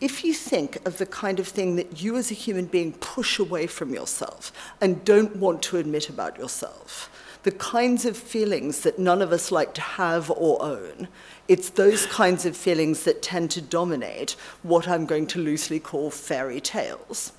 If 0.01 0.23
you 0.23 0.33
think 0.33 0.85
of 0.85 0.97
the 0.97 1.05
kind 1.05 1.39
of 1.39 1.47
thing 1.47 1.75
that 1.75 2.01
you 2.01 2.17
as 2.17 2.31
a 2.31 2.33
human 2.33 2.65
being 2.65 2.93
push 2.93 3.37
away 3.37 3.67
from 3.67 3.93
yourself 3.93 4.51
and 4.81 5.05
don't 5.05 5.35
want 5.35 5.61
to 5.63 5.77
admit 5.77 6.09
about 6.09 6.37
yourself, 6.37 7.09
the 7.43 7.51
kinds 7.51 8.05
of 8.05 8.17
feelings 8.17 8.79
that 8.81 8.97
none 8.97 9.21
of 9.21 9.31
us 9.31 9.51
like 9.51 9.73
to 9.75 9.81
have 9.81 10.31
or 10.31 10.61
own, 10.61 11.07
it's 11.47 11.69
those 11.71 12.05
kinds 12.05 12.45
of 12.45 12.55
feelings 12.55 13.03
that 13.03 13.21
tend 13.21 13.51
to 13.51 13.61
dominate 13.61 14.35
what 14.61 14.87
I'm 14.87 15.05
going 15.05 15.27
to 15.27 15.39
loosely 15.39 15.79
call 15.79 16.09
fairy 16.09 16.61
tales. 16.61 17.33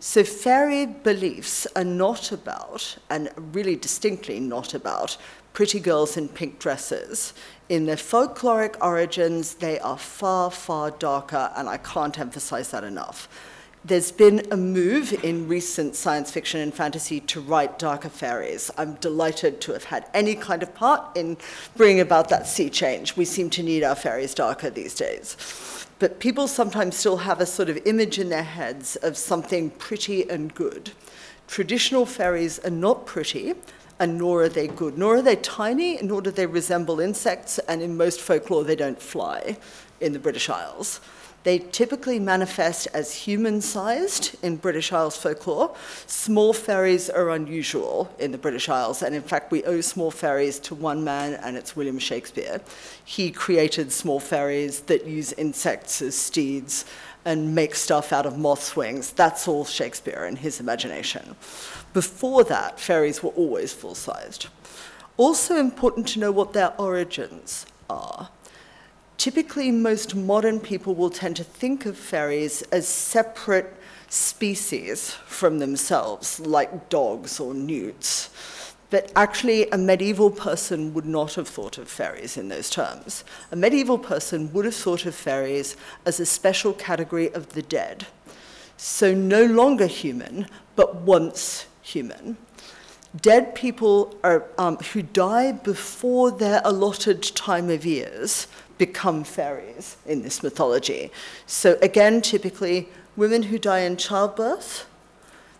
So, 0.00 0.22
fairy 0.22 0.86
beliefs 0.86 1.66
are 1.74 1.84
not 1.84 2.30
about, 2.30 2.98
and 3.10 3.30
really 3.52 3.74
distinctly 3.74 4.38
not 4.38 4.72
about, 4.72 5.16
pretty 5.52 5.80
girls 5.80 6.16
in 6.16 6.28
pink 6.28 6.60
dresses. 6.60 7.32
In 7.68 7.86
their 7.86 7.96
folkloric 7.96 8.76
origins, 8.80 9.54
they 9.54 9.80
are 9.80 9.98
far, 9.98 10.52
far 10.52 10.92
darker, 10.92 11.52
and 11.56 11.68
I 11.68 11.78
can't 11.78 12.18
emphasize 12.18 12.70
that 12.70 12.84
enough. 12.84 13.28
There's 13.88 14.12
been 14.12 14.46
a 14.50 14.56
move 14.56 15.12
in 15.24 15.48
recent 15.48 15.96
science 15.96 16.30
fiction 16.30 16.60
and 16.60 16.74
fantasy 16.74 17.20
to 17.20 17.40
write 17.40 17.78
darker 17.78 18.10
fairies. 18.10 18.70
I'm 18.76 18.94
delighted 18.96 19.62
to 19.62 19.72
have 19.72 19.84
had 19.84 20.06
any 20.12 20.34
kind 20.34 20.62
of 20.62 20.74
part 20.74 21.16
in 21.16 21.38
bringing 21.74 22.00
about 22.00 22.28
that 22.28 22.46
sea 22.46 22.68
change. 22.68 23.16
We 23.16 23.24
seem 23.24 23.48
to 23.50 23.62
need 23.62 23.82
our 23.82 23.94
fairies 23.94 24.34
darker 24.34 24.68
these 24.68 24.94
days. 24.94 25.86
But 25.98 26.20
people 26.20 26.48
sometimes 26.48 26.96
still 26.96 27.16
have 27.18 27.40
a 27.40 27.46
sort 27.46 27.70
of 27.70 27.78
image 27.86 28.18
in 28.18 28.28
their 28.28 28.42
heads 28.42 28.96
of 28.96 29.16
something 29.16 29.70
pretty 29.70 30.28
and 30.28 30.54
good. 30.54 30.92
Traditional 31.46 32.04
fairies 32.04 32.58
are 32.60 32.70
not 32.70 33.06
pretty, 33.06 33.54
and 33.98 34.18
nor 34.18 34.42
are 34.42 34.48
they 34.50 34.68
good. 34.68 34.98
Nor 34.98 35.16
are 35.16 35.22
they 35.22 35.36
tiny, 35.36 35.98
nor 36.02 36.20
do 36.20 36.30
they 36.30 36.46
resemble 36.46 37.00
insects, 37.00 37.58
and 37.60 37.80
in 37.80 37.96
most 37.96 38.20
folklore, 38.20 38.64
they 38.64 38.76
don't 38.76 39.00
fly 39.00 39.56
in 39.98 40.12
the 40.12 40.18
British 40.18 40.50
Isles. 40.50 41.00
They 41.44 41.60
typically 41.60 42.18
manifest 42.18 42.88
as 42.92 43.14
human 43.14 43.60
sized 43.60 44.36
in 44.42 44.56
British 44.56 44.92
Isles 44.92 45.16
folklore. 45.16 45.74
Small 46.06 46.52
fairies 46.52 47.08
are 47.08 47.30
unusual 47.30 48.12
in 48.18 48.32
the 48.32 48.38
British 48.38 48.68
Isles, 48.68 49.02
and 49.02 49.14
in 49.14 49.22
fact, 49.22 49.52
we 49.52 49.64
owe 49.64 49.80
small 49.80 50.10
fairies 50.10 50.58
to 50.60 50.74
one 50.74 51.04
man, 51.04 51.34
and 51.34 51.56
it's 51.56 51.76
William 51.76 51.98
Shakespeare. 51.98 52.60
He 53.04 53.30
created 53.30 53.92
small 53.92 54.20
fairies 54.20 54.80
that 54.82 55.06
use 55.06 55.32
insects 55.32 56.02
as 56.02 56.16
steeds 56.16 56.84
and 57.24 57.54
make 57.54 57.74
stuff 57.74 58.12
out 58.12 58.26
of 58.26 58.38
moth's 58.38 58.74
wings. 58.74 59.12
That's 59.12 59.46
all 59.46 59.64
Shakespeare 59.64 60.24
and 60.24 60.38
his 60.38 60.60
imagination. 60.60 61.36
Before 61.92 62.44
that, 62.44 62.80
fairies 62.80 63.22
were 63.22 63.30
always 63.30 63.72
full 63.72 63.94
sized. 63.94 64.48
Also 65.16 65.56
important 65.56 66.08
to 66.08 66.20
know 66.20 66.32
what 66.32 66.52
their 66.52 66.72
origins 66.80 67.66
are. 67.90 68.30
Typically, 69.18 69.72
most 69.72 70.14
modern 70.14 70.60
people 70.60 70.94
will 70.94 71.10
tend 71.10 71.34
to 71.34 71.42
think 71.42 71.84
of 71.86 71.98
fairies 71.98 72.62
as 72.70 72.86
separate 72.86 73.76
species 74.08 75.10
from 75.26 75.58
themselves, 75.58 76.38
like 76.38 76.88
dogs 76.88 77.40
or 77.40 77.52
newts. 77.52 78.30
But 78.90 79.10
actually, 79.16 79.68
a 79.70 79.76
medieval 79.76 80.30
person 80.30 80.94
would 80.94 81.04
not 81.04 81.34
have 81.34 81.48
thought 81.48 81.78
of 81.78 81.88
fairies 81.88 82.36
in 82.36 82.48
those 82.48 82.70
terms. 82.70 83.24
A 83.50 83.56
medieval 83.56 83.98
person 83.98 84.52
would 84.52 84.64
have 84.64 84.76
thought 84.76 85.04
of 85.04 85.16
fairies 85.16 85.76
as 86.06 86.20
a 86.20 86.24
special 86.24 86.72
category 86.72 87.28
of 87.34 87.54
the 87.54 87.62
dead. 87.62 88.06
So, 88.76 89.14
no 89.14 89.44
longer 89.44 89.88
human, 89.88 90.46
but 90.76 90.94
once 90.94 91.66
human. 91.82 92.36
Dead 93.20 93.56
people 93.56 94.16
are, 94.22 94.44
um, 94.58 94.76
who 94.76 95.02
die 95.02 95.50
before 95.50 96.30
their 96.30 96.60
allotted 96.64 97.22
time 97.22 97.68
of 97.68 97.84
years 97.84 98.46
become 98.78 99.24
fairies 99.24 99.96
in 100.06 100.22
this 100.22 100.42
mythology. 100.42 101.10
So, 101.46 101.76
again, 101.82 102.22
typically, 102.22 102.88
women 103.16 103.44
who 103.44 103.58
die 103.58 103.80
in 103.80 103.96
childbirth, 103.96 104.86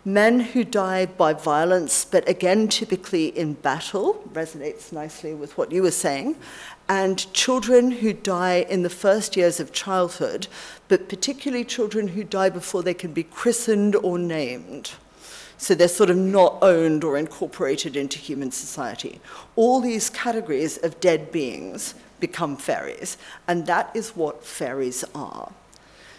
men 0.05 0.41
who 0.41 0.65
die 0.65 1.05
by 1.05 1.33
violence, 1.35 2.05
but 2.05 2.27
again, 2.29 2.69
typically 2.69 3.27
in 3.37 3.55
battle, 3.55 4.23
resonates 4.33 4.93
nicely 4.93 5.35
with 5.35 5.59
what 5.59 5.73
you 5.73 5.83
were 5.83 5.91
saying, 5.91 6.37
and 6.89 7.31
children 7.35 7.91
who 7.91 8.13
die 8.13 8.67
in 8.71 8.83
the 8.83 8.91
first 8.91 9.37
years 9.37 9.61
of 9.61 9.73
childhood, 9.73 10.47
but 10.89 11.09
particularly 11.09 11.65
children 11.65 12.09
who 12.09 12.25
die 12.25 12.49
before 12.49 12.83
they 12.83 12.95
can 12.95 13.13
be 13.13 13.23
christened 13.23 13.95
or 13.97 14.19
named. 14.19 14.93
So 15.59 15.75
they're 15.75 15.89
sort 15.89 16.09
of 16.09 16.17
not 16.17 16.57
owned 16.63 17.03
or 17.03 17.19
incorporated 17.19 17.97
into 17.97 18.19
human 18.19 18.53
society. 18.53 19.21
All 19.57 19.81
these 19.81 20.09
categories 20.09 20.79
of 20.79 21.01
dead 21.01 21.33
beings 21.33 21.95
become 22.21 22.57
fairies, 22.57 23.17
and 23.47 23.67
that 23.67 23.91
is 23.95 24.17
what 24.17 24.45
fairies 24.45 25.05
are. 25.15 25.53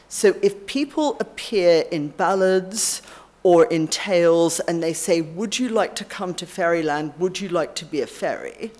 So 0.07 0.35
if 0.41 0.65
people 0.65 1.17
appear 1.19 1.85
in 1.91 2.09
ballads 2.09 3.01
or 3.43 3.65
in 3.65 3.87
tales 3.87 4.59
and 4.59 4.81
they 4.81 4.93
say, 4.93 5.21
Would 5.21 5.59
you 5.59 5.69
like 5.69 5.95
to 5.95 6.05
come 6.05 6.33
to 6.35 6.45
fairyland? 6.45 7.13
Would 7.19 7.39
you 7.39 7.49
like 7.49 7.75
to 7.75 7.85
be 7.85 8.01
a 8.01 8.07
fairy? 8.07 8.71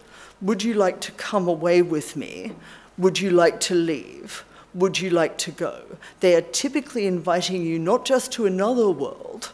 Would 0.42 0.64
you 0.64 0.74
like 0.74 1.00
to 1.02 1.12
come 1.14 1.48
away 1.48 1.82
with 1.82 2.16
me? 2.16 2.54
Would 2.98 3.20
you 3.20 3.30
like 3.30 3.60
to 3.62 3.76
leave? 3.76 4.44
Would 4.74 5.00
you 5.00 5.10
like 5.10 5.38
to 5.40 5.52
go? 5.52 5.84
They 6.20 6.36
are 6.36 6.42
typically 6.42 7.08
inviting 7.08 7.62
you 7.62 7.80
not 7.80 8.06
just 8.06 8.32
to 8.34 8.46
another 8.46 8.90
world, 8.90 9.52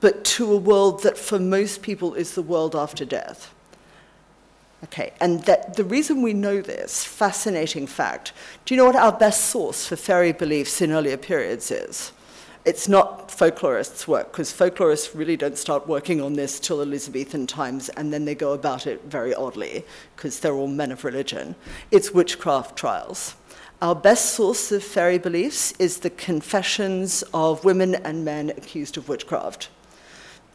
but 0.00 0.24
to 0.24 0.52
a 0.52 0.56
world 0.56 1.02
that 1.02 1.18
for 1.18 1.38
most 1.38 1.82
people 1.82 2.14
is 2.14 2.34
the 2.34 2.42
world 2.42 2.76
after 2.76 3.04
death. 3.04 3.52
Okay, 4.84 5.12
and 5.20 5.42
that 5.44 5.74
the 5.74 5.82
reason 5.82 6.22
we 6.22 6.32
know 6.32 6.60
this 6.62 7.04
fascinating 7.04 7.86
fact, 7.86 8.32
do 8.64 8.74
you 8.74 8.78
know 8.78 8.84
what 8.84 8.94
our 8.94 9.12
best 9.12 9.46
source 9.46 9.86
for 9.86 9.96
fairy 9.96 10.32
beliefs 10.32 10.80
in 10.80 10.92
earlier 10.92 11.16
periods 11.16 11.72
is? 11.72 12.12
It's 12.64 12.86
not 12.86 13.28
folklorists' 13.28 14.06
work, 14.06 14.30
because 14.30 14.52
folklorists 14.52 15.16
really 15.16 15.36
don't 15.36 15.58
start 15.58 15.88
working 15.88 16.20
on 16.20 16.34
this 16.34 16.60
till 16.60 16.80
Elizabethan 16.80 17.48
times, 17.48 17.88
and 17.90 18.12
then 18.12 18.24
they 18.24 18.36
go 18.36 18.52
about 18.52 18.86
it 18.86 19.02
very 19.04 19.34
oddly, 19.34 19.84
because 20.14 20.38
they're 20.38 20.54
all 20.54 20.68
men 20.68 20.92
of 20.92 21.04
religion. 21.04 21.56
It's 21.90 22.12
witchcraft 22.12 22.76
trials. 22.76 23.34
Our 23.82 23.96
best 23.96 24.32
source 24.32 24.70
of 24.70 24.84
fairy 24.84 25.18
beliefs 25.18 25.72
is 25.80 25.98
the 25.98 26.10
confessions 26.10 27.24
of 27.34 27.64
women 27.64 27.96
and 27.96 28.24
men 28.24 28.50
accused 28.50 28.96
of 28.96 29.08
witchcraft 29.08 29.70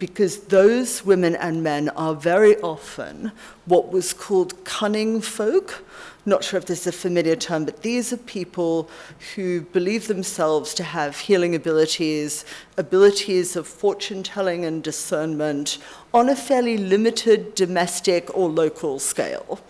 because 0.04 0.40
those 0.48 1.06
women 1.06 1.34
and 1.34 1.64
men 1.64 1.88
are 1.96 2.14
very 2.14 2.58
often 2.58 3.32
what 3.64 3.90
was 3.90 4.12
called 4.12 4.66
cunning 4.66 5.22
folk. 5.22 5.86
Not 6.26 6.44
sure 6.44 6.58
if 6.58 6.66
this 6.66 6.82
is 6.82 6.88
a 6.88 6.92
familiar 6.92 7.38
term, 7.38 7.64
but 7.64 7.84
these 7.84 8.12
are 8.12 8.18
people 8.18 8.90
who 9.34 9.62
believe 9.62 10.10
themselves 10.10 10.74
to 10.74 10.84
have 10.84 11.18
healing 11.18 11.56
abilities, 11.56 12.44
abilities 12.78 13.56
of 13.56 13.66
fortune 13.66 14.24
telling 14.24 14.66
and 14.66 14.84
discernment 14.84 15.78
on 16.14 16.28
a 16.28 16.36
fairly 16.36 16.78
limited 16.78 17.56
domestic 17.56 18.30
or 18.38 18.50
local 18.50 19.00
scale. 19.00 19.62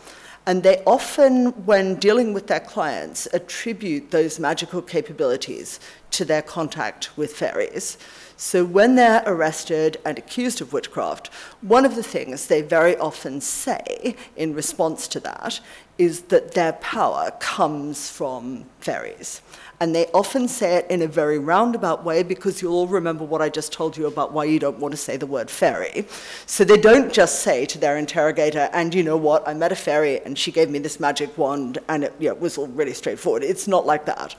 And 0.47 0.63
they 0.63 0.81
often, 0.85 1.51
when 1.67 1.99
dealing 1.99 2.33
with 2.33 2.47
their 2.47 2.59
clients, 2.59 3.27
attribute 3.33 4.09
those 4.09 4.39
magical 4.39 4.81
capabilities 4.81 5.79
to 6.09 6.25
their 6.25 6.41
contact 6.41 7.15
with 7.15 7.33
fairies. 7.33 7.99
So 8.45 8.65
when 8.65 8.95
they're 8.95 9.23
arrested 9.25 10.01
and 10.03 10.17
accused 10.17 10.59
of 10.59 10.73
witchcraft, 10.73 11.27
one 11.61 11.85
of 11.85 11.95
the 11.95 12.03
things 12.03 12.47
they 12.47 12.61
very 12.61 12.97
often 12.97 13.39
say 13.39 14.17
in 14.35 14.53
response 14.53 15.07
to 15.07 15.21
that 15.21 15.61
is 15.97 16.23
that 16.23 16.53
their 16.53 16.73
power 16.73 17.31
comes 17.39 18.09
from 18.09 18.65
fairies. 18.81 19.39
And 19.79 19.95
they 19.95 20.07
often 20.07 20.49
say 20.49 20.75
it 20.75 20.87
in 20.91 21.01
a 21.01 21.07
very 21.07 21.39
roundabout 21.39 22.03
way 22.03 22.21
because 22.21 22.61
you'll 22.61 22.75
all 22.75 22.87
remember 22.87 23.23
what 23.23 23.41
I 23.41 23.47
just 23.47 23.71
told 23.71 23.95
you 23.95 24.07
about 24.07 24.33
why 24.33 24.43
you 24.43 24.59
don't 24.59 24.77
want 24.77 24.91
to 24.91 24.97
say 24.97 25.15
the 25.15 25.25
word 25.25 25.49
fairy. 25.49 26.05
So 26.45 26.65
they 26.65 26.77
don't 26.77 27.13
just 27.13 27.43
say 27.43 27.65
to 27.67 27.77
their 27.77 27.95
interrogator, 27.95 28.69
and 28.73 28.93
you 28.93 29.03
know 29.03 29.15
what, 29.15 29.47
I 29.47 29.53
met 29.53 29.71
a 29.71 29.75
fairy 29.77 30.19
and 30.19 30.37
she 30.37 30.51
gave 30.51 30.69
me 30.69 30.79
this 30.79 30.99
magic 30.99 31.37
wand 31.37 31.77
and 31.87 32.03
it 32.03 32.13
you 32.19 32.27
know, 32.27 32.35
was 32.35 32.57
all 32.57 32.67
really 32.67 32.93
straightforward. 32.93 33.43
It's 33.43 33.69
not 33.69 33.85
like 33.85 34.05
that. 34.05 34.35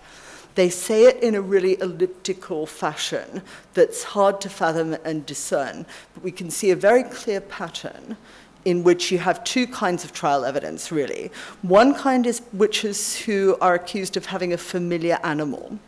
They 0.55 0.71
say 0.71 1.07
it 1.07 1.23
in 1.23 1.35
a 1.35 1.41
really 1.41 1.81
elliptical 1.81 2.67
fashion 2.67 3.43
that's 3.75 4.05
hard 4.05 4.41
to 4.43 4.49
fathom 4.49 4.97
and 5.05 5.27
discern, 5.27 5.85
but 6.15 6.23
we 6.23 6.31
can 6.31 6.51
see 6.51 6.71
a 6.71 6.77
very 6.77 7.03
clear 7.03 7.41
pattern 7.41 8.17
in 8.65 8.83
which 8.83 9.11
you 9.11 9.19
have 9.19 9.45
two 9.45 9.67
kinds 9.67 10.05
of 10.05 10.13
trial 10.13 10.45
evidence, 10.45 10.91
really. 10.91 11.31
One 11.63 11.95
kind 11.95 12.27
is 12.27 12.43
witches 12.53 13.19
who 13.19 13.57
are 13.61 13.75
accused 13.75 14.17
of 14.17 14.27
having 14.27 14.53
a 14.53 14.59
familiar 14.59 15.19
animal. 15.23 15.79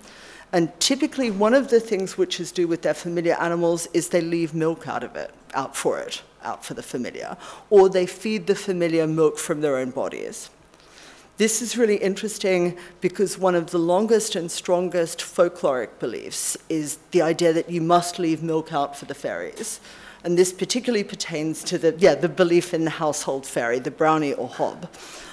And 0.52 0.78
typically, 0.80 1.30
one 1.30 1.54
of 1.54 1.68
the 1.68 1.80
things 1.80 2.18
witches 2.18 2.52
do 2.52 2.68
with 2.68 2.82
their 2.82 2.94
familiar 2.94 3.34
animals 3.34 3.88
is 3.94 4.08
they 4.08 4.20
leave 4.20 4.54
milk 4.54 4.86
out 4.86 5.02
of 5.02 5.16
it, 5.16 5.32
out 5.54 5.76
for 5.76 5.98
it, 5.98 6.22
out 6.42 6.64
for 6.64 6.74
the 6.74 6.82
familiar, 6.82 7.36
or 7.70 7.88
they 7.88 8.06
feed 8.06 8.46
the 8.46 8.54
familiar 8.54 9.06
milk 9.06 9.38
from 9.38 9.60
their 9.60 9.76
own 9.76 9.90
bodies. 9.90 10.50
This 11.38 11.60
is 11.60 11.76
really 11.76 11.96
interesting 11.96 12.78
because 13.02 13.36
one 13.36 13.54
of 13.54 13.70
the 13.70 13.78
longest 13.78 14.36
and 14.36 14.50
strongest 14.50 15.18
folkloric 15.18 15.98
beliefs 15.98 16.56
is 16.70 16.96
the 17.10 17.20
idea 17.20 17.52
that 17.52 17.68
you 17.68 17.82
must 17.82 18.18
leave 18.18 18.42
milk 18.42 18.72
out 18.72 18.96
for 18.96 19.04
the 19.04 19.14
fairies. 19.14 19.80
And 20.24 20.38
this 20.38 20.50
particularly 20.50 21.04
pertains 21.04 21.62
to 21.64 21.76
the, 21.76 21.94
yeah, 21.98 22.14
the 22.14 22.30
belief 22.30 22.72
in 22.72 22.84
the 22.84 22.90
household 22.90 23.46
fairy, 23.46 23.78
the 23.78 23.90
brownie 23.90 24.32
or 24.32 24.48
hob. 24.48 24.88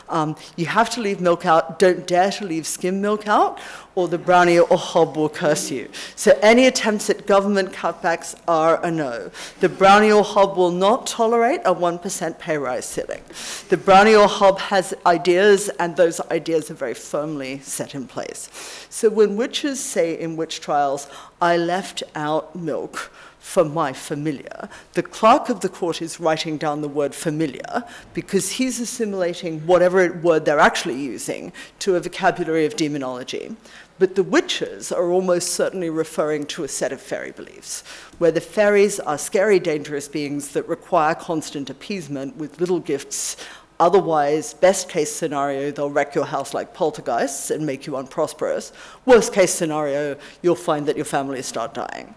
Um, 0.09 0.35
you 0.57 0.65
have 0.65 0.89
to 0.91 1.01
leave 1.01 1.21
milk 1.21 1.45
out. 1.45 1.79
Don't 1.79 2.05
dare 2.05 2.31
to 2.31 2.45
leave 2.45 2.67
skim 2.67 2.99
milk 2.99 3.25
out, 3.25 3.59
or 3.95 4.07
the 4.07 4.17
brownie 4.17 4.59
or 4.59 4.77
hob 4.77 5.15
will 5.15 5.29
curse 5.29 5.69
you. 5.69 5.89
So 6.15 6.37
any 6.41 6.65
attempts 6.65 7.09
at 7.09 7.25
government 7.25 7.71
cutbacks 7.71 8.35
are 8.47 8.83
a 8.83 8.89
no. 8.89 9.31
The 9.59 9.69
brownie 9.69 10.11
or 10.11 10.23
hob 10.23 10.57
will 10.57 10.71
not 10.71 11.05
tolerate 11.05 11.61
a 11.65 11.73
1% 11.73 12.39
pay 12.39 12.57
rise 12.57 12.85
ceiling. 12.85 13.21
The 13.69 13.77
brownie 13.77 14.15
or 14.15 14.27
hob 14.27 14.59
has 14.59 14.93
ideas, 15.05 15.69
and 15.79 15.95
those 15.95 16.19
ideas 16.31 16.71
are 16.71 16.75
very 16.75 16.93
firmly 16.93 17.59
set 17.59 17.95
in 17.95 18.07
place. 18.07 18.49
So 18.89 19.09
when 19.09 19.35
witches 19.35 19.79
say 19.79 20.19
in 20.19 20.35
witch 20.35 20.59
trials, 20.59 21.07
I 21.41 21.57
left 21.57 22.03
out 22.15 22.55
milk, 22.55 23.11
for 23.43 23.65
my 23.65 23.91
familiar. 23.91 24.69
The 24.93 25.03
clerk 25.03 25.49
of 25.49 25.59
the 25.59 25.67
court 25.67 26.01
is 26.01 26.17
writing 26.17 26.57
down 26.57 26.79
the 26.79 26.87
word 26.87 27.13
familiar 27.13 27.83
because 28.13 28.51
he's 28.51 28.79
assimilating 28.79 29.59
whatever 29.67 30.13
word 30.13 30.45
they're 30.45 30.61
actually 30.61 30.99
using, 30.99 31.51
to 31.79 31.97
a 31.97 31.99
vocabulary 31.99 32.65
of 32.65 32.77
demonology. 32.77 33.53
But 33.99 34.15
the 34.15 34.23
witches 34.23 34.91
are 34.91 35.11
almost 35.11 35.53
certainly 35.53 35.89
referring 35.89 36.45
to 36.47 36.63
a 36.63 36.67
set 36.67 36.91
of 36.91 36.99
fairy 36.99 37.31
beliefs, 37.31 37.83
where 38.17 38.31
the 38.31 38.41
fairies 38.41 38.99
are 38.99 39.17
scary, 39.17 39.59
dangerous 39.59 40.07
beings 40.07 40.49
that 40.49 40.67
require 40.67 41.13
constant 41.15 41.69
appeasement 41.69 42.35
with 42.35 42.59
little 42.59 42.79
gifts. 42.79 43.37
Otherwise, 43.79 44.53
best 44.53 44.89
case 44.89 45.11
scenario, 45.11 45.71
they'll 45.71 45.89
wreck 45.89 46.15
your 46.15 46.25
house 46.25 46.53
like 46.53 46.73
poltergeists 46.73 47.51
and 47.51 47.65
make 47.65 47.85
you 47.85 47.95
unprosperous. 47.95 48.71
Worst 49.05 49.33
case 49.33 49.53
scenario, 49.53 50.17
you'll 50.41 50.55
find 50.55 50.87
that 50.87 50.95
your 50.95 51.05
family 51.05 51.41
start 51.41 51.73
dying. 51.73 52.15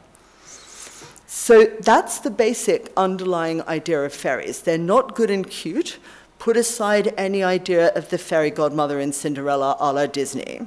So 1.27 1.65
that's 1.81 2.21
the 2.21 2.31
basic 2.31 2.93
underlying 2.97 3.61
idea 3.63 4.03
of 4.03 4.13
fairies. 4.15 4.63
They're 4.63 4.79
not 4.79 5.15
good 5.15 5.31
and 5.31 5.49
cute. 5.49 5.99
Put 6.39 6.57
aside 6.57 7.13
any 7.17 7.43
idea 7.43 7.89
of 7.95 8.11
the 8.11 8.19
fairy 8.19 8.51
godmother 8.51 9.01
in 9.01 9.13
Cinderella 9.13 9.77
a 9.79 9.93
la 9.93 10.07
Disney. 10.07 10.67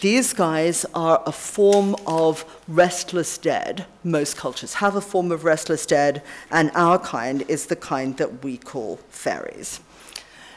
These 0.00 0.32
guys 0.32 0.86
are 0.94 1.22
a 1.26 1.32
form 1.32 1.94
of 2.06 2.44
restless 2.66 3.38
dead. 3.38 3.86
Most 4.02 4.36
cultures 4.36 4.74
have 4.74 4.96
a 4.96 5.00
form 5.00 5.30
of 5.30 5.44
restless 5.44 5.86
dead, 5.86 6.22
and 6.50 6.70
our 6.74 6.98
kind 6.98 7.44
is 7.48 7.66
the 7.66 7.76
kind 7.76 8.16
that 8.16 8.42
we 8.42 8.56
call 8.56 8.96
fairies. 9.08 9.80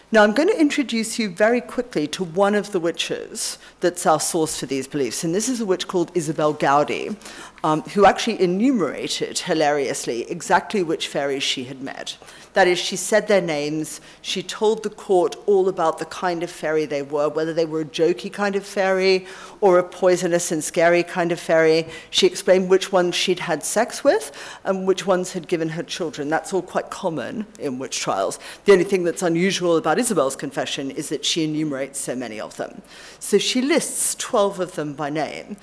Now, 0.09 0.23
I'm 0.23 0.33
going 0.33 0.47
to 0.47 0.59
introduce 0.59 1.19
you 1.19 1.29
very 1.29 1.59
quickly 1.59 2.07
to 2.07 2.23
one 2.23 2.55
of 2.55 2.71
the 2.71 2.79
witches 2.79 3.57
that's 3.81 4.05
our 4.05 4.21
source 4.21 4.57
for 4.57 4.65
these 4.65 4.87
beliefs, 4.87 5.25
and 5.25 5.35
this 5.35 5.49
is 5.49 5.59
a 5.59 5.65
witch 5.65 5.85
called 5.85 6.11
Isabel 6.15 6.53
Gowdie, 6.53 7.17
um, 7.61 7.81
who 7.81 8.05
actually 8.05 8.41
enumerated 8.41 9.39
hilariously 9.39 10.21
exactly 10.31 10.81
which 10.81 11.09
fairies 11.09 11.43
she 11.43 11.65
had 11.65 11.81
met. 11.81 12.15
That 12.57 12.67
is, 12.67 12.79
she 12.79 12.95
said 12.95 13.27
their 13.27 13.39
names, 13.39 14.01
she 14.23 14.41
told 14.41 14.81
the 14.81 14.89
court 14.89 15.35
all 15.45 15.69
about 15.69 15.99
the 15.99 16.05
kind 16.05 16.41
of 16.41 16.49
fairy 16.49 16.85
they 16.87 17.03
were, 17.03 17.29
whether 17.29 17.53
they 17.53 17.65
were 17.65 17.81
a 17.81 17.85
jokey 17.85 18.33
kind 18.33 18.55
of 18.55 18.65
fairy 18.65 19.27
or 19.61 19.77
a 19.77 19.83
poisonous 19.83 20.51
and 20.51 20.63
scary 20.63 21.03
kind 21.03 21.31
of 21.31 21.39
fairy. 21.39 21.87
She 22.09 22.25
explained 22.25 22.67
which 22.67 22.91
ones 22.91 23.13
she'd 23.13 23.41
had 23.41 23.63
sex 23.63 24.03
with 24.03 24.31
and 24.63 24.87
which 24.87 25.05
ones 25.05 25.33
had 25.33 25.47
given 25.47 25.69
her 25.69 25.83
children. 25.83 26.29
That's 26.29 26.51
all 26.51 26.63
quite 26.63 26.89
common 26.89 27.45
in 27.59 27.77
witch 27.77 27.99
trials. 27.99 28.39
The 28.65 28.71
only 28.71 28.85
thing 28.85 29.03
that's 29.03 29.21
unusual 29.21 29.77
about 29.77 29.99
Isabel's 29.99 30.35
confession 30.35 30.89
is 30.89 31.09
that 31.09 31.25
she 31.25 31.43
enumerates 31.43 31.99
so 31.99 32.15
many 32.15 32.41
of 32.41 32.57
them. 32.57 32.81
So 33.19 33.37
she 33.37 33.61
lists 33.61 34.15
12 34.15 34.59
of 34.59 34.71
them 34.73 34.93
by 34.95 35.11
name. 35.11 35.57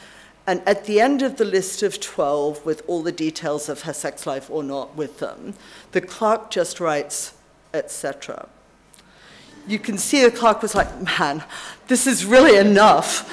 And 0.46 0.62
at 0.66 0.84
the 0.84 1.00
end 1.00 1.22
of 1.22 1.36
the 1.36 1.44
list 1.44 1.82
of 1.82 2.00
12, 2.00 2.66
with 2.66 2.82
all 2.86 3.02
the 3.02 3.12
details 3.12 3.68
of 3.68 3.82
her 3.82 3.94
sex 3.94 4.26
life 4.26 4.50
or 4.50 4.62
not 4.62 4.94
with 4.94 5.18
them, 5.18 5.54
the 5.92 6.02
clerk 6.02 6.50
just 6.50 6.80
writes, 6.80 7.34
etc. 7.72 8.48
You 9.66 9.78
can 9.78 9.96
see 9.96 10.22
the 10.22 10.30
clerk 10.30 10.60
was 10.60 10.74
like, 10.74 11.18
man, 11.18 11.42
this 11.88 12.06
is 12.06 12.26
really 12.26 12.58
enough. 12.58 13.30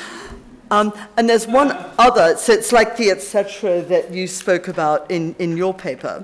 Um, 0.72 0.94
and 1.18 1.30
there's 1.30 1.48
one 1.48 1.72
other, 2.00 2.38
so 2.38 2.54
it's 2.54 2.72
like 2.72 2.96
the 2.96 3.12
etc. 3.12 3.82
that 3.82 4.14
you 4.14 4.26
spoke 4.26 4.70
about 4.70 5.12
in, 5.12 5.36
in 5.38 5.58
your 5.58 5.74
paper. 5.74 6.24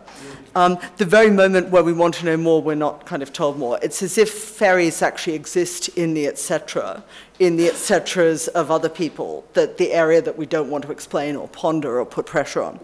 Um, 0.57 0.79
the 0.97 1.05
very 1.05 1.29
moment 1.29 1.69
where 1.69 1.83
we 1.83 1.93
want 1.93 2.15
to 2.15 2.25
know 2.25 2.35
more, 2.35 2.63
we're 2.63 2.73
not 2.73 3.05
kind 3.05 3.21
of 3.21 3.31
told 3.31 3.59
more. 3.59 3.77
It's 3.83 4.01
as 4.01 4.17
if 4.17 4.31
fairies 4.31 5.03
actually 5.03 5.35
exist 5.35 5.87
in 5.89 6.15
the 6.15 6.25
etc., 6.25 7.03
in 7.37 7.57
the 7.57 7.67
etceteras 7.67 8.47
of 8.47 8.71
other 8.71 8.89
people, 8.89 9.45
that 9.53 9.77
the 9.77 9.91
area 9.93 10.19
that 10.19 10.35
we 10.35 10.47
don't 10.47 10.71
want 10.71 10.83
to 10.85 10.91
explain 10.91 11.35
or 11.35 11.47
ponder 11.49 11.99
or 11.99 12.07
put 12.07 12.25
pressure 12.25 12.63
on. 12.63 12.79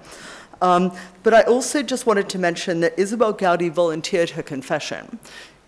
Um, 0.61 0.95
but 1.23 1.33
I 1.33 1.41
also 1.41 1.81
just 1.81 2.05
wanted 2.05 2.29
to 2.29 2.37
mention 2.37 2.81
that 2.81 2.93
Isabel 2.99 3.33
Gowdie 3.33 3.71
volunteered 3.71 4.29
her 4.29 4.43
confession 4.43 5.17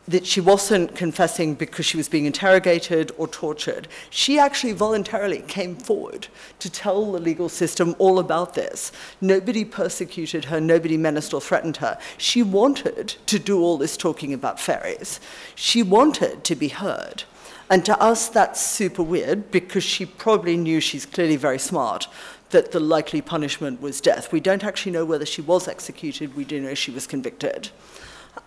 that 0.08 0.26
she 0.26 0.39
wasn't 0.39 0.95
confessing 0.95 1.56
because 1.56 1.86
she 1.86 1.97
was 1.97 2.08
being 2.08 2.26
interrogated 2.26 3.12
or 3.18 3.28
tortured. 3.28 3.88
She 4.10 4.38
actually 4.38 4.74
voluntarily 4.74 5.41
came 5.41 5.76
forward 5.76 6.28
to 6.60 6.70
tell 6.70 7.12
the 7.12 7.20
legal 7.20 7.49
system 7.49 7.95
all 7.97 8.20
about 8.20 8.53
this. 8.53 8.91
Nobody 9.20 9.66
persecuted 9.66 10.45
her, 10.45 10.62
nobody 10.62 10.97
menaced 10.97 11.34
or 11.34 11.41
threatened 11.41 11.78
her. 11.78 11.97
She 12.18 12.43
wanted 12.43 13.16
to 13.26 13.39
do 13.39 13.62
all 13.62 13.78
this 13.78 13.97
talking 13.97 14.34
about 14.34 14.60
fairies. 14.60 15.20
She 15.56 15.82
wanted 15.82 16.43
to 16.43 16.56
be 16.56 16.68
heard. 16.68 17.24
And 17.70 17.84
to 17.86 17.99
us, 17.99 18.30
that's 18.30 18.62
super 18.62 19.01
weird 19.01 19.49
because 19.49 19.84
she 19.84 20.06
probably 20.06 20.56
knew 20.56 20.80
she's 20.80 21.06
clearly 21.06 21.36
very 21.36 21.58
smart 21.58 22.08
that 22.51 22.72
the 22.72 22.80
likely 22.80 23.22
punishment 23.22 23.82
was 23.82 23.99
death. 23.99 24.32
We 24.32 24.39
don't 24.39 24.64
actually 24.64 24.91
know 24.91 25.03
whether 25.03 25.26
she 25.26 25.41
was 25.41 25.68
executed, 25.68 26.36
we 26.36 26.45
do 26.45 26.62
know 26.62 26.76
she 26.76 26.91
was 26.91 27.08
convicted. 27.08 27.72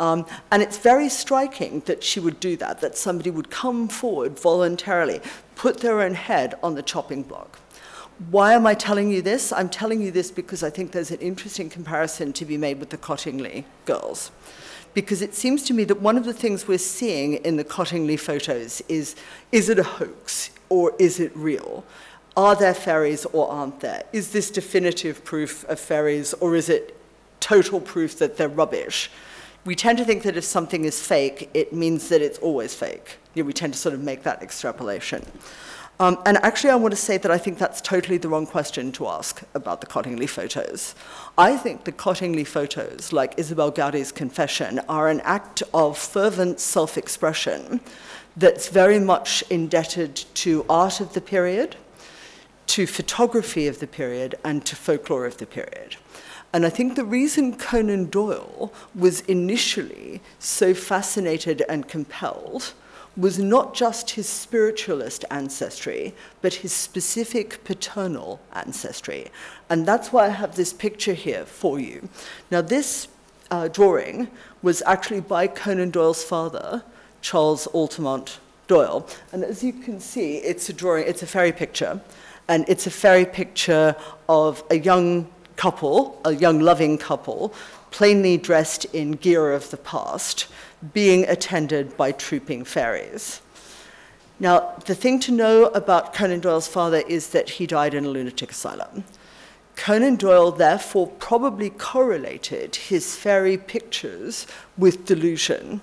Um, 0.00 0.26
and 0.50 0.62
it's 0.62 0.78
very 0.78 1.08
striking 1.08 1.80
that 1.86 2.04
she 2.04 2.20
would 2.20 2.40
do 2.40 2.56
that, 2.56 2.80
that 2.80 2.96
somebody 2.96 3.30
would 3.30 3.50
come 3.50 3.88
forward 3.88 4.38
voluntarily, 4.38 5.20
put 5.54 5.78
their 5.78 6.00
own 6.00 6.14
head 6.14 6.54
on 6.62 6.74
the 6.74 6.82
chopping 6.82 7.22
block. 7.22 7.58
Why 8.30 8.54
am 8.54 8.66
I 8.66 8.74
telling 8.74 9.10
you 9.10 9.22
this? 9.22 9.52
I'm 9.52 9.68
telling 9.68 10.00
you 10.02 10.10
this 10.10 10.30
because 10.30 10.62
I 10.64 10.70
think 10.70 10.90
there's 10.90 11.12
an 11.12 11.20
interesting 11.20 11.70
comparison 11.70 12.32
to 12.34 12.44
be 12.44 12.56
made 12.56 12.80
with 12.80 12.90
the 12.90 12.98
Cottingley 12.98 13.64
girls. 13.84 14.32
Because 14.92 15.22
it 15.22 15.34
seems 15.34 15.62
to 15.64 15.74
me 15.74 15.84
that 15.84 16.00
one 16.00 16.16
of 16.16 16.24
the 16.24 16.32
things 16.32 16.66
we're 16.66 16.78
seeing 16.78 17.34
in 17.34 17.56
the 17.56 17.64
Cottingley 17.64 18.18
photos 18.18 18.82
is 18.88 19.14
is 19.52 19.68
it 19.68 19.78
a 19.78 19.84
hoax 19.84 20.50
or 20.68 20.94
is 20.98 21.20
it 21.20 21.30
real? 21.36 21.84
Are 22.36 22.56
there 22.56 22.74
fairies 22.74 23.24
or 23.26 23.48
aren't 23.48 23.80
there? 23.80 24.04
Is 24.12 24.32
this 24.32 24.50
definitive 24.50 25.24
proof 25.24 25.64
of 25.68 25.78
fairies 25.78 26.34
or 26.34 26.56
is 26.56 26.68
it 26.68 26.96
total 27.38 27.80
proof 27.80 28.18
that 28.18 28.36
they're 28.36 28.48
rubbish? 28.48 29.10
We 29.68 29.74
tend 29.74 29.98
to 29.98 30.04
think 30.06 30.22
that 30.22 30.34
if 30.34 30.44
something 30.44 30.86
is 30.86 30.98
fake, 31.06 31.50
it 31.52 31.74
means 31.74 32.08
that 32.08 32.22
it's 32.22 32.38
always 32.38 32.74
fake. 32.74 33.18
You 33.34 33.42
know, 33.42 33.46
we 33.46 33.52
tend 33.52 33.74
to 33.74 33.78
sort 33.78 33.94
of 33.94 34.00
make 34.00 34.22
that 34.22 34.42
extrapolation. 34.42 35.22
Um, 36.00 36.16
and 36.24 36.38
actually, 36.38 36.70
I 36.70 36.76
want 36.76 36.92
to 36.92 36.96
say 36.96 37.18
that 37.18 37.30
I 37.30 37.36
think 37.36 37.58
that's 37.58 37.82
totally 37.82 38.16
the 38.16 38.30
wrong 38.30 38.46
question 38.46 38.92
to 38.92 39.06
ask 39.06 39.42
about 39.52 39.82
the 39.82 39.86
Cottingley 39.86 40.26
photos. 40.26 40.94
I 41.36 41.58
think 41.58 41.84
the 41.84 41.92
Cottingley 41.92 42.46
photos, 42.46 43.12
like 43.12 43.34
Isabel 43.36 43.70
Gowdie's 43.70 44.10
confession, 44.10 44.78
are 44.88 45.10
an 45.10 45.20
act 45.20 45.62
of 45.74 45.98
fervent 45.98 46.60
self 46.60 46.96
expression 46.96 47.82
that's 48.38 48.70
very 48.70 48.98
much 48.98 49.44
indebted 49.50 50.16
to 50.44 50.64
art 50.70 50.98
of 50.98 51.12
the 51.12 51.20
period, 51.20 51.76
to 52.68 52.86
photography 52.86 53.66
of 53.66 53.80
the 53.80 53.86
period, 53.86 54.34
and 54.42 54.64
to 54.64 54.74
folklore 54.74 55.26
of 55.26 55.36
the 55.36 55.46
period. 55.46 55.96
And 56.52 56.64
I 56.64 56.70
think 56.70 56.96
the 56.96 57.04
reason 57.04 57.56
Conan 57.56 58.06
Doyle 58.06 58.72
was 58.94 59.20
initially 59.22 60.20
so 60.38 60.72
fascinated 60.72 61.62
and 61.68 61.88
compelled 61.88 62.72
was 63.16 63.38
not 63.38 63.74
just 63.74 64.10
his 64.10 64.28
spiritualist 64.28 65.24
ancestry, 65.30 66.14
but 66.40 66.54
his 66.54 66.72
specific 66.72 67.64
paternal 67.64 68.40
ancestry. 68.52 69.26
And 69.68 69.84
that's 69.84 70.12
why 70.12 70.26
I 70.26 70.30
have 70.30 70.54
this 70.54 70.72
picture 70.72 71.14
here 71.14 71.44
for 71.44 71.80
you. 71.80 72.08
Now, 72.50 72.62
this 72.62 73.08
uh, 73.50 73.68
drawing 73.68 74.28
was 74.62 74.82
actually 74.86 75.20
by 75.20 75.48
Conan 75.48 75.90
Doyle's 75.90 76.22
father, 76.22 76.84
Charles 77.20 77.66
Altamont 77.68 78.38
Doyle. 78.68 79.06
And 79.32 79.42
as 79.42 79.64
you 79.64 79.72
can 79.72 79.98
see, 79.98 80.36
it's 80.36 80.68
a 80.68 80.72
drawing, 80.72 81.06
it's 81.08 81.22
a 81.22 81.26
fairy 81.26 81.52
picture. 81.52 82.00
And 82.46 82.64
it's 82.68 82.86
a 82.86 82.90
fairy 82.90 83.26
picture 83.26 83.96
of 84.28 84.62
a 84.70 84.78
young 84.78 85.28
couple, 85.58 86.18
a 86.24 86.34
young 86.34 86.60
loving 86.60 86.96
couple, 86.96 87.52
plainly 87.90 88.38
dressed 88.38 88.86
in 88.86 89.12
gear 89.12 89.52
of 89.52 89.70
the 89.70 89.76
past, 89.76 90.46
being 90.94 91.28
attended 91.28 91.96
by 91.96 92.12
trooping 92.12 92.64
fairies. 92.64 93.42
Now, 94.40 94.76
the 94.86 94.94
thing 94.94 95.18
to 95.20 95.32
know 95.32 95.64
about 95.66 96.14
Conan 96.14 96.40
Doyle's 96.40 96.68
father 96.68 97.02
is 97.08 97.30
that 97.30 97.50
he 97.50 97.66
died 97.66 97.92
in 97.92 98.04
a 98.04 98.08
lunatic 98.08 98.52
asylum. 98.52 99.02
Conan 99.74 100.14
Doyle 100.14 100.52
therefore 100.52 101.08
probably 101.08 101.70
correlated 101.70 102.76
his 102.76 103.16
fairy 103.16 103.56
pictures 103.56 104.46
with 104.76 105.04
delusion, 105.04 105.80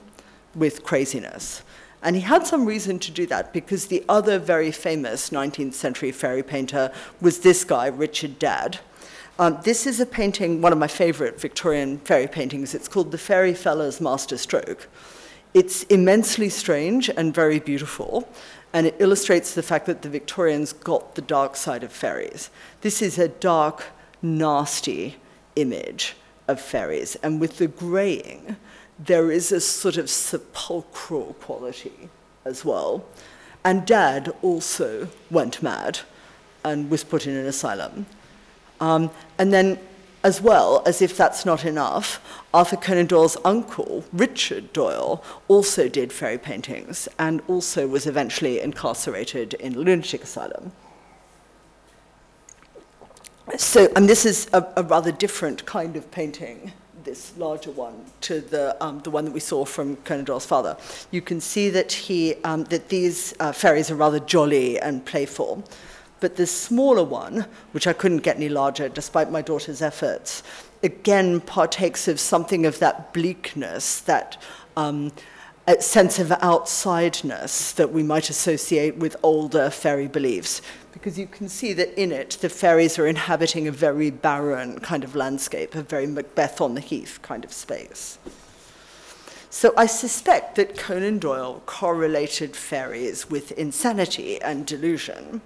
with 0.56 0.84
craziness. 0.84 1.64
And 2.02 2.16
he 2.16 2.22
had 2.22 2.48
some 2.48 2.66
reason 2.66 3.00
to 3.00 3.12
do 3.12 3.26
that 3.28 3.52
because 3.52 3.88
the 3.88 4.06
other 4.08 4.40
very 4.40 4.72
famous 4.72 5.32
19th 5.32 5.74
century 5.74 6.12
fairy 6.12 6.44
painter 6.44 6.94
was 7.20 7.40
this 7.40 7.66
guy, 7.66 7.88
Richard 7.88 8.40
Dadd 8.40 8.80
um, 9.38 9.60
this 9.64 9.86
is 9.86 10.00
a 10.00 10.06
painting, 10.06 10.62
one 10.62 10.72
of 10.72 10.78
my 10.78 10.88
favorite 10.88 11.40
Victorian 11.40 11.98
fairy 12.00 12.28
paintings. 12.28 12.74
It's 12.74 12.88
called 12.88 13.12
The 13.12 13.18
Fairy 13.18 13.54
Fella's 13.54 14.00
Master 14.00 14.38
Stroke. 14.38 14.88
It's 15.54 15.84
immensely 15.84 16.50
strange 16.50 17.10
and 17.10 17.34
very 17.34 17.60
beautiful, 17.60 18.30
and 18.74 18.88
it 18.88 18.96
illustrates 19.00 19.54
the 19.54 19.64
fact 19.64 19.86
that 19.88 20.02
the 20.02 20.10
Victorians 20.10 20.74
got 20.74 21.16
the 21.16 21.22
dark 21.22 21.56
side 21.56 21.84
of 21.84 21.92
fairies. 21.92 22.50
This 22.82 23.02
is 23.02 23.18
a 23.18 23.28
dark, 23.28 23.86
nasty 24.22 25.18
image 25.56 26.16
of 26.48 26.62
fairies, 26.62 27.16
and 27.18 27.40
with 27.42 27.58
the 27.58 27.68
greying, 27.68 28.56
there 29.00 29.32
is 29.32 29.52
a 29.52 29.60
sort 29.60 29.98
of 29.98 30.10
sepulchral 30.10 31.34
quality 31.42 32.10
as 32.46 32.64
well. 32.64 33.06
And 33.64 33.86
Dadd 33.86 34.34
also 34.42 35.10
went 35.30 35.62
mad 35.62 36.00
and 36.64 36.90
was 36.90 37.04
put 37.04 37.28
in 37.28 37.36
an 37.36 37.46
asylum. 37.46 38.06
Um, 38.80 39.10
and 39.38 39.52
then 39.52 39.80
As 40.26 40.42
well 40.42 40.82
as 40.88 41.04
if 41.04 41.16
that's 41.16 41.46
not 41.46 41.66
enough, 41.66 42.20
Arthur 42.52 42.78
Conan 42.78 43.06
Doyle's 43.06 43.38
uncle, 43.46 44.04
Richard 44.12 44.74
Doyle, 44.74 45.24
also 45.48 45.88
did 45.88 46.12
fairy 46.12 46.40
paintings 46.40 47.08
and 47.20 47.44
also 47.48 47.88
was 47.88 48.08
eventually 48.08 48.60
incarcerated 48.60 49.54
in 49.54 49.76
a 49.76 49.78
lunatic 49.78 50.24
asylum. 50.24 50.72
So, 53.56 53.88
and 53.96 54.10
this 54.10 54.26
is 54.26 54.50
a, 54.52 54.66
a 54.76 54.82
rather 54.82 55.12
different 55.12 55.64
kind 55.68 55.96
of 55.96 56.10
painting 56.10 56.74
this 57.04 57.38
larger 57.38 57.70
one 57.70 57.94
to 58.22 58.42
the, 58.42 58.76
um, 58.84 59.02
the 59.02 59.12
one 59.12 59.26
that 59.26 59.34
we 59.34 59.40
saw 59.40 59.64
from 59.64 59.96
Conan 59.98 60.26
Doyle's 60.26 60.48
father. 60.48 60.76
You 61.12 61.22
can 61.22 61.40
see 61.40 61.70
that, 61.70 61.92
he, 61.92 62.34
um, 62.44 62.64
that 62.74 62.90
these 62.90 63.36
uh, 63.40 63.52
fairies 63.52 63.92
are 63.92 63.96
rather 63.96 64.20
jolly 64.20 64.80
and 64.80 65.06
playful. 65.06 65.64
But 66.20 66.36
this 66.36 66.52
smaller 66.52 67.04
one, 67.04 67.46
which 67.72 67.88
I 67.88 67.94
couldn't 67.94 68.20
get 68.20 68.38
any 68.38 68.50
larger 68.50 68.90
despite 68.90 69.32
my 69.32 69.42
daughter's 69.42 69.82
efforts, 69.82 70.44
again 70.84 71.42
partakes 71.42 72.08
of 72.08 72.20
something 72.20 72.66
of 72.66 72.80
that 72.80 73.14
bleakness, 73.14 74.00
that 74.02 74.42
um, 74.78 75.12
sense 75.80 76.20
of 76.20 76.28
outsideness 76.30 77.74
that 77.76 77.92
we 77.92 78.04
might 78.04 78.30
associate 78.30 78.98
with 78.98 79.16
older 79.24 79.70
fairy 79.70 80.08
beliefs 80.08 80.62
because 80.96 81.20
you 81.20 81.28
can 81.28 81.50
see 81.50 81.74
that 81.74 81.94
in 82.02 82.12
it 82.12 82.38
the 82.42 82.50
fairies 82.50 82.98
are 82.98 83.06
inhabiting 83.06 83.68
a 83.68 83.72
very 83.72 84.10
barren 84.10 84.80
kind 84.80 85.04
of 85.04 85.14
landscape, 85.14 85.76
a 85.76 85.82
very 85.82 86.08
Macbeth 86.08 86.62
on 86.62 86.74
the 86.74 86.82
Heath 86.82 87.20
kind 87.22 87.44
of 87.44 87.52
space. 87.52 88.18
So 89.50 89.74
I 89.78 89.88
suspect 89.88 90.56
that 90.56 90.78
Conan 90.78 91.20
Doyle 91.20 91.62
correlated 91.66 92.56
fairies 92.56 93.30
with 93.30 93.52
insanity 93.54 94.42
and 94.42 94.66
delusion. 94.66 95.42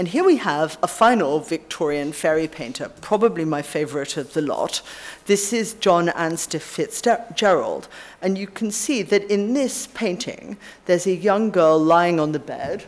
And 0.00 0.08
here 0.08 0.24
we 0.24 0.38
have 0.38 0.78
a 0.82 0.88
final 0.88 1.40
Victorian 1.40 2.12
fairy 2.12 2.48
painter, 2.48 2.88
probably 3.02 3.44
my 3.44 3.60
favorite 3.60 4.16
of 4.16 4.32
the 4.32 4.40
lot. 4.40 4.80
This 5.26 5.52
is 5.52 5.74
John 5.74 6.08
Anster 6.08 6.58
Fitzgerald. 6.58 7.86
And 8.22 8.38
you 8.38 8.46
can 8.46 8.70
see 8.70 9.02
that 9.02 9.30
in 9.30 9.52
this 9.52 9.88
painting, 9.88 10.56
there's 10.86 11.06
a 11.06 11.14
young 11.14 11.50
girl 11.50 11.78
lying 11.78 12.18
on 12.18 12.32
the 12.32 12.38
bed 12.38 12.86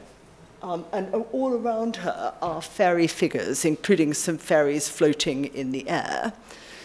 um, 0.63 0.87
and 0.91 1.15
all 1.33 1.53
around 1.53 1.97
her 1.97 2.33
are 2.41 2.63
fairy 2.63 3.09
figures, 3.09 3.67
including 3.67 4.15
some 4.15 4.39
fairies 4.39 4.89
floating 4.89 5.45
in 5.45 5.71
the 5.71 5.87
air. 5.91 6.33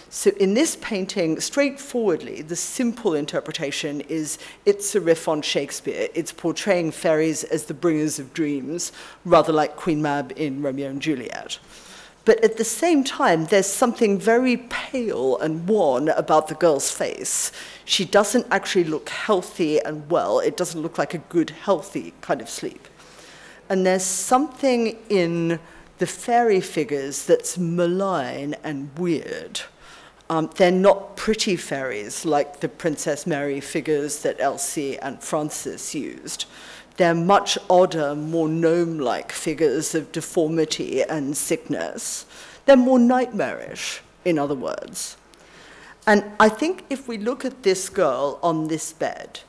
So 0.09 0.31
in 0.39 0.53
this 0.53 0.77
painting, 0.77 1.39
straightforwardly, 1.41 2.41
the 2.41 2.55
simple 2.55 3.13
interpretation 3.13 4.01
is 4.01 4.37
it's 4.65 4.95
a 4.95 5.01
riff 5.01 5.27
on 5.27 5.41
Shakespeare. 5.41 6.07
It's 6.13 6.31
portraying 6.31 6.91
fairies 6.91 7.43
as 7.43 7.65
the 7.65 7.73
bringers 7.73 8.17
of 8.17 8.33
dreams, 8.33 8.93
rather 9.25 9.51
like 9.51 9.75
Queen 9.75 10.01
Mab 10.01 10.31
in 10.37 10.61
Romeo 10.61 10.89
and 10.89 11.01
Juliet. 11.01 11.59
But 12.23 12.43
at 12.43 12.57
the 12.57 12.63
same 12.63 13.03
time, 13.03 13.45
there's 13.45 13.67
something 13.67 14.17
very 14.19 14.57
pale 14.57 15.37
and 15.37 15.67
worn 15.67 16.09
about 16.09 16.47
the 16.47 16.55
girl's 16.55 16.91
face. 16.91 17.51
She 17.85 18.03
doesn't 18.03 18.47
actually 18.51 18.83
look 18.83 19.09
healthy 19.09 19.79
and 19.79 20.09
well. 20.09 20.39
It 20.39 20.57
doesn't 20.57 20.81
look 20.81 20.97
like 20.97 21.13
a 21.13 21.19
good, 21.19 21.51
healthy 21.51 22.13
kind 22.21 22.41
of 22.41 22.49
sleep. 22.49 22.87
And 23.69 23.85
there's 23.85 24.03
something 24.03 24.97
in 25.09 25.59
the 25.99 26.07
fairy 26.07 26.61
figures 26.61 27.25
that's 27.25 27.57
malign 27.57 28.55
and 28.63 28.97
weird. 28.97 29.61
Um, 30.29 30.49
they're 30.55 30.71
not 30.71 31.15
pretty 31.15 31.55
fairies 31.55 32.25
like 32.25 32.59
the 32.59 32.67
Princess 32.67 33.25
Mary 33.25 33.61
figures 33.61 34.19
that 34.23 34.39
Elsie 34.39 34.97
and 34.99 35.21
Frances 35.21 35.95
used. 35.95 36.45
They're 36.97 37.15
much 37.15 37.57
odder, 37.69 38.13
more 38.15 38.49
gnome 38.49 38.99
like 38.99 39.31
figures 39.31 39.95
of 39.95 40.11
deformity 40.11 41.01
and 41.03 41.37
sickness. 41.37 42.25
They're 42.65 42.75
more 42.75 42.99
nightmarish, 42.99 44.01
in 44.25 44.37
other 44.37 44.55
words. 44.55 45.15
And 46.05 46.23
I 46.39 46.49
think 46.49 46.85
if 46.89 47.07
we 47.07 47.17
look 47.17 47.45
at 47.45 47.63
this 47.63 47.87
girl 47.87 48.39
on 48.41 48.67
this 48.67 48.91
bed, 48.91 49.41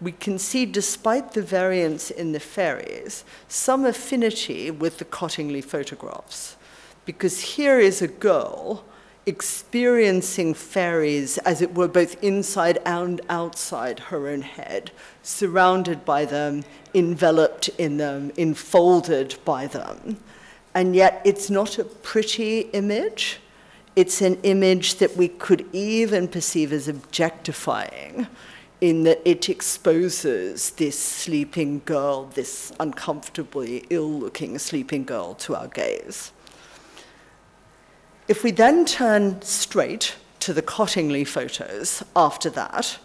we 0.00 0.12
can 0.12 0.38
see, 0.38 0.66
despite 0.66 1.32
the 1.32 1.42
variance 1.42 2.10
in 2.10 2.32
the 2.32 2.40
fairies, 2.40 3.24
some 3.48 3.84
affinity 3.84 4.70
with 4.70 4.98
the 4.98 5.04
Cottingley 5.04 5.62
photographs. 5.62 6.56
Because 7.04 7.40
here 7.40 7.78
is 7.78 8.02
a 8.02 8.08
girl 8.08 8.84
experiencing 9.26 10.54
fairies, 10.54 11.38
as 11.38 11.62
it 11.62 11.74
were, 11.74 11.88
both 11.88 12.22
inside 12.22 12.78
and 12.84 13.20
outside 13.28 13.98
her 13.98 14.28
own 14.28 14.42
head, 14.42 14.90
surrounded 15.22 16.04
by 16.04 16.24
them, 16.24 16.64
enveloped 16.92 17.68
in 17.78 17.96
them, 17.96 18.30
enfolded 18.36 19.36
by 19.44 19.66
them. 19.66 20.18
And 20.74 20.94
yet, 20.94 21.22
it's 21.24 21.50
not 21.50 21.78
a 21.78 21.84
pretty 21.84 22.60
image. 22.72 23.38
It's 23.96 24.20
an 24.20 24.38
image 24.42 24.96
that 24.96 25.16
we 25.16 25.28
could 25.28 25.66
even 25.72 26.28
perceive 26.28 26.72
as 26.72 26.88
objectifying 26.88 28.26
in 28.80 29.04
that 29.04 29.22
it 29.24 29.48
exposes 29.48 30.70
this 30.72 30.98
sleeping 30.98 31.80
girl, 31.84 32.24
this 32.34 32.72
uncomfortably 32.80 33.84
ill 33.88 34.10
looking 34.10 34.58
sleeping 34.58 35.04
girl, 35.04 35.34
to 35.34 35.54
our 35.54 35.68
gaze. 35.68 36.32
If 38.26 38.42
we 38.42 38.52
then 38.52 38.86
turn 38.86 39.42
straight 39.42 40.16
to 40.40 40.54
the 40.54 40.62
Cottingley 40.62 41.28
photos 41.28 42.02
after 42.16 42.48
that, 42.50 42.98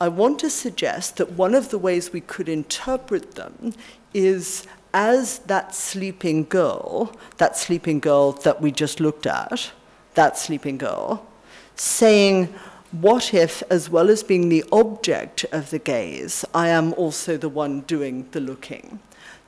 I 0.00 0.08
want 0.08 0.38
to 0.38 0.48
suggest 0.48 1.18
that 1.18 1.32
one 1.32 1.54
of 1.54 1.68
the 1.68 1.76
ways 1.76 2.14
we 2.14 2.22
could 2.22 2.48
interpret 2.48 3.34
them 3.34 3.74
is 4.14 4.66
as 4.94 5.40
that 5.40 5.74
sleeping 5.74 6.44
girl, 6.44 7.14
that 7.36 7.58
sleeping 7.58 8.00
girl 8.00 8.32
that 8.32 8.62
we 8.62 8.72
just 8.72 9.00
looked 9.00 9.26
at, 9.26 9.70
that 10.14 10.38
sleeping 10.38 10.78
girl, 10.78 11.26
saying, 11.74 12.46
what 12.90 13.34
if, 13.34 13.62
as 13.68 13.90
well 13.90 14.08
as 14.08 14.22
being 14.22 14.48
the 14.48 14.64
object 14.72 15.44
of 15.52 15.68
the 15.68 15.78
gaze, 15.78 16.42
I 16.54 16.68
am 16.68 16.94
also 16.94 17.36
the 17.36 17.50
one 17.50 17.82
doing 17.82 18.26
the 18.30 18.40
looking? 18.40 19.00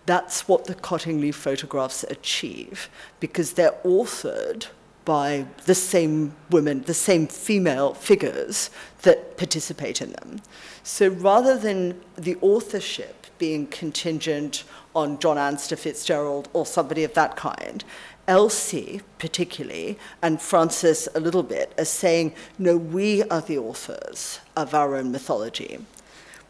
That's 0.04 0.46
what 0.46 0.66
the 0.66 0.74
Cottingley 0.74 1.32
photographs 1.32 2.04
achieve 2.04 2.90
because 3.18 3.54
they're 3.54 3.78
authored 3.82 4.66
by 5.04 5.46
the 5.66 5.74
same 5.74 6.34
women, 6.50 6.82
the 6.82 6.94
same 6.94 7.26
female 7.26 7.94
figures 7.94 8.70
that 9.02 9.36
participate 9.36 10.00
in 10.00 10.12
them. 10.12 10.40
So 10.82 11.08
rather 11.08 11.56
than 11.56 12.00
the 12.16 12.36
authorship 12.40 13.26
being 13.38 13.66
contingent 13.66 14.64
on 14.94 15.18
John 15.18 15.38
Anster 15.38 15.76
Fitzgerald 15.76 16.48
or 16.52 16.66
somebody 16.66 17.04
of 17.04 17.14
that 17.14 17.36
kind, 17.36 17.84
Elsie, 18.28 19.00
particularly, 19.18 19.98
and 20.22 20.40
Frances 20.40 21.08
a 21.14 21.20
little 21.20 21.42
bit, 21.42 21.72
as 21.76 21.88
saying, 21.88 22.34
no, 22.58 22.76
we 22.76 23.24
are 23.24 23.40
the 23.40 23.58
authors 23.58 24.40
of 24.56 24.74
our 24.74 24.94
own 24.94 25.10
mythology. 25.10 25.78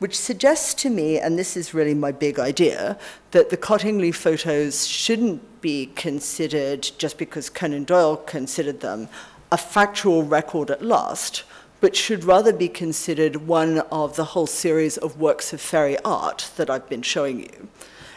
Which 0.01 0.19
suggests 0.19 0.73
to 0.83 0.89
me, 0.89 1.19
and 1.19 1.39
this 1.39 1.59
is 1.59 1.75
really 1.75 1.93
my 1.93 2.11
big 2.11 2.39
idea, 2.39 2.99
that 3.33 3.51
the 3.51 3.59
Cottingley 3.59 4.15
photos 4.15 4.87
shouldn't 4.87 5.61
be 5.61 5.91
considered, 5.95 6.91
just 6.97 7.19
because 7.19 7.51
Conan 7.51 7.85
Doyle 7.85 8.17
considered 8.17 8.81
them, 8.81 9.09
a 9.53 9.59
factual 9.59 10.23
record 10.23 10.71
at 10.71 10.83
last, 10.83 11.45
but 11.83 11.95
should 11.95 12.25
rather 12.25 12.53
be 12.53 12.67
considered 12.67 13.47
one 13.47 13.81
of 13.93 14.17
the 14.17 14.25
whole 14.33 14.47
series 14.47 14.97
of 14.97 15.21
works 15.21 15.53
of 15.53 15.61
fairy 15.61 15.99
art 15.99 16.51
that 16.57 16.71
I've 16.71 16.89
been 16.89 17.03
showing 17.03 17.41
you 17.41 17.69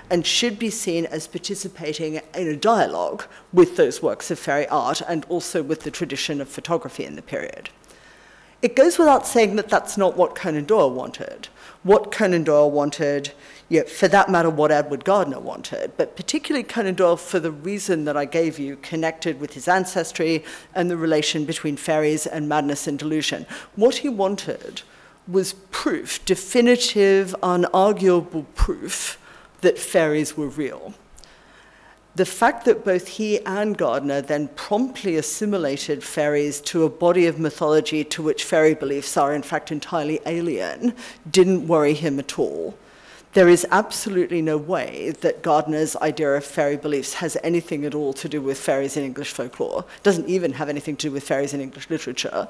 and 0.09 0.25
should 0.25 0.59
be 0.59 0.69
seen 0.69 1.05
as 1.07 1.27
participating 1.27 2.21
in 2.35 2.47
a 2.47 2.55
dialogue 2.55 3.25
with 3.51 3.75
those 3.75 4.01
works 4.01 4.31
of 4.31 4.39
fairy 4.39 4.67
art 4.67 5.01
and 5.07 5.25
also 5.27 5.63
with 5.63 5.81
the 5.81 5.91
tradition 5.91 6.39
of 6.39 6.47
photography 6.47 7.03
in 7.03 7.15
the 7.15 7.21
period. 7.21 7.69
It 8.63 8.77
goes 8.77 8.97
without 8.97 9.27
saying 9.27 9.57
that 9.57 9.67
that's 9.67 9.97
not 9.97 10.15
what 10.15 10.35
Conan 10.35 10.63
Doyle 10.63 10.89
wanted. 10.89 11.49
What 11.83 12.13
Conan 12.13 12.45
Doyle 12.45 12.71
wanted, 12.71 13.33
know, 13.69 13.83
for 13.83 14.07
that 14.07 14.29
matter, 14.29 14.49
what 14.49 14.71
Edward 14.71 15.03
Gardner 15.03 15.41
wanted, 15.41 15.91
but 15.97 16.15
particularly 16.15 16.63
Conan 16.63 16.95
Doyle 16.95 17.17
for 17.17 17.41
the 17.41 17.51
reason 17.51 18.05
that 18.05 18.15
I 18.15 18.23
gave 18.23 18.59
you, 18.59 18.77
connected 18.77 19.41
with 19.41 19.51
his 19.51 19.67
ancestry 19.67 20.45
and 20.73 20.89
the 20.89 20.95
relation 20.95 21.43
between 21.43 21.75
fairies 21.75 22.25
and 22.25 22.47
madness 22.47 22.87
and 22.87 22.97
delusion. 22.97 23.45
What 23.75 23.95
he 23.95 24.07
wanted 24.07 24.83
was 25.27 25.55
proof, 25.71 26.23
definitive, 26.23 27.35
unarguable 27.43 28.45
proof 28.55 29.19
that 29.59 29.77
fairies 29.77 30.37
were 30.37 30.47
real. 30.47 30.93
The 32.15 32.25
fact 32.27 32.65
that 32.65 32.85
both 32.85 33.07
he 33.07 33.43
and 33.43 33.75
Gardner 33.75 34.21
then 34.21 34.49
promptly 34.49 35.15
assimilated 35.15 36.03
fairies 36.03 36.61
to 36.61 36.83
a 36.83 36.89
body 36.89 37.25
of 37.25 37.39
mythology 37.39 38.03
to 38.03 38.21
which 38.21 38.43
fairy 38.43 38.75
beliefs 38.75 39.17
are 39.17 39.33
in 39.33 39.41
fact 39.41 39.71
entirely 39.71 40.19
alien 40.27 40.93
didn't 41.29 41.67
worry 41.67 41.95
him 41.95 42.19
at 42.19 42.37
all. 42.37 42.77
There 43.33 43.49
is 43.49 43.65
absolutely 43.71 44.43
no 44.43 44.57
way 44.57 45.15
that 45.21 45.41
Gardner's 45.41 45.95
idea 45.95 46.35
of 46.35 46.45
fairy 46.45 46.77
beliefs 46.77 47.15
has 47.15 47.35
anything 47.43 47.83
at 47.83 47.95
all 47.95 48.13
to 48.13 48.29
do 48.29 48.39
with 48.39 48.59
fairies 48.59 48.95
in 48.95 49.03
English 49.03 49.31
folklore. 49.31 49.85
It 49.97 50.03
doesn't 50.03 50.29
even 50.29 50.53
have 50.53 50.69
anything 50.69 50.95
to 50.97 51.07
do 51.07 51.11
with 51.11 51.23
fairies 51.23 51.55
in 51.55 51.61
English 51.61 51.89
literature. 51.89 52.47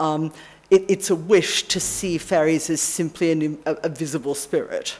Um, 0.00 0.32
it, 0.68 0.84
it's 0.88 1.10
a 1.10 1.14
wish 1.14 1.62
to 1.68 1.78
see 1.78 2.18
fairies 2.18 2.68
as 2.70 2.80
simply 2.80 3.30
an, 3.30 3.58
a, 3.66 3.74
a 3.84 3.88
visible 3.88 4.34
spirit. 4.34 4.96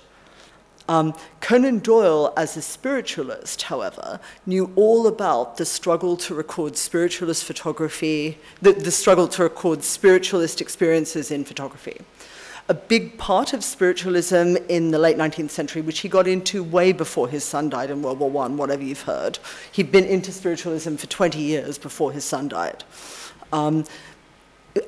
Um, 0.88 1.14
Conan 1.40 1.80
Doyle, 1.80 2.32
as 2.36 2.56
a 2.56 2.62
spiritualist, 2.62 3.62
however, 3.62 4.20
knew 4.46 4.72
all 4.76 5.06
about 5.06 5.56
the 5.56 5.64
struggle 5.64 6.16
to 6.18 6.34
record 6.34 6.76
spiritualist 6.76 7.44
photography, 7.44 8.38
the, 8.62 8.72
the 8.72 8.90
struggle 8.90 9.26
to 9.28 9.42
record 9.42 9.82
spiritualist 9.82 10.60
experiences 10.60 11.30
in 11.30 11.44
photography 11.44 12.00
a 12.68 12.74
big 12.74 13.16
part 13.16 13.52
of 13.52 13.62
spiritualism 13.62 14.56
in 14.68 14.90
the 14.90 14.98
late 14.98 15.16
19th 15.16 15.50
century, 15.50 15.82
which 15.82 16.00
he 16.00 16.08
got 16.08 16.26
into 16.26 16.64
way 16.64 16.92
before 16.92 17.28
his 17.28 17.44
son 17.44 17.68
died 17.68 17.90
in 17.90 18.02
World 18.02 18.18
War 18.18 18.44
I, 18.44 18.48
whatever 18.48 18.82
you've 18.82 19.02
heard. 19.02 19.38
He'd 19.70 19.92
been 19.92 20.04
into 20.04 20.32
spiritualism 20.32 20.96
for 20.96 21.06
20 21.06 21.38
years 21.38 21.78
before 21.78 22.10
his 22.10 22.24
son 22.24 22.48
died. 22.48 22.82
Um, 23.52 23.84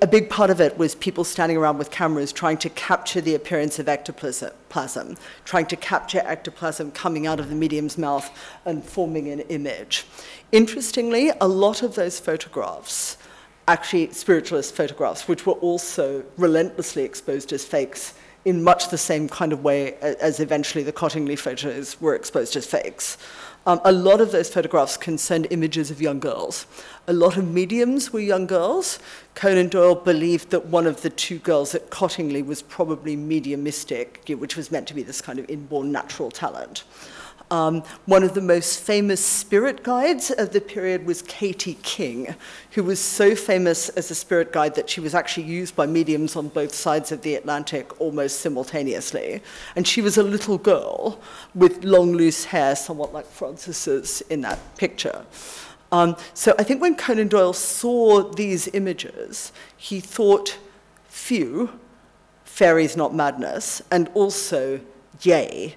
a 0.03 0.07
big 0.07 0.29
part 0.29 0.51
of 0.51 0.61
it 0.61 0.77
was 0.77 0.95
people 0.95 1.25
standing 1.25 1.57
around 1.57 1.79
with 1.79 1.91
cameras 1.91 2.33
trying 2.33 2.59
to 2.59 2.71
capture 2.71 3.21
the 3.21 3.35
appearance 3.35 3.79
of 3.79 3.89
ectoplasm, 3.89 5.17
trying 5.45 5.67
to 5.67 5.77
capture 5.77 6.19
ectoplasm 6.21 6.91
coming 6.93 7.27
out 7.27 7.41
of 7.41 7.49
the 7.49 7.55
medium's 7.55 7.97
mouth 7.97 8.31
and 8.65 8.85
forming 8.85 9.29
an 9.31 9.41
image. 9.41 10.07
Interestingly, 10.53 11.31
a 11.41 11.49
lot 11.49 11.83
of 11.83 11.95
those 11.95 12.19
photographs 12.19 13.19
actually 13.67 14.11
spiritualist 14.13 14.75
photographs, 14.75 15.29
which 15.29 15.45
were 15.45 15.55
also 15.55 16.25
relentlessly 16.39 17.05
exposed 17.05 17.53
as 17.53 17.65
fakes 17.65 18.15
in 18.45 18.63
much 18.63 18.89
the 18.89 18.99
same 18.99 19.29
kind 19.29 19.53
of 19.53 19.63
way 19.63 19.95
as 19.97 20.41
eventually 20.41 20.83
the 20.83 20.93
Cottingley 20.93 21.39
photos 21.39 22.01
were 22.01 22.15
exposed 22.15 22.57
as 22.57 22.67
fakes. 22.67 23.19
Um, 23.67 23.81
a 23.85 23.93
lot 23.93 24.23
of 24.23 24.33
those 24.33 24.49
photographs 24.49 24.97
concerned 24.97 25.49
images 25.51 25.91
of 25.91 26.01
young 26.01 26.19
girls. 26.21 26.67
A 27.09 27.15
lot 27.15 27.39
of 27.39 27.51
mediums 27.51 28.13
were 28.13 28.21
young 28.21 28.47
girls. 28.47 28.99
Conan 29.35 29.69
Doyle 29.69 29.95
believed 29.95 30.51
that 30.51 30.67
one 30.67 30.87
of 30.87 31.01
the 31.01 31.09
two 31.09 31.39
girls 31.39 31.75
at 31.75 31.89
Cottingley 31.89 32.45
was 32.45 32.61
probably 32.61 33.17
mediumistic, 33.17 34.23
which 34.29 34.59
was 34.59 34.71
meant 34.71 34.87
to 34.89 34.95
be 34.95 35.03
this 35.03 35.23
kind 35.23 35.39
of 35.39 35.49
inborn 35.49 35.91
natural 35.91 36.31
talent. 36.31 36.85
Um, 37.51 37.83
one 38.05 38.25
of 38.25 38.35
the 38.35 38.43
most 38.43 38.81
famous 38.81 39.25
spirit 39.25 39.83
guides 39.83 40.31
of 40.31 40.53
the 40.53 40.61
period 40.61 41.07
was 41.07 41.23
Katie 41.23 41.79
King, 41.83 42.35
who 42.73 42.85
was 42.85 43.01
so 43.01 43.35
famous 43.35 43.89
as 43.89 44.11
a 44.11 44.15
spirit 44.15 44.53
guide 44.53 44.75
that 44.75 44.91
she 44.91 45.01
was 45.01 45.15
actually 45.15 45.47
used 45.47 45.75
by 45.75 45.87
mediums 45.87 46.37
on 46.37 46.49
both 46.49 46.75
sides 46.75 47.11
of 47.11 47.23
the 47.23 47.37
Atlantic 47.37 47.99
almost 48.03 48.41
simultaneously. 48.41 49.41
And 49.77 49.89
she 49.89 50.03
was 50.03 50.19
a 50.19 50.23
little 50.23 50.59
girl 50.59 51.23
with 51.55 51.85
long, 51.85 52.13
loose 52.13 52.45
hair, 52.45 52.77
somewhat 52.77 53.15
like 53.15 53.25
Frances's 53.25 54.21
in 54.29 54.43
that 54.43 54.59
picture. 54.77 55.25
Um, 55.91 56.17
so 56.35 56.55
I 56.59 56.65
think 56.65 56.81
when 56.83 56.97
Conan 56.97 57.29
Doyle 57.29 57.53
saw 57.53 58.23
these 58.23 58.69
images, 58.75 59.53
he 59.77 60.01
thought, 60.01 60.59
phew, 61.09 61.79
fairies 62.45 62.97
not 62.97 63.15
madness, 63.15 63.81
and 63.91 64.11
also, 64.15 64.81
yay, 65.23 65.77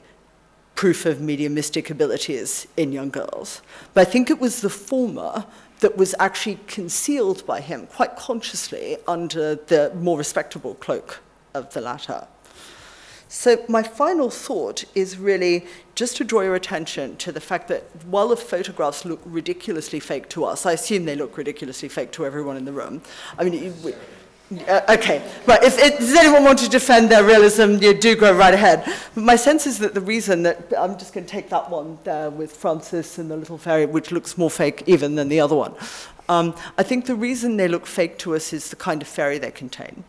proof 0.76 1.06
of 1.06 1.22
mediumistic 1.22 1.90
abilities 1.90 2.68
in 2.76 2.92
young 2.92 3.10
girls. 3.10 3.62
But 3.94 4.08
I 4.08 4.12
think 4.12 4.30
it 4.30 4.40
was 4.40 4.62
the 4.62 4.70
former 4.70 5.46
that 5.80 5.98
was 5.98 6.16
actually 6.20 6.60
concealed 6.68 7.46
by 7.46 7.62
him 7.62 7.88
quite 7.88 8.16
consciously 8.16 8.98
under 9.08 9.56
the 9.56 9.92
more 9.96 10.18
respectable 10.18 10.76
cloak 10.76 11.20
of 11.54 11.74
the 11.74 11.82
latter. 11.82 12.28
So, 13.34 13.64
my 13.70 13.82
final 13.82 14.30
thought 14.30 14.84
is 14.94 15.18
really 15.18 15.66
just 15.96 16.18
to 16.18 16.26
draw 16.26 16.42
your 16.42 16.56
attention 16.56 17.16
to 17.16 17.32
the 17.32 17.40
fact 17.40 17.70
that 17.70 17.84
while 18.06 18.28
the 18.28 18.36
photographs 18.36 19.06
look 19.06 19.22
ridiculously 19.24 20.02
fake 20.02 20.28
to 20.30 20.44
us, 20.44 20.66
I 20.66 20.74
assume 20.74 21.06
they 21.06 21.16
look 21.16 21.38
ridiculously 21.38 21.88
fake 21.88 22.12
to 22.12 22.26
everyone 22.26 22.58
in 22.58 22.66
the 22.66 22.74
room. 22.74 23.02
I 23.40 23.46
mean, 23.46 23.74
uh, 24.68 24.82
okay, 24.90 25.24
right. 25.48 25.64
If, 25.64 25.80
if, 25.80 26.00
does 26.00 26.14
anyone 26.14 26.44
want 26.44 26.60
to 26.60 26.70
defend 26.70 27.10
their 27.10 27.24
realism, 27.24 27.78
you 27.82 27.94
do 27.94 28.18
go 28.18 28.36
right 28.36 28.54
ahead. 28.54 28.84
But 29.16 29.24
my 29.24 29.38
sense 29.38 29.66
is 29.66 29.80
that 29.80 29.94
the 29.94 30.02
reason 30.02 30.44
that 30.44 30.74
I'm 30.78 31.00
just 31.00 31.14
going 31.14 31.26
to 31.26 31.32
take 31.32 31.48
that 31.52 31.70
one 31.70 32.00
there 32.04 32.30
with 32.30 32.52
Frances 32.52 33.18
and 33.18 33.32
the 33.32 33.38
little 33.38 33.58
fairy, 33.58 33.86
which 33.86 34.12
looks 34.12 34.38
more 34.38 34.52
fake 34.52 34.84
even 34.88 35.16
than 35.16 35.30
the 35.30 35.40
other 35.40 35.56
one. 35.56 35.74
Um, 36.28 36.54
I 36.78 36.84
think 36.84 37.06
the 37.06 37.16
reason 37.16 37.56
they 37.56 37.70
look 37.70 37.86
fake 37.86 38.18
to 38.20 38.36
us 38.36 38.52
is 38.52 38.70
the 38.72 38.76
kind 38.76 39.02
of 39.02 39.08
fairy 39.08 39.38
they 39.38 39.52
contain. 39.52 40.04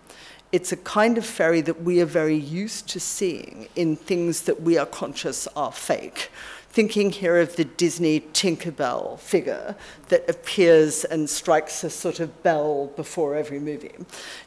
It's 0.53 0.71
a 0.71 0.77
kind 0.77 1.17
of 1.19 1.25
fairy 1.25 1.63
that 1.63 1.83
we 1.83 2.01
are 2.01 2.07
very 2.07 2.37
used 2.37 2.89
to 2.91 3.01
seeing 3.01 3.69
in 3.75 3.97
things 3.97 4.43
that 4.43 4.63
we 4.63 4.79
are 4.79 4.87
conscious 4.87 5.49
are 5.57 5.73
fake 5.73 6.31
thinking 6.73 7.11
here 7.11 7.39
of 7.39 7.57
the 7.57 7.65
Disney 7.67 8.19
Tinkerbell 8.19 9.19
figure 9.19 9.77
that 10.09 10.29
appears 10.29 11.05
and 11.05 11.29
strikes 11.29 11.85
a 11.85 11.91
sort 11.91 12.19
of 12.19 12.43
bell 12.43 12.87
before 12.97 13.35
every 13.35 13.61
movie. 13.61 13.95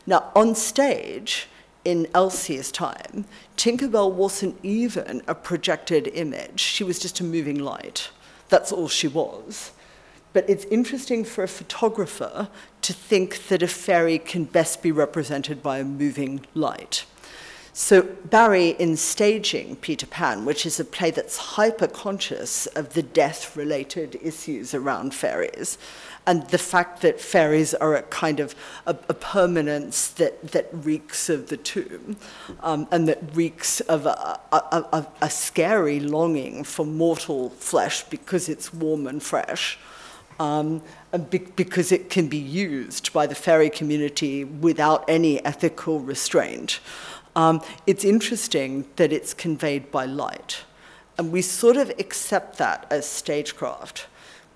Now, 0.07 0.31
on 0.35 0.55
stage, 0.55 1.47
in 1.85 2.07
Elsie's 2.15 2.71
time, 2.71 3.25
Tinkerbell 3.57 4.11
wasn't 4.11 4.57
even 4.63 5.21
a 5.27 5.35
projected 5.35 6.07
image, 6.07 6.59
she 6.59 6.83
was 6.83 6.97
just 6.97 7.19
a 7.19 7.23
moving 7.23 7.59
light. 7.59 8.09
That's 8.49 8.71
all 8.71 8.87
she 8.87 9.07
was. 9.07 9.71
But 10.35 10.49
it's 10.49 10.65
interesting 10.65 11.23
for 11.23 11.45
a 11.45 11.47
photographer 11.47 12.49
to 12.81 12.91
think 12.91 13.47
that 13.47 13.63
a 13.63 13.69
fairy 13.69 14.19
can 14.19 14.43
best 14.43 14.83
be 14.83 14.91
represented 14.91 15.63
by 15.63 15.77
a 15.77 15.85
moving 15.85 16.45
light. 16.53 17.05
So 17.71 18.01
Barrie, 18.01 18.71
in 18.71 18.97
staging 18.97 19.77
Peter 19.77 20.05
Pan, 20.05 20.43
which 20.43 20.65
is 20.65 20.77
a 20.77 20.83
play 20.83 21.11
that's 21.11 21.37
hyper-conscious 21.37 22.65
of 22.67 22.95
the 22.95 23.01
death-related 23.01 24.19
issues 24.21 24.73
around 24.73 25.13
fairies, 25.13 25.77
and 26.27 26.45
the 26.49 26.57
fact 26.57 27.01
that 27.01 27.21
fairies 27.21 27.73
are 27.73 27.95
a 27.95 28.03
kind 28.03 28.41
of 28.41 28.55
a, 28.85 28.97
a 29.07 29.13
permanence 29.13 30.09
that, 30.09 30.51
that 30.51 30.67
reeks 30.73 31.29
of 31.29 31.47
the 31.47 31.55
tomb, 31.55 32.17
um, 32.59 32.89
and 32.91 33.07
that 33.07 33.23
reeks 33.33 33.79
of 33.79 34.05
a, 34.05 34.37
a, 34.51 35.07
a 35.21 35.29
scary 35.29 36.01
longing 36.01 36.65
for 36.65 36.85
mortal 36.85 37.51
flesh 37.51 38.03
because 38.03 38.49
it's 38.49 38.73
warm 38.73 39.07
and 39.07 39.23
fresh. 39.23 39.77
Um, 40.39 40.81
because 41.29 41.93
it 41.93 42.09
can 42.09 42.27
be 42.27 42.37
used 42.37 43.13
by 43.13 43.25
the 43.25 43.35
fairy 43.35 43.69
community 43.69 44.43
without 44.43 45.05
any 45.07 45.43
ethical 45.45 46.01
restraint. 46.01 46.81
Um, 47.35 47.61
it's 47.87 48.03
interesting 48.03 48.85
that 48.97 49.13
it's 49.13 49.33
conveyed 49.33 49.91
by 49.91 50.05
light. 50.05 50.63
And 51.17 51.31
we 51.31 51.41
sort 51.41 51.77
of 51.77 51.89
accept 51.91 52.57
that 52.57 52.85
as 52.89 53.07
stagecraft. 53.07 54.07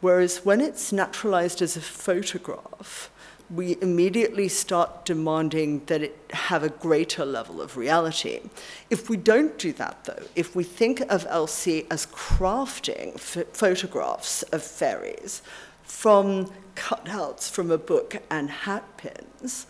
Whereas 0.01 0.45
when 0.45 0.61
it's 0.61 0.91
naturalized 0.91 1.61
as 1.61 1.75
a 1.75 1.81
photograph, 1.81 3.09
we 3.49 3.77
immediately 3.81 4.47
start 4.47 5.05
demanding 5.05 5.83
that 5.85 6.03
it 6.03 6.17
have 6.31 6.61
a 6.63 6.69
greater 6.69 7.25
level 7.25 7.61
of 7.61 7.77
reality. 7.77 8.41
If 8.89 9.09
we 9.09 9.17
don't 9.17 9.57
do 9.57 9.73
that, 9.73 10.03
though, 10.05 10.23
if 10.35 10.55
we 10.55 10.63
think 10.63 11.01
of 11.09 11.25
Elsie 11.29 11.87
as 11.89 12.05
crafting 12.05 13.19
photographs 13.19 14.43
of 14.43 14.61
fairies 14.61 15.41
from 15.89 16.51
cutouts 16.75 17.49
from 17.49 17.71
a 17.71 17.77
book 17.77 18.21
and 18.29 18.49
hat 18.49 18.85
pins, 18.97 19.65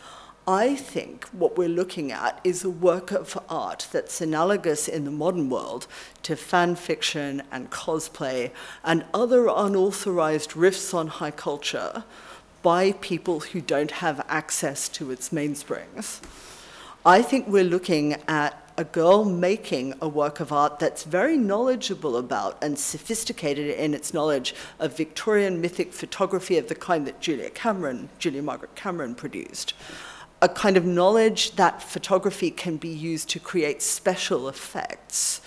I 0.47 0.75
think 0.75 1.25
what 1.27 1.57
we're 1.57 1.69
looking 1.69 2.11
at 2.11 2.39
is 2.43 2.63
a 2.63 2.69
work 2.69 3.11
of 3.11 3.37
art 3.49 3.87
that's 3.91 4.19
analogous 4.19 4.87
in 4.87 5.05
the 5.05 5.11
modern 5.11 5.49
world 5.49 5.87
to 6.23 6.35
fan 6.35 6.75
fiction 6.75 7.41
and 7.51 7.71
cosplay 7.71 8.51
and 8.83 9.05
other 9.13 9.47
unauthorized 9.47 10.51
riffs 10.51 10.93
on 10.93 11.07
high 11.07 11.31
culture 11.31 12.03
by 12.61 12.91
people 12.93 13.39
who 13.39 13.61
don't 13.61 13.91
have 13.91 14.25
access 14.27 14.89
to 14.89 15.11
its 15.11 15.29
mainsprings. 15.29 16.19
I 17.05 17.21
think 17.21 17.47
we're 17.47 17.63
looking 17.63 18.21
at 18.27 18.68
a 18.79 18.83
girl 18.85 19.25
making 19.25 19.93
a 20.01 20.07
work 20.07 20.39
of 20.39 20.53
art 20.53 20.79
that's 20.79 21.03
very 21.03 21.35
knowledgeable 21.35 22.15
about 22.15 22.57
and 22.63 22.79
sophisticated 22.79 23.77
in 23.77 23.93
its 23.93 24.13
knowledge 24.13 24.55
of 24.79 24.95
Victorian 24.95 25.59
mythic 25.59 25.91
photography 25.91 26.57
of 26.57 26.69
the 26.69 26.75
kind 26.75 27.05
that 27.05 27.19
Julia 27.19 27.49
Cameron, 27.49 28.07
Julia 28.19 28.41
Margaret 28.41 28.73
Cameron 28.75 29.15
produced 29.15 29.73
a 30.41 30.47
kind 30.47 30.77
of 30.77 30.85
knowledge 30.85 31.57
that 31.57 31.83
photography 31.83 32.49
can 32.49 32.77
be 32.77 32.87
used 32.87 33.29
to 33.31 33.37
create 33.37 33.81
special 33.81 34.47
effects. 34.47 35.41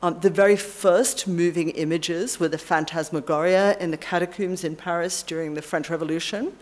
Um, 0.00 0.20
the 0.20 0.30
very 0.30 0.54
first 0.54 1.26
moving 1.26 1.70
images 1.70 2.38
were 2.38 2.46
the 2.46 2.56
Phantasmagoria 2.56 3.76
in 3.78 3.90
the 3.90 3.96
catacombs 3.96 4.62
in 4.62 4.76
Paris 4.76 5.24
during 5.24 5.54
the 5.54 5.62
French 5.62 5.90
Revolution. 5.90 6.56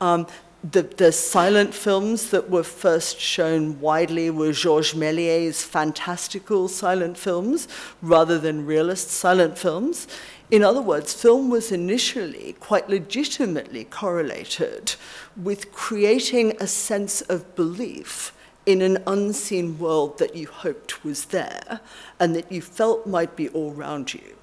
Um, 0.00 0.26
the, 0.64 0.82
the, 0.82 1.12
silent 1.12 1.72
films 1.72 2.30
that 2.30 2.50
were 2.50 2.64
first 2.64 3.20
shown 3.20 3.80
widely 3.80 4.28
were 4.28 4.52
Georges 4.52 4.98
Méliès' 4.98 5.62
fantastical 5.62 6.66
silent 6.66 7.16
films 7.16 7.68
rather 8.02 8.38
than 8.40 8.66
realist 8.66 9.10
silent 9.10 9.56
films. 9.56 10.08
In 10.50 10.64
other 10.64 10.82
words, 10.82 11.14
film 11.14 11.48
was 11.48 11.70
initially 11.70 12.56
quite 12.58 12.88
legitimately 12.88 13.84
correlated 13.84 14.96
with 15.36 15.70
creating 15.70 16.56
a 16.58 16.66
sense 16.66 17.20
of 17.22 17.54
belief 17.54 18.32
in 18.66 18.82
an 18.82 18.98
unseen 19.06 19.78
world 19.78 20.18
that 20.18 20.34
you 20.34 20.48
hoped 20.48 21.04
was 21.04 21.26
there 21.26 21.80
and 22.18 22.34
that 22.34 22.50
you 22.50 22.60
felt 22.60 23.06
might 23.06 23.36
be 23.36 23.48
all 23.50 23.72
around 23.74 24.12
you. 24.12 24.37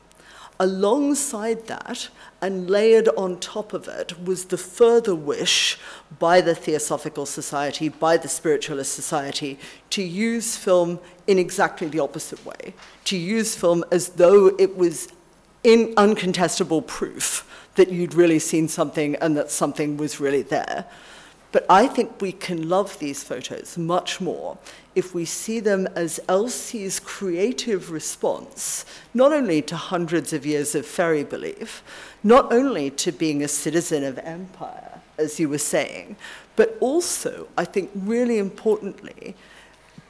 Alongside 0.60 1.68
that, 1.68 2.10
and 2.42 2.70
layered 2.70 3.10
on 3.18 3.40
top 3.40 3.74
of 3.74 3.88
it, 3.88 4.24
was 4.24 4.46
the 4.46 4.58
further 4.58 5.14
wish 5.14 5.78
by 6.18 6.40
the 6.40 6.56
Theosophical 6.56 7.26
Society, 7.26 7.90
by 7.90 8.16
the 8.18 8.30
Spiritualist 8.30 8.94
Society, 8.94 9.60
to 9.90 10.02
use 10.02 10.56
film 10.56 11.00
in 11.28 11.40
exactly 11.40 11.88
the 11.88 12.00
opposite 12.00 12.46
way, 12.46 12.74
to 13.04 13.18
use 13.18 13.56
film 13.56 13.84
as 13.92 14.10
though 14.10 14.56
it 14.58 14.78
was 14.78 15.10
in 15.64 15.94
uncontestable 15.96 16.86
proof 16.86 17.46
that 17.76 17.92
you'd 17.92 18.14
really 18.14 18.40
seen 18.40 18.68
something 18.68 19.16
and 19.16 19.36
that 19.36 19.52
something 19.52 19.98
was 19.98 20.20
really 20.20 20.44
there. 20.44 20.86
But 21.56 21.66
I 21.70 21.88
think 21.88 22.20
we 22.20 22.34
can 22.34 22.68
love 22.68 23.00
these 23.00 23.24
photos 23.24 23.78
much 23.78 24.20
more 24.20 24.58
if 24.94 25.16
we 25.16 25.24
see 25.24 25.62
them 25.62 25.88
as 25.96 26.20
Elsie's 26.28 27.00
creative 27.00 27.92
response, 27.92 28.84
not 29.14 29.32
only 29.32 29.62
to 29.62 29.78
hundreds 29.78 30.34
of 30.34 30.46
years 30.46 30.76
of 30.76 30.86
fairy 30.86 31.24
belief, 31.24 31.82
not 32.26 32.52
only 32.52 32.90
to 32.90 33.14
being 33.14 33.42
a 33.42 33.48
citizen 33.48 34.04
of 34.04 34.18
empire, 34.18 35.00
as 35.18 35.40
you 35.40 35.48
were 35.48 35.58
saying, 35.58 36.18
but 36.58 36.76
also, 36.82 37.48
I 37.58 37.64
think, 37.64 37.90
really 37.96 38.38
importantly, 38.38 39.34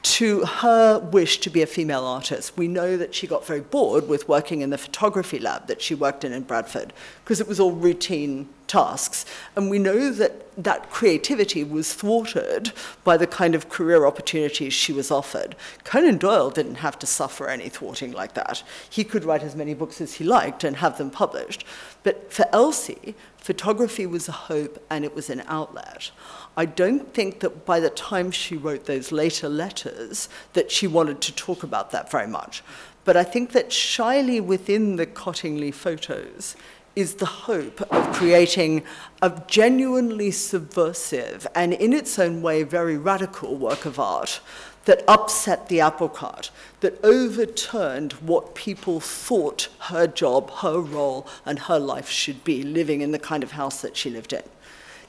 to 0.02 0.44
her 0.46 0.98
wish 0.98 1.38
to 1.38 1.50
be 1.50 1.62
a 1.62 1.66
female 1.66 2.04
artist. 2.04 2.56
We 2.56 2.66
know 2.66 2.96
that 2.96 3.14
she 3.14 3.28
got 3.28 3.46
very 3.46 3.60
bored 3.60 4.08
with 4.08 4.28
working 4.28 4.62
in 4.62 4.70
the 4.70 4.78
photography 4.78 5.38
lab 5.38 5.68
that 5.68 5.80
she 5.80 5.94
worked 5.94 6.24
in 6.24 6.32
in 6.32 6.42
Bradford 6.42 6.92
because 7.22 7.40
it 7.40 7.46
was 7.46 7.60
all 7.60 7.70
routine 7.70 8.48
tasks. 8.66 9.26
And 9.54 9.70
we 9.70 9.78
know 9.78 10.10
that 10.10 10.45
that 10.56 10.90
creativity 10.90 11.62
was 11.62 11.92
thwarted 11.92 12.72
by 13.04 13.16
the 13.16 13.26
kind 13.26 13.54
of 13.54 13.68
career 13.68 14.06
opportunities 14.06 14.72
she 14.72 14.92
was 14.92 15.10
offered. 15.10 15.54
Conan 15.84 16.16
Doyle 16.16 16.50
didn't 16.50 16.76
have 16.76 16.98
to 17.00 17.06
suffer 17.06 17.48
any 17.48 17.68
thwarting 17.68 18.12
like 18.12 18.34
that. 18.34 18.62
He 18.88 19.04
could 19.04 19.24
write 19.24 19.42
as 19.42 19.54
many 19.54 19.74
books 19.74 20.00
as 20.00 20.14
he 20.14 20.24
liked 20.24 20.64
and 20.64 20.76
have 20.76 20.96
them 20.96 21.10
published. 21.10 21.66
But 22.02 22.32
for 22.32 22.46
Elsie, 22.52 23.14
photography 23.36 24.06
was 24.06 24.28
a 24.28 24.32
hope 24.32 24.82
and 24.88 25.04
it 25.04 25.14
was 25.14 25.28
an 25.28 25.42
outlet. 25.46 26.10
I 26.56 26.64
don't 26.64 27.12
think 27.12 27.40
that 27.40 27.66
by 27.66 27.80
the 27.80 27.90
time 27.90 28.30
she 28.30 28.56
wrote 28.56 28.86
those 28.86 29.12
later 29.12 29.48
letters 29.48 30.28
that 30.54 30.72
she 30.72 30.86
wanted 30.86 31.20
to 31.20 31.34
talk 31.34 31.62
about 31.62 31.90
that 31.90 32.10
very 32.10 32.26
much. 32.26 32.62
But 33.04 33.16
I 33.16 33.22
think 33.22 33.52
that 33.52 33.72
shyly 33.72 34.40
within 34.40 34.96
the 34.96 35.06
Cottingley 35.06 35.72
photos, 35.72 36.56
is 36.96 37.16
the 37.16 37.26
hope 37.26 37.80
of 37.92 38.14
creating 38.14 38.82
a 39.20 39.42
genuinely 39.46 40.30
subversive 40.30 41.46
and, 41.54 41.74
in 41.74 41.92
its 41.92 42.18
own 42.18 42.40
way, 42.42 42.62
very 42.62 42.96
radical 42.96 43.54
work 43.54 43.84
of 43.84 44.00
art 44.00 44.40
that 44.86 45.04
upset 45.06 45.68
the 45.68 45.80
apple 45.80 46.08
cart, 46.08 46.50
that 46.80 46.98
overturned 47.04 48.12
what 48.14 48.54
people 48.54 48.98
thought 49.00 49.68
her 49.80 50.06
job, 50.06 50.50
her 50.58 50.78
role, 50.78 51.26
and 51.44 51.58
her 51.58 51.78
life 51.78 52.08
should 52.08 52.42
be, 52.44 52.62
living 52.62 53.00
in 53.00 53.10
the 53.10 53.18
kind 53.18 53.42
of 53.42 53.52
house 53.52 53.82
that 53.82 53.96
she 53.96 54.08
lived 54.08 54.32
in. 54.32 54.42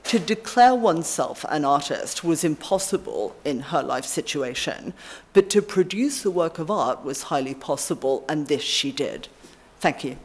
To 0.05 0.19
declare 0.19 0.73
oneself 0.73 1.45
an 1.49 1.63
artist 1.63 2.23
was 2.23 2.43
impossible 2.43 3.35
in 3.45 3.59
her 3.59 3.83
life 3.83 4.05
situation, 4.05 4.93
but 5.33 5.49
to 5.51 5.61
produce 5.61 6.25
a 6.25 6.31
work 6.31 6.59
of 6.59 6.71
art 6.71 7.03
was 7.03 7.23
highly 7.23 7.53
possible, 7.53 8.25
and 8.27 8.47
this 8.47 8.63
she 8.63 8.91
did. 8.91 9.27
Thank 9.79 10.03
you. 10.03 10.17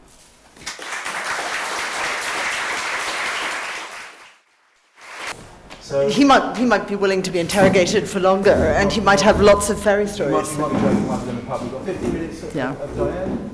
So 5.93 6.09
He 6.09 6.25
might, 6.25 6.57
he 6.57 6.65
might 6.65 6.89
be 6.89 6.97
willing 6.97 7.21
to 7.21 7.31
be 7.31 7.39
interrogated 7.39 8.09
for 8.09 8.19
longer, 8.19 8.51
and 8.51 8.91
he 8.91 9.03
might 9.03 9.21
have 9.21 9.43
lots 9.43 9.69
of 9.69 9.79
fairy 9.79 10.05
you 10.05 10.07
might, 10.07 10.15
stories. 10.15 10.57
might 10.57 10.73
be 10.73 10.81
joking 10.81 11.07
rather 11.07 11.27
than 11.27 11.37
a 11.37 11.41
pub. 11.43 11.61
We've 11.61 11.71
got 11.73 11.85
15 11.85 12.13
minutes 12.15 12.43
of, 12.43 12.55
Yeah. 12.57 12.73
of 12.81 12.97
Diane. 12.97 13.51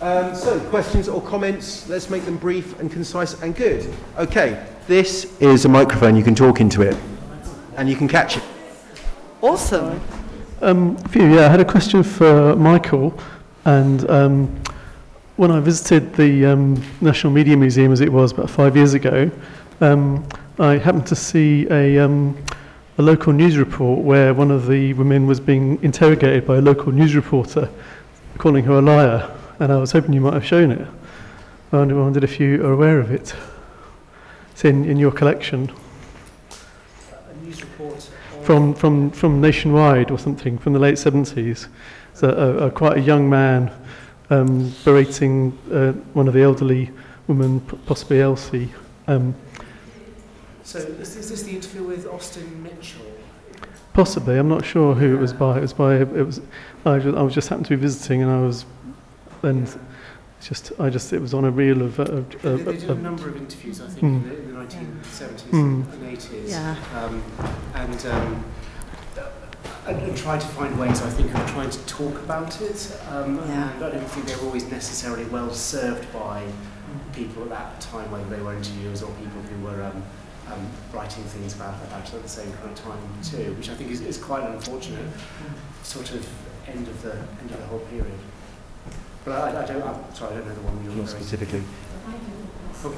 Um, 0.00 0.34
so, 0.34 0.58
questions 0.68 1.08
or 1.08 1.22
comments? 1.22 1.88
Let's 1.88 2.10
make 2.10 2.24
them 2.24 2.38
brief 2.38 2.76
and 2.80 2.90
concise 2.90 3.40
and 3.40 3.54
good. 3.54 3.88
Okay, 4.18 4.60
this 4.88 5.32
is 5.38 5.64
a 5.64 5.68
microphone. 5.68 6.16
You 6.16 6.24
can 6.24 6.34
talk 6.34 6.60
into 6.60 6.82
it, 6.82 6.96
and 7.76 7.88
you 7.88 7.94
can 7.94 8.08
catch 8.08 8.38
it. 8.38 8.42
Awesome. 9.40 10.00
Um, 10.62 10.96
Phew, 10.96 11.32
yeah, 11.36 11.46
I 11.46 11.50
had 11.50 11.60
a 11.60 11.64
question 11.64 12.02
for 12.02 12.56
Michael. 12.56 13.16
And 13.64 14.10
um, 14.10 14.60
when 15.36 15.52
I 15.52 15.60
visited 15.60 16.14
the 16.16 16.46
um, 16.46 16.82
National 17.00 17.32
Media 17.32 17.56
Museum, 17.56 17.92
as 17.92 18.00
it 18.00 18.12
was 18.12 18.32
about 18.32 18.50
five 18.50 18.74
years 18.74 18.94
ago, 18.94 19.30
um, 19.80 20.26
I 20.60 20.76
happened 20.76 21.06
to 21.06 21.16
see 21.16 21.66
a, 21.70 21.98
um, 22.00 22.36
a 22.98 23.02
local 23.02 23.32
news 23.32 23.56
report 23.56 24.00
where 24.00 24.34
one 24.34 24.50
of 24.50 24.66
the 24.66 24.92
women 24.92 25.26
was 25.26 25.40
being 25.40 25.82
interrogated 25.82 26.46
by 26.46 26.58
a 26.58 26.60
local 26.60 26.92
news 26.92 27.14
reporter, 27.14 27.70
calling 28.36 28.64
her 28.64 28.74
a 28.74 28.82
liar. 28.82 29.34
And 29.58 29.72
I 29.72 29.78
was 29.78 29.92
hoping 29.92 30.12
you 30.12 30.20
might 30.20 30.34
have 30.34 30.44
shown 30.44 30.70
it. 30.70 30.86
I 31.72 31.78
wondered- 31.78 32.24
if 32.24 32.38
you 32.38 32.62
are 32.62 32.72
aware 32.72 33.00
of 33.00 33.10
it. 33.10 33.34
It's 34.52 34.66
in, 34.66 34.84
in 34.84 34.98
your 34.98 35.12
collection. 35.12 35.72
A 36.50 37.42
news 37.42 37.62
report 37.62 38.10
from, 38.42 38.74
from, 38.74 39.10
from 39.12 39.40
Nationwide 39.40 40.10
or 40.10 40.18
something 40.18 40.58
from 40.58 40.74
the 40.74 40.78
late 40.78 40.96
70s. 40.96 41.68
So 42.12 42.28
a, 42.28 42.66
a, 42.66 42.70
quite 42.70 42.98
a 42.98 43.00
young 43.00 43.30
man 43.30 43.72
um, 44.28 44.74
berating 44.84 45.56
uh, 45.72 45.92
one 46.12 46.28
of 46.28 46.34
the 46.34 46.42
elderly 46.42 46.90
women, 47.28 47.60
possibly 47.86 48.20
Elsie. 48.20 48.70
Um, 49.06 49.34
So 50.64 50.78
is, 50.78 51.16
is 51.16 51.30
this 51.30 51.42
the 51.42 51.52
interview 51.52 51.82
with 51.84 52.06
Austin 52.06 52.62
Mitchell? 52.62 53.06
possibly, 53.92 54.38
I'm 54.38 54.48
not 54.48 54.64
sure 54.64 54.94
who 54.94 55.16
it 55.16 55.20
was 55.20 55.32
by. 55.32 55.58
It 55.58 55.60
was 55.62 55.72
by. 55.72 55.96
It 55.96 56.08
was. 56.26 56.40
I, 56.86 56.98
ju- 56.98 57.16
I 57.16 57.22
was 57.22 57.34
just 57.34 57.48
happened 57.48 57.66
to 57.66 57.76
be 57.76 57.80
visiting, 57.82 58.22
and 58.22 58.30
I 58.30 58.40
was, 58.40 58.64
and 59.42 59.62
it's 59.64 59.76
just 60.48 60.72
I 60.78 60.88
just 60.90 61.12
it 61.12 61.20
was 61.20 61.34
on 61.34 61.44
a 61.44 61.50
reel 61.50 61.82
of. 61.82 61.98
Uh, 61.98 62.04
They, 62.04 62.50
of, 62.50 62.64
they 62.64 62.76
did 62.76 62.90
a 62.90 62.94
number 62.94 63.28
of 63.28 63.36
interviews, 63.36 63.80
I 63.80 63.86
think, 63.88 63.98
Hmm. 64.00 64.06
in, 64.06 64.28
the, 64.28 64.36
in 64.36 64.54
the 64.54 64.60
1970s 64.64 65.40
Hmm. 65.50 65.82
and 65.92 66.16
80s. 66.16 66.48
Yeah. 66.48 66.76
Um, 66.96 67.22
and, 67.74 68.06
um, 68.06 68.44
and, 69.86 69.98
and 70.02 70.16
tried 70.16 70.40
to 70.40 70.46
find 70.48 70.78
ways, 70.78 71.02
I 71.02 71.10
think, 71.10 71.34
of 71.34 71.50
trying 71.50 71.70
to 71.70 71.78
talk 71.86 72.14
about 72.20 72.60
it. 72.62 72.96
Um, 73.10 73.36
Yeah. 73.48 73.72
And 73.72 73.84
I 73.84 73.90
don't 73.90 74.04
think 74.10 74.26
they 74.26 74.36
were 74.36 74.42
always 74.46 74.70
necessarily 74.70 75.24
well 75.24 75.52
served 75.52 76.10
by 76.12 76.44
people 77.12 77.42
at 77.42 77.48
that 77.50 77.80
time, 77.80 78.10
whether 78.12 78.28
they 78.34 78.40
were 78.42 78.54
interviewers 78.54 79.02
or 79.02 79.10
people 79.14 79.40
who 79.42 79.64
were 79.64 79.82
um, 79.82 80.02
um, 80.52 80.66
writing 80.92 81.24
things 81.24 81.54
about, 81.54 81.74
about 81.84 82.06
it 82.06 82.14
at 82.14 82.22
the 82.22 82.28
same 82.28 82.52
kind 82.54 82.70
of 82.70 82.74
time 82.74 82.98
too, 83.22 83.54
which 83.54 83.70
I 83.70 83.74
think 83.74 83.90
is, 83.90 84.00
is 84.00 84.18
quite 84.18 84.42
an 84.42 84.52
unfortunate 84.52 85.06
sort 85.82 86.10
of 86.12 86.28
end 86.68 86.86
of 86.88 87.02
the 87.02 87.12
end 87.12 87.50
of 87.50 87.58
the 87.58 87.66
whole 87.66 87.80
period. 87.80 88.18
But 89.24 89.32
I, 89.32 89.62
I 89.62 89.66
don't. 89.66 89.82
I'm 89.82 90.14
sorry, 90.14 90.34
I 90.34 90.38
don't 90.38 90.48
know 90.48 90.54
the 90.54 90.60
one 90.62 90.84
you're 90.84 90.94
not 90.94 91.08
specifically. 91.08 91.62
Okay. 92.82 92.96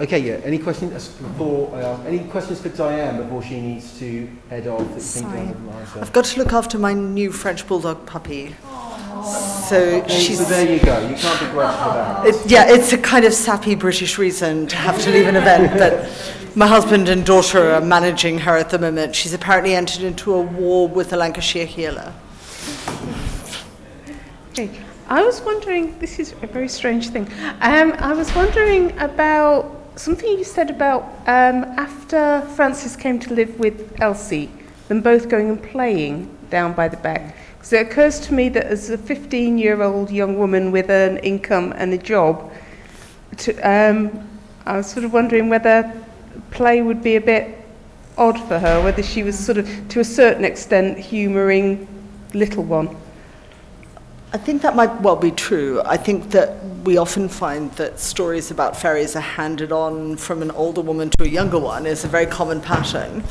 okay, 0.00 0.18
yeah. 0.18 0.40
Any 0.44 0.58
questions 0.58 0.92
uh, 0.92 1.22
before 1.22 1.74
I 1.74 1.82
ask? 1.82 2.04
Any 2.04 2.18
questions 2.20 2.60
for 2.60 2.68
Diane 2.68 3.22
before 3.22 3.42
she 3.42 3.60
needs 3.60 3.98
to 3.98 4.28
head 4.50 4.66
off? 4.66 5.00
Sorry, 5.00 5.54
I've 5.96 6.12
got 6.12 6.26
to 6.26 6.38
look 6.38 6.52
after 6.52 6.78
my 6.78 6.92
new 6.92 7.32
French 7.32 7.66
bulldog 7.66 8.04
puppy. 8.06 8.54
So 9.24 10.02
Okay, 10.02 10.18
she's. 10.18 10.38
so 10.38 10.44
there 10.44 10.70
you 10.70 10.80
go. 10.80 10.98
You 11.08 11.14
can't 11.14 11.40
be 11.40 11.46
grateful 11.46 11.84
for 11.84 11.94
that. 11.94 12.26
It, 12.26 12.50
yeah, 12.50 12.64
it's 12.68 12.92
a 12.92 12.98
kind 12.98 13.24
of 13.24 13.32
sappy 13.32 13.74
British 13.74 14.18
reason 14.18 14.66
to 14.68 14.76
have 14.76 15.00
to 15.02 15.10
leave 15.10 15.26
an 15.26 15.36
event, 15.36 15.72
but 15.78 16.10
my 16.56 16.66
husband 16.66 17.08
and 17.08 17.24
daughter 17.24 17.72
are 17.72 17.80
managing 17.80 18.38
her 18.38 18.56
at 18.56 18.70
the 18.70 18.78
moment. 18.78 19.14
She's 19.14 19.32
apparently 19.32 19.74
entered 19.74 20.02
into 20.02 20.34
a 20.34 20.40
war 20.40 20.88
with 20.88 21.12
a 21.12 21.16
Lancashire 21.16 21.66
heeler. 21.66 22.12
Okay. 24.50 24.70
I 25.08 25.24
was 25.24 25.40
wondering, 25.40 25.98
this 25.98 26.20
is 26.20 26.34
a 26.42 26.46
very 26.46 26.68
strange 26.68 27.08
thing. 27.08 27.28
Um, 27.60 27.92
I 27.98 28.12
was 28.12 28.32
wondering 28.34 28.96
about 29.00 29.76
something 29.96 30.28
you 30.38 30.44
said 30.44 30.70
about 30.70 31.02
um, 31.26 31.64
after 31.76 32.42
Frances 32.54 32.94
came 32.96 33.18
to 33.20 33.34
live 33.34 33.58
with 33.58 34.00
Elsie, 34.00 34.48
them 34.86 35.00
both 35.00 35.28
going 35.28 35.48
and 35.48 35.62
playing 35.62 36.36
down 36.48 36.74
by 36.74 36.86
the 36.88 36.96
beck. 36.96 37.36
Because 37.60 37.74
it 37.74 37.86
occurs 37.88 38.20
to 38.20 38.32
me 38.32 38.48
that 38.48 38.64
as 38.64 38.88
a 38.88 38.96
15 38.96 39.58
year 39.58 39.82
old 39.82 40.10
young 40.10 40.38
woman 40.38 40.72
with 40.72 40.88
an 40.88 41.18
income 41.18 41.74
and 41.76 41.92
a 41.92 41.98
job, 41.98 42.50
to, 43.36 43.54
um, 43.58 44.26
I 44.64 44.78
was 44.78 44.90
sort 44.90 45.04
of 45.04 45.12
wondering 45.12 45.50
whether 45.50 45.92
play 46.52 46.80
would 46.80 47.02
be 47.02 47.16
a 47.16 47.20
bit 47.20 47.58
odd 48.16 48.40
for 48.48 48.58
her, 48.58 48.82
whether 48.82 49.02
she 49.02 49.22
was 49.22 49.38
sort 49.38 49.58
of, 49.58 49.68
to 49.90 50.00
a 50.00 50.04
certain 50.04 50.42
extent, 50.42 50.96
humouring 50.96 51.86
little 52.32 52.64
one. 52.64 52.96
I 54.32 54.38
think 54.38 54.62
that 54.62 54.74
might 54.74 54.98
well 55.02 55.16
be 55.16 55.30
true. 55.30 55.82
I 55.84 55.98
think 55.98 56.30
that 56.30 56.64
we 56.84 56.96
often 56.96 57.28
find 57.28 57.70
that 57.72 58.00
stories 58.00 58.50
about 58.50 58.74
fairies 58.74 59.16
are 59.16 59.20
handed 59.20 59.70
on 59.70 60.16
from 60.16 60.40
an 60.40 60.50
older 60.52 60.80
woman 60.80 61.10
to 61.10 61.24
a 61.24 61.28
younger 61.28 61.58
one 61.58 61.84
is 61.84 62.06
a 62.06 62.08
very 62.08 62.24
common 62.24 62.62
pattern. 62.62 63.22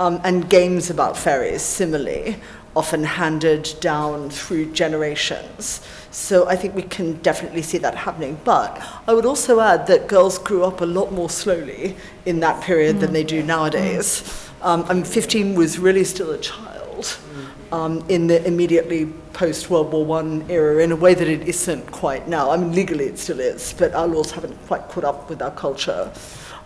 Um, 0.00 0.20
and 0.22 0.48
games 0.48 0.90
about 0.90 1.16
fairies, 1.16 1.60
similarly, 1.60 2.36
often 2.76 3.04
handed 3.04 3.74
down 3.80 4.30
through 4.30 4.72
generations. 4.72 5.80
So 6.10 6.48
I 6.48 6.56
think 6.56 6.74
we 6.74 6.82
can 6.82 7.14
definitely 7.22 7.62
see 7.62 7.78
that 7.78 7.94
happening. 7.94 8.38
But 8.44 8.80
I 9.06 9.14
would 9.14 9.26
also 9.26 9.60
add 9.60 9.86
that 9.88 10.08
girls 10.08 10.38
grew 10.38 10.64
up 10.64 10.80
a 10.80 10.86
lot 10.86 11.12
more 11.12 11.30
slowly 11.30 11.96
in 12.24 12.40
that 12.40 12.62
period 12.62 13.00
than 13.00 13.12
they 13.12 13.24
do 13.24 13.42
mm. 13.42 13.46
nowadays. 13.46 14.22
Mm. 14.22 14.66
Um, 14.66 14.84
I 14.88 14.94
mean, 14.94 15.04
15 15.04 15.54
was 15.54 15.78
really 15.78 16.04
still 16.04 16.30
a 16.30 16.38
child. 16.38 17.04
Mm. 17.04 17.46
Um, 17.72 18.04
in 18.08 18.26
the 18.26 18.44
immediately 18.46 19.06
post 19.32 19.70
World 19.70 19.92
War 19.92 20.04
One 20.04 20.44
era 20.48 20.82
in 20.82 20.92
a 20.92 20.96
way 20.96 21.14
that 21.14 21.28
it 21.28 21.48
isn't 21.48 21.90
quite 21.92 22.28
now. 22.28 22.50
I 22.50 22.56
mean, 22.56 22.72
legally 22.72 23.06
it 23.06 23.18
still 23.18 23.40
is, 23.40 23.74
but 23.76 23.94
our 23.94 24.06
laws 24.06 24.30
haven't 24.30 24.56
quite 24.66 24.88
caught 24.88 25.04
up 25.04 25.28
with 25.28 25.42
our 25.42 25.50
culture. 25.50 26.12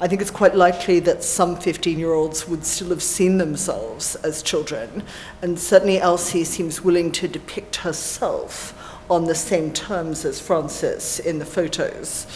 I 0.00 0.08
think 0.08 0.20
it's 0.20 0.30
quite 0.30 0.56
likely 0.56 0.98
that 1.00 1.22
some 1.22 1.56
15 1.56 1.98
year 1.98 2.12
olds 2.12 2.48
would 2.48 2.64
still 2.64 2.88
have 2.88 3.02
seen 3.02 3.38
themselves 3.38 4.16
as 4.16 4.42
children, 4.42 5.04
and 5.42 5.58
certainly 5.58 6.00
Elsie 6.00 6.44
seems 6.44 6.82
willing 6.82 7.12
to 7.12 7.28
depict 7.28 7.76
herself 7.76 8.78
on 9.10 9.26
the 9.26 9.34
same 9.34 9.72
terms 9.72 10.24
as 10.24 10.40
Frances 10.40 11.20
in 11.20 11.38
the 11.38 11.44
photos. 11.44 12.26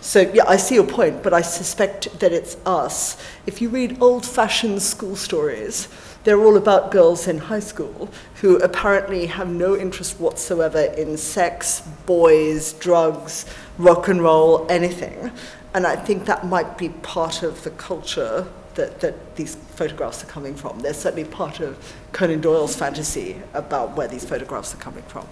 So, 0.00 0.20
yeah, 0.34 0.44
I 0.46 0.58
see 0.58 0.74
your 0.74 0.86
point, 0.86 1.22
but 1.22 1.32
I 1.32 1.40
suspect 1.40 2.20
that 2.20 2.30
it's 2.30 2.58
us. 2.66 3.16
If 3.46 3.62
you 3.62 3.70
read 3.70 4.02
old 4.02 4.26
fashioned 4.26 4.82
school 4.82 5.16
stories, 5.16 5.88
they're 6.24 6.40
all 6.40 6.56
about 6.56 6.90
girls 6.90 7.28
in 7.28 7.38
high 7.38 7.60
school 7.60 8.08
who 8.40 8.56
apparently 8.56 9.26
have 9.26 9.48
no 9.48 9.76
interest 9.76 10.18
whatsoever 10.18 10.80
in 10.80 11.16
sex, 11.16 11.82
boys, 12.06 12.72
drugs, 12.74 13.46
rock 13.78 14.08
and 14.08 14.22
roll, 14.22 14.66
anything. 14.70 15.30
And 15.74 15.86
I 15.86 15.96
think 15.96 16.24
that 16.24 16.46
might 16.46 16.78
be 16.78 16.88
part 16.88 17.42
of 17.42 17.62
the 17.62 17.70
culture 17.70 18.46
that, 18.74 19.00
that 19.00 19.36
these 19.36 19.54
photographs 19.54 20.22
are 20.24 20.26
coming 20.26 20.54
from. 20.54 20.80
They're 20.80 20.94
certainly 20.94 21.24
part 21.24 21.60
of 21.60 21.94
Conan 22.12 22.40
Doyle's 22.40 22.74
fantasy 22.74 23.40
about 23.52 23.96
where 23.96 24.08
these 24.08 24.24
photographs 24.24 24.74
are 24.74 24.78
coming 24.78 25.04
from. 25.04 25.26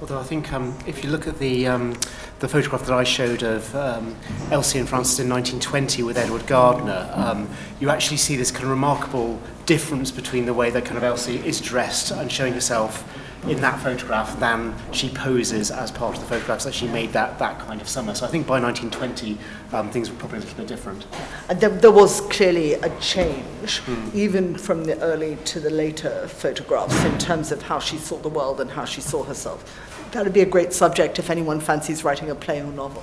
Although 0.00 0.18
I 0.18 0.24
think 0.24 0.52
um, 0.52 0.76
if 0.86 1.04
you 1.04 1.10
look 1.10 1.28
at 1.28 1.38
the, 1.38 1.66
um, 1.68 1.94
the 2.40 2.48
photograph 2.48 2.86
that 2.86 2.92
I 2.92 3.04
showed 3.04 3.42
of 3.42 3.74
um, 3.76 4.16
Elsie 4.50 4.78
and 4.78 4.88
Frances 4.88 5.20
in 5.20 5.28
1920 5.28 6.02
with 6.02 6.18
Edward 6.18 6.46
Gardner, 6.46 7.08
um, 7.14 7.48
you 7.78 7.88
actually 7.88 8.16
see 8.16 8.36
this 8.36 8.50
kind 8.50 8.64
of 8.64 8.70
remarkable 8.70 9.40
difference 9.66 10.10
between 10.10 10.46
the 10.46 10.54
way 10.54 10.70
that 10.70 10.84
kind 10.84 10.96
of 10.96 11.04
Elsie 11.04 11.36
is 11.46 11.60
dressed 11.60 12.10
and 12.10 12.30
showing 12.30 12.52
herself 12.52 13.04
in 13.48 13.60
that 13.60 13.80
photograph 13.80 14.38
than 14.38 14.72
she 14.92 15.08
poses 15.08 15.70
as 15.70 15.90
part 15.90 16.14
of 16.14 16.20
the 16.20 16.28
photographs 16.28 16.64
that 16.64 16.72
she 16.72 16.86
made 16.86 17.12
that, 17.12 17.38
that 17.40 17.58
kind 17.58 17.80
of 17.80 17.88
summer. 17.88 18.14
So 18.14 18.24
I 18.24 18.28
think 18.28 18.46
by 18.46 18.60
1920 18.60 19.36
um, 19.72 19.90
things 19.90 20.10
were 20.10 20.16
probably 20.16 20.38
a 20.38 20.40
little 20.42 20.56
bit 20.56 20.68
different. 20.68 21.06
And 21.48 21.60
there, 21.60 21.70
there 21.70 21.90
was 21.90 22.20
clearly 22.22 22.74
a 22.74 23.00
change, 23.00 23.82
even 24.14 24.56
from 24.56 24.84
the 24.84 25.00
early 25.00 25.36
to 25.46 25.60
the 25.60 25.70
later 25.70 26.28
photographs, 26.28 27.04
in 27.04 27.18
terms 27.18 27.50
of 27.50 27.62
how 27.62 27.80
she 27.80 27.98
saw 27.98 28.16
the 28.18 28.28
world 28.28 28.60
and 28.60 28.70
how 28.70 28.84
she 28.84 29.00
saw 29.00 29.24
herself. 29.24 30.08
That 30.12 30.22
would 30.22 30.34
be 30.34 30.42
a 30.42 30.46
great 30.46 30.72
subject 30.72 31.18
if 31.18 31.28
anyone 31.28 31.58
fancies 31.58 32.04
writing 32.04 32.30
a 32.30 32.34
play 32.36 32.60
or 32.60 32.70
novel. 32.70 33.02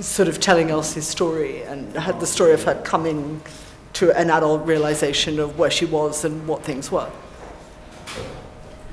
Sort 0.00 0.28
of 0.28 0.40
telling 0.40 0.70
Elsie's 0.70 1.06
story 1.06 1.62
and 1.62 1.94
had 1.94 2.18
the 2.18 2.26
story 2.26 2.54
of 2.54 2.64
her 2.64 2.80
coming 2.82 3.40
to 3.94 4.16
an 4.16 4.30
adult 4.30 4.66
realization 4.66 5.38
of 5.38 5.58
where 5.58 5.70
she 5.70 5.84
was 5.84 6.24
and 6.24 6.46
what 6.46 6.62
things 6.62 6.90
were. 6.90 7.10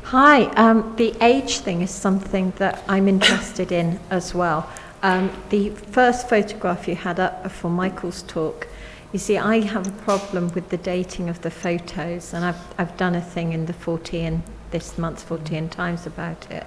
Hi, 0.03 0.43
um, 0.55 0.95
the 0.95 1.13
age 1.21 1.59
thing 1.59 1.81
is 1.81 1.91
something 1.91 2.53
that 2.57 2.81
I'm 2.87 3.07
interested 3.07 3.71
in 3.71 3.99
as 4.09 4.33
well. 4.33 4.69
Um, 5.03 5.31
the 5.49 5.69
first 5.69 6.29
photograph 6.29 6.87
you 6.87 6.95
had 6.95 7.19
up 7.19 7.51
for 7.51 7.69
Michael's 7.69 8.23
talk, 8.23 8.67
you 9.11 9.19
see, 9.19 9.37
I 9.37 9.61
have 9.61 9.87
a 9.87 10.03
problem 10.03 10.49
with 10.53 10.69
the 10.69 10.77
dating 10.77 11.29
of 11.29 11.41
the 11.41 11.51
photos, 11.51 12.33
and 12.33 12.43
I've, 12.43 12.59
I've 12.77 12.95
done 12.97 13.15
a 13.15 13.21
thing 13.21 13.53
in 13.53 13.65
the 13.65 13.73
Fortean, 13.73 14.41
this 14.71 14.97
month's 14.97 15.23
Fortean 15.23 15.69
Times 15.69 16.05
about 16.05 16.49
it. 16.51 16.65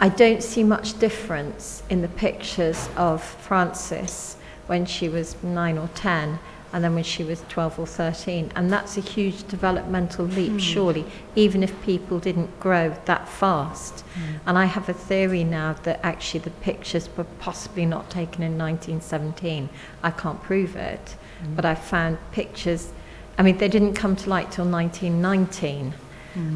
I 0.00 0.08
don't 0.08 0.42
see 0.42 0.64
much 0.64 0.98
difference 0.98 1.82
in 1.90 2.02
the 2.02 2.08
pictures 2.08 2.88
of 2.96 3.22
Frances 3.22 4.36
when 4.66 4.86
she 4.86 5.08
was 5.08 5.40
nine 5.42 5.76
or 5.76 5.88
10 5.94 6.38
and 6.72 6.84
then 6.84 6.94
when 6.94 7.04
she 7.04 7.24
was 7.24 7.42
12 7.48 7.78
or 7.78 7.86
13. 7.86 8.52
And 8.54 8.72
that's 8.72 8.96
a 8.96 9.00
huge 9.00 9.46
developmental 9.48 10.24
leap, 10.24 10.52
mm. 10.52 10.60
surely, 10.60 11.04
even 11.34 11.62
if 11.62 11.82
people 11.82 12.18
didn't 12.18 12.60
grow 12.60 12.96
that 13.06 13.28
fast. 13.28 14.04
Mm. 14.14 14.40
And 14.46 14.58
I 14.58 14.66
have 14.66 14.88
a 14.88 14.92
theory 14.92 15.44
now 15.44 15.74
that 15.82 16.00
actually 16.02 16.40
the 16.40 16.50
pictures 16.50 17.08
were 17.16 17.24
possibly 17.40 17.86
not 17.86 18.10
taken 18.10 18.42
in 18.42 18.56
1917. 18.56 19.68
I 20.02 20.10
can't 20.10 20.42
prove 20.42 20.76
it, 20.76 21.16
mm. 21.42 21.56
but 21.56 21.64
I 21.64 21.74
found 21.74 22.18
pictures, 22.32 22.92
I 23.36 23.42
mean, 23.42 23.58
they 23.58 23.68
didn't 23.68 23.94
come 23.94 24.14
to 24.16 24.30
light 24.30 24.52
till 24.52 24.68
1919. 24.68 25.94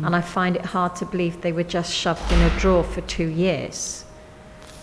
And 0.05 0.15
I 0.15 0.21
find 0.21 0.55
it 0.55 0.65
hard 0.65 0.95
to 0.97 1.05
believe 1.05 1.41
they 1.41 1.53
were 1.53 1.65
just 1.65 1.93
shoved 1.93 2.31
in 2.31 2.41
a 2.41 2.59
drawer 2.61 2.85
for 2.85 3.01
two 3.03 3.27
years. 3.27 4.05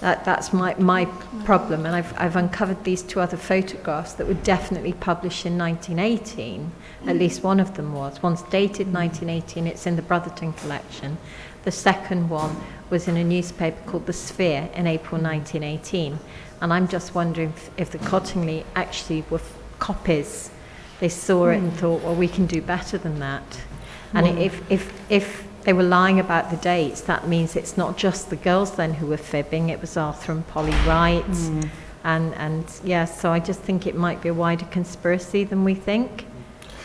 That, 0.01 0.25
that's 0.25 0.51
my, 0.51 0.73
my 0.75 1.05
problem. 1.45 1.85
And 1.85 1.95
I've, 1.95 2.13
I've 2.19 2.35
uncovered 2.35 2.83
these 2.83 3.03
two 3.03 3.19
other 3.19 3.37
photographs 3.37 4.13
that 4.13 4.27
were 4.27 4.33
definitely 4.33 4.93
published 4.93 5.45
in 5.45 5.57
1918. 5.57 6.71
At 7.07 7.15
least 7.17 7.43
one 7.43 7.59
of 7.59 7.75
them 7.75 7.93
was. 7.93 8.21
One's 8.21 8.41
dated 8.43 8.91
1918, 8.91 9.67
it's 9.67 9.85
in 9.85 9.95
the 9.95 10.01
Brotherton 10.01 10.53
collection. 10.53 11.17
The 11.63 11.71
second 11.71 12.29
one 12.29 12.55
was 12.89 13.07
in 13.07 13.15
a 13.15 13.23
newspaper 13.23 13.77
called 13.85 14.07
The 14.07 14.13
Sphere 14.13 14.69
in 14.73 14.87
April 14.87 15.21
1918. 15.21 16.17
And 16.61 16.73
I'm 16.73 16.87
just 16.87 17.13
wondering 17.13 17.49
if, 17.49 17.69
if 17.77 17.91
the 17.91 17.99
Cottingley 17.99 18.65
actually 18.75 19.23
were 19.29 19.41
copies. 19.77 20.49
They 20.99 21.09
saw 21.09 21.49
it 21.49 21.57
and 21.57 21.71
hmm. 21.71 21.77
thought, 21.77 22.03
well, 22.03 22.15
we 22.15 22.27
can 22.27 22.47
do 22.47 22.61
better 22.61 22.97
than 22.97 23.19
that. 23.19 23.61
And 24.13 24.39
if, 24.39 24.69
if, 24.69 25.11
if 25.11 25.47
they 25.63 25.73
were 25.73 25.83
lying 25.83 26.19
about 26.19 26.49
the 26.49 26.57
dates, 26.57 27.01
that 27.01 27.27
means 27.27 27.55
it's 27.55 27.77
not 27.77 27.97
just 27.97 28.29
the 28.29 28.35
girls 28.35 28.75
then 28.75 28.95
who 28.95 29.07
were 29.07 29.17
fibbing, 29.17 29.69
it 29.69 29.79
was 29.81 29.97
Arthur 29.97 30.31
and 30.31 30.47
Polly 30.47 30.75
Wright. 30.87 31.23
Mm. 31.25 31.69
And, 32.03 32.33
and 32.33 32.65
yeah, 32.83 33.05
so 33.05 33.31
I 33.31 33.39
just 33.39 33.59
think 33.59 33.85
it 33.85 33.95
might 33.95 34.21
be 34.21 34.29
a 34.29 34.33
wider 34.33 34.65
conspiracy 34.65 35.43
than 35.43 35.63
we 35.63 35.75
think. 35.75 36.25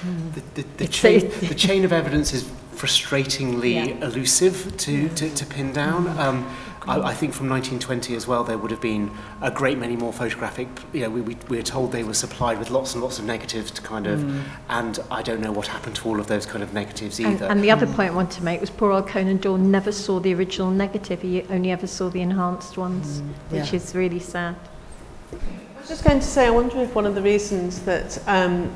Mm. 0.02 0.34
The, 0.34 0.40
the, 0.54 0.62
the, 0.76 0.88
chain, 0.88 1.30
the 1.40 1.54
chain 1.54 1.84
of 1.84 1.92
evidence 1.92 2.34
is 2.34 2.44
frustratingly 2.74 3.74
yeah. 3.98 4.06
elusive 4.06 4.76
to, 4.76 5.08
to, 5.10 5.34
to 5.34 5.46
pin 5.46 5.72
down. 5.72 6.08
Um, 6.18 6.46
I, 6.86 7.10
I 7.10 7.14
think 7.14 7.32
from 7.32 7.48
1920 7.48 8.14
as 8.14 8.26
well, 8.26 8.44
there 8.44 8.58
would 8.58 8.70
have 8.70 8.80
been 8.80 9.10
a 9.40 9.50
great 9.50 9.78
many 9.78 9.96
more 9.96 10.12
photographic. 10.12 10.68
You 10.92 11.02
know, 11.02 11.10
we, 11.10 11.20
we, 11.20 11.36
we 11.48 11.56
were 11.56 11.62
told 11.62 11.92
they 11.92 12.04
were 12.04 12.14
supplied 12.14 12.58
with 12.58 12.70
lots 12.70 12.94
and 12.94 13.02
lots 13.02 13.18
of 13.18 13.24
negatives 13.24 13.70
to 13.72 13.82
kind 13.82 14.06
of, 14.06 14.20
mm. 14.20 14.42
and 14.68 14.98
I 15.10 15.22
don't 15.22 15.40
know 15.40 15.52
what 15.52 15.66
happened 15.66 15.96
to 15.96 16.08
all 16.08 16.20
of 16.20 16.26
those 16.26 16.46
kind 16.46 16.62
of 16.62 16.72
negatives 16.72 17.20
either. 17.20 17.44
And, 17.44 17.52
and 17.52 17.64
the 17.64 17.70
other 17.70 17.86
mm. 17.86 17.94
point 17.94 18.12
I 18.12 18.14
want 18.14 18.30
to 18.32 18.44
make 18.44 18.60
was 18.60 18.70
poor 18.70 18.92
old 18.92 19.08
Conan 19.08 19.38
Doyle 19.38 19.58
never 19.58 19.92
saw 19.92 20.20
the 20.20 20.34
original 20.34 20.70
negative. 20.70 21.22
He 21.22 21.42
only 21.50 21.70
ever 21.70 21.86
saw 21.86 22.08
the 22.08 22.20
enhanced 22.20 22.78
ones, 22.78 23.20
mm. 23.20 23.28
yeah. 23.50 23.62
which 23.62 23.74
is 23.74 23.94
really 23.94 24.20
sad. 24.20 24.56
I 25.32 25.80
was 25.80 25.88
just 25.88 26.04
going 26.04 26.20
to 26.20 26.26
say, 26.26 26.46
I 26.46 26.50
wonder 26.50 26.80
if 26.80 26.94
one 26.94 27.06
of 27.06 27.14
the 27.14 27.22
reasons 27.22 27.80
that 27.82 28.20
um, 28.28 28.72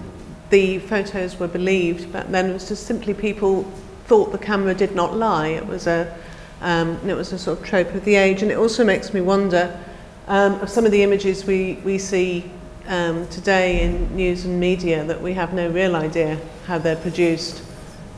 the 0.50 0.78
photos 0.80 1.38
were 1.38 1.48
believed 1.48 2.12
back 2.12 2.26
then 2.28 2.52
was 2.52 2.68
just 2.68 2.86
simply 2.86 3.14
people 3.14 3.62
thought 4.06 4.32
the 4.32 4.38
camera 4.38 4.74
did 4.74 4.94
not 4.94 5.16
lie. 5.16 5.48
It 5.48 5.66
was 5.66 5.86
a 5.86 6.16
Um, 6.60 6.90
and 6.96 7.10
it 7.10 7.16
was 7.16 7.32
a 7.32 7.38
sort 7.38 7.58
of 7.58 7.64
trope 7.64 7.94
of 7.94 8.04
the 8.04 8.16
age. 8.16 8.42
And 8.42 8.50
it 8.50 8.56
also 8.56 8.84
makes 8.84 9.14
me 9.14 9.20
wonder 9.20 9.78
um, 10.28 10.54
of 10.60 10.68
some 10.68 10.84
of 10.84 10.92
the 10.92 11.02
images 11.02 11.44
we, 11.44 11.74
we 11.84 11.98
see 11.98 12.50
um, 12.86 13.26
today 13.28 13.82
in 13.82 14.14
news 14.14 14.44
and 14.44 14.58
media 14.60 15.04
that 15.04 15.20
we 15.20 15.32
have 15.34 15.54
no 15.54 15.68
real 15.70 15.96
idea 15.96 16.38
how 16.66 16.78
they're 16.78 16.96
produced. 16.96 17.62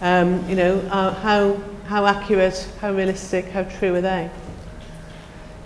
Um, 0.01 0.49
you 0.49 0.57
know, 0.57 0.79
uh, 0.91 1.15
how, 1.15 1.61
how 1.87 2.07
accurate, 2.07 2.69
how 2.81 2.93
realistic, 2.93 3.47
how 3.47 3.65
true 3.65 3.95
are 3.95 4.01
they? 4.01 4.31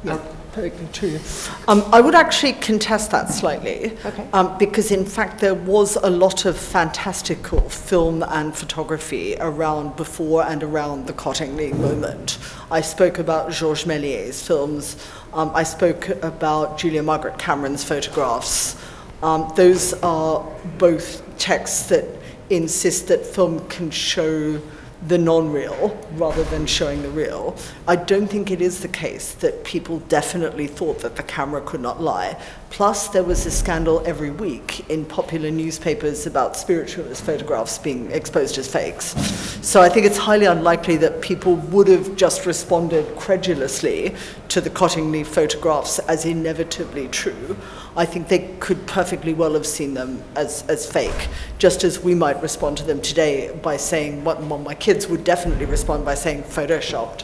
Yeah. 0.05 0.36
Perfectly 0.57 0.89
true. 0.91 1.21
Um, 1.69 1.85
I 1.93 2.01
would 2.01 2.15
actually 2.15 2.55
contest 2.55 3.11
that 3.11 3.29
slightly, 3.29 3.93
okay. 4.07 4.27
um, 4.33 4.57
because 4.57 4.91
in 4.91 5.05
fact 5.05 5.39
there 5.39 5.55
was 5.55 5.97
a 5.97 6.09
lot 6.09 6.47
of 6.47 6.57
fantastical 6.57 7.61
film 7.69 8.23
and 8.23 8.57
photography 8.57 9.37
around 9.39 9.97
before 9.97 10.45
and 10.45 10.63
around 10.63 11.09
the 11.09 11.13
Cottingley 11.13 11.77
moment. 11.77 12.39
I 12.71 12.81
spoke 12.81 13.19
about 13.19 13.53
Georges 13.53 13.85
Méliès's 13.85 14.47
films. 14.47 14.97
Um, 15.35 15.51
I 15.55 15.63
spoke 15.63 16.09
about 16.25 16.79
Julia 16.79 17.03
Margaret 17.03 17.39
Cameron's 17.39 17.85
photographs. 17.85 18.77
Um, 19.23 19.53
those 19.57 19.93
are 20.03 20.43
both 20.79 21.23
texts 21.37 21.91
that 21.91 22.07
insist 22.49 23.09
that 23.09 23.27
film 23.27 23.69
can 23.69 23.91
show 23.91 24.63
the 25.07 25.19
non-real 25.19 25.97
rather 26.15 26.43
than 26.45 26.67
showing 26.67 27.03
the 27.03 27.09
real. 27.11 27.57
I 27.87 27.97
don't 27.97 28.27
think 28.27 28.51
it 28.51 28.61
is 28.61 28.81
the 28.81 28.89
case 28.89 29.35
that 29.35 29.65
people 29.65 30.01
definitely 30.01 30.67
thought 30.67 31.01
that 31.01 31.17
the 31.17 31.23
camera 31.23 31.61
could 31.61 31.81
not 31.81 32.01
lie. 32.01 32.41
Plus, 32.77 33.09
there 33.09 33.25
was 33.25 33.47
a 33.47 33.51
scandal 33.51 34.03
every 34.05 34.31
week 34.31 34.85
in 34.91 35.03
popular 35.07 35.51
newspapers 35.51 36.27
about 36.27 36.55
spiritualist 36.55 37.25
photographs 37.25 37.79
being 37.79 38.11
exposed 38.11 38.59
as 38.59 38.71
fakes. 38.71 39.15
So 39.67 39.81
I 39.81 39.89
think 39.89 40.05
it's 40.05 40.19
highly 40.19 40.45
unlikely 40.45 40.99
that 40.99 41.23
people 41.23 41.55
would 41.55 41.89
have 41.89 42.17
just 42.17 42.45
responded 42.45 43.17
credulously 43.17 44.15
to 44.49 44.61
the 44.61 44.69
Cottingley 44.69 45.25
photographs 45.25 46.01
as 46.01 46.27
inevitably 46.27 47.09
true. 47.09 47.57
I 47.97 48.05
think 48.05 48.29
they 48.29 48.55
could 48.61 48.87
perfectly 48.87 49.33
well 49.33 49.55
have 49.55 49.67
seen 49.67 49.95
them 49.95 50.23
as, 50.35 50.63
as 50.69 50.85
fake, 50.85 51.29
just 51.57 51.83
as 51.83 52.01
we 52.01 52.15
might 52.15 52.43
respond 52.43 52.77
to 52.77 52.85
them 52.85 53.01
today 53.01 53.59
by 53.63 53.79
saying, 53.79 54.23
well, 54.23 54.59
my 54.59 54.75
kids 54.75 55.07
would 55.07 55.25
definitely 55.25 55.65
respond 55.65 56.05
by 56.05 56.15
saying 56.15 56.43
photoshopped. 56.43 57.23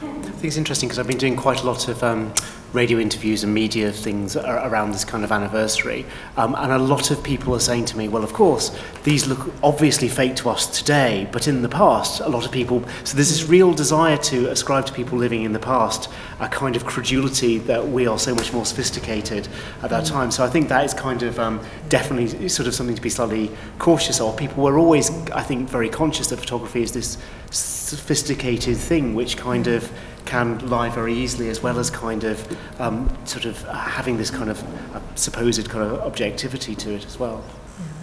I 0.00 0.36
think 0.36 0.44
it's 0.44 0.56
interesting 0.56 0.88
because 0.88 1.00
I've 1.00 1.08
been 1.08 1.18
doing 1.18 1.34
quite 1.34 1.62
a 1.62 1.66
lot 1.66 1.88
of 1.88 2.04
um, 2.04 2.32
radio 2.74 2.98
interviews 2.98 3.44
and 3.44 3.54
media 3.54 3.92
things 3.92 4.36
around 4.36 4.90
this 4.90 5.04
kind 5.04 5.22
of 5.22 5.30
anniversary. 5.30 6.04
Um, 6.36 6.54
and 6.56 6.72
a 6.72 6.78
lot 6.78 7.10
of 7.10 7.22
people 7.22 7.54
are 7.54 7.60
saying 7.60 7.84
to 7.86 7.96
me, 7.96 8.08
well, 8.08 8.24
of 8.24 8.32
course, 8.32 8.76
these 9.04 9.26
look 9.26 9.52
obviously 9.62 10.08
fake 10.08 10.34
to 10.36 10.50
us 10.50 10.66
today, 10.78 11.28
but 11.30 11.46
in 11.46 11.62
the 11.62 11.68
past, 11.68 12.20
a 12.20 12.28
lot 12.28 12.44
of 12.44 12.50
people. 12.50 12.82
So 13.04 13.14
there's 13.14 13.30
this 13.30 13.44
real 13.44 13.72
desire 13.72 14.16
to 14.16 14.50
ascribe 14.50 14.86
to 14.86 14.92
people 14.92 15.16
living 15.16 15.44
in 15.44 15.52
the 15.52 15.58
past 15.60 16.10
a 16.40 16.48
kind 16.48 16.74
of 16.74 16.84
credulity 16.84 17.58
that 17.58 17.86
we 17.86 18.06
are 18.08 18.18
so 18.18 18.34
much 18.34 18.52
more 18.52 18.66
sophisticated 18.66 19.48
at 19.82 19.90
that 19.90 20.04
time. 20.04 20.30
So 20.32 20.44
I 20.44 20.48
think 20.48 20.68
that 20.68 20.84
is 20.84 20.92
kind 20.92 21.22
of 21.22 21.38
um, 21.38 21.60
definitely 21.88 22.48
sort 22.48 22.66
of 22.66 22.74
something 22.74 22.96
to 22.96 23.02
be 23.02 23.10
slightly 23.10 23.50
cautious 23.78 24.20
of. 24.20 24.36
People 24.36 24.64
were 24.64 24.78
always, 24.78 25.10
I 25.30 25.42
think, 25.42 25.68
very 25.68 25.88
conscious 25.88 26.28
that 26.28 26.38
photography 26.38 26.82
is 26.82 26.92
this 26.92 27.18
sophisticated 27.50 28.76
thing 28.76 29.14
which 29.14 29.36
kind 29.36 29.68
of 29.68 29.90
can 30.24 30.58
lie 30.68 30.88
very 30.88 31.14
easily 31.14 31.48
as 31.48 31.62
well 31.62 31.78
as 31.78 31.90
kind 31.90 32.24
of 32.24 32.80
um, 32.80 33.14
sort 33.24 33.44
of 33.44 33.62
having 33.68 34.16
this 34.16 34.30
kind 34.30 34.50
of 34.50 34.62
uh, 34.94 35.00
supposed 35.14 35.68
kind 35.68 35.90
of 35.90 36.00
objectivity 36.00 36.74
to 36.74 36.94
it 36.94 37.06
as 37.06 37.18
well. 37.18 37.44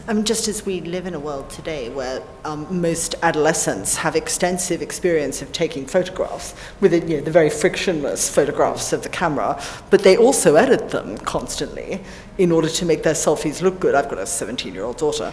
I 0.07 0.13
mean, 0.13 0.25
just 0.25 0.47
as 0.47 0.65
we 0.65 0.81
live 0.81 1.05
in 1.05 1.13
a 1.13 1.19
world 1.19 1.49
today 1.49 1.89
where 1.89 2.23
um, 2.43 2.81
most 2.81 3.13
adolescents 3.21 3.95
have 3.97 4.15
extensive 4.15 4.81
experience 4.81 5.41
of 5.43 5.51
taking 5.51 5.85
photographs 5.85 6.55
with 6.81 6.93
you 7.07 7.17
know, 7.17 7.23
the 7.23 7.31
very 7.31 7.51
frictionless 7.51 8.27
photographs 8.27 8.93
of 8.93 9.03
the 9.03 9.09
camera, 9.09 9.61
but 9.91 10.01
they 10.01 10.17
also 10.17 10.55
edit 10.55 10.89
them 10.89 11.17
constantly 11.19 12.01
in 12.41 12.51
order 12.51 12.67
to 12.67 12.85
make 12.85 13.03
their 13.03 13.13
selfies 13.13 13.61
look 13.61 13.79
good. 13.79 13.93
I've 13.93 14.09
got 14.09 14.17
a 14.17 14.23
17-year-old 14.23 14.97
daughter, 14.97 15.31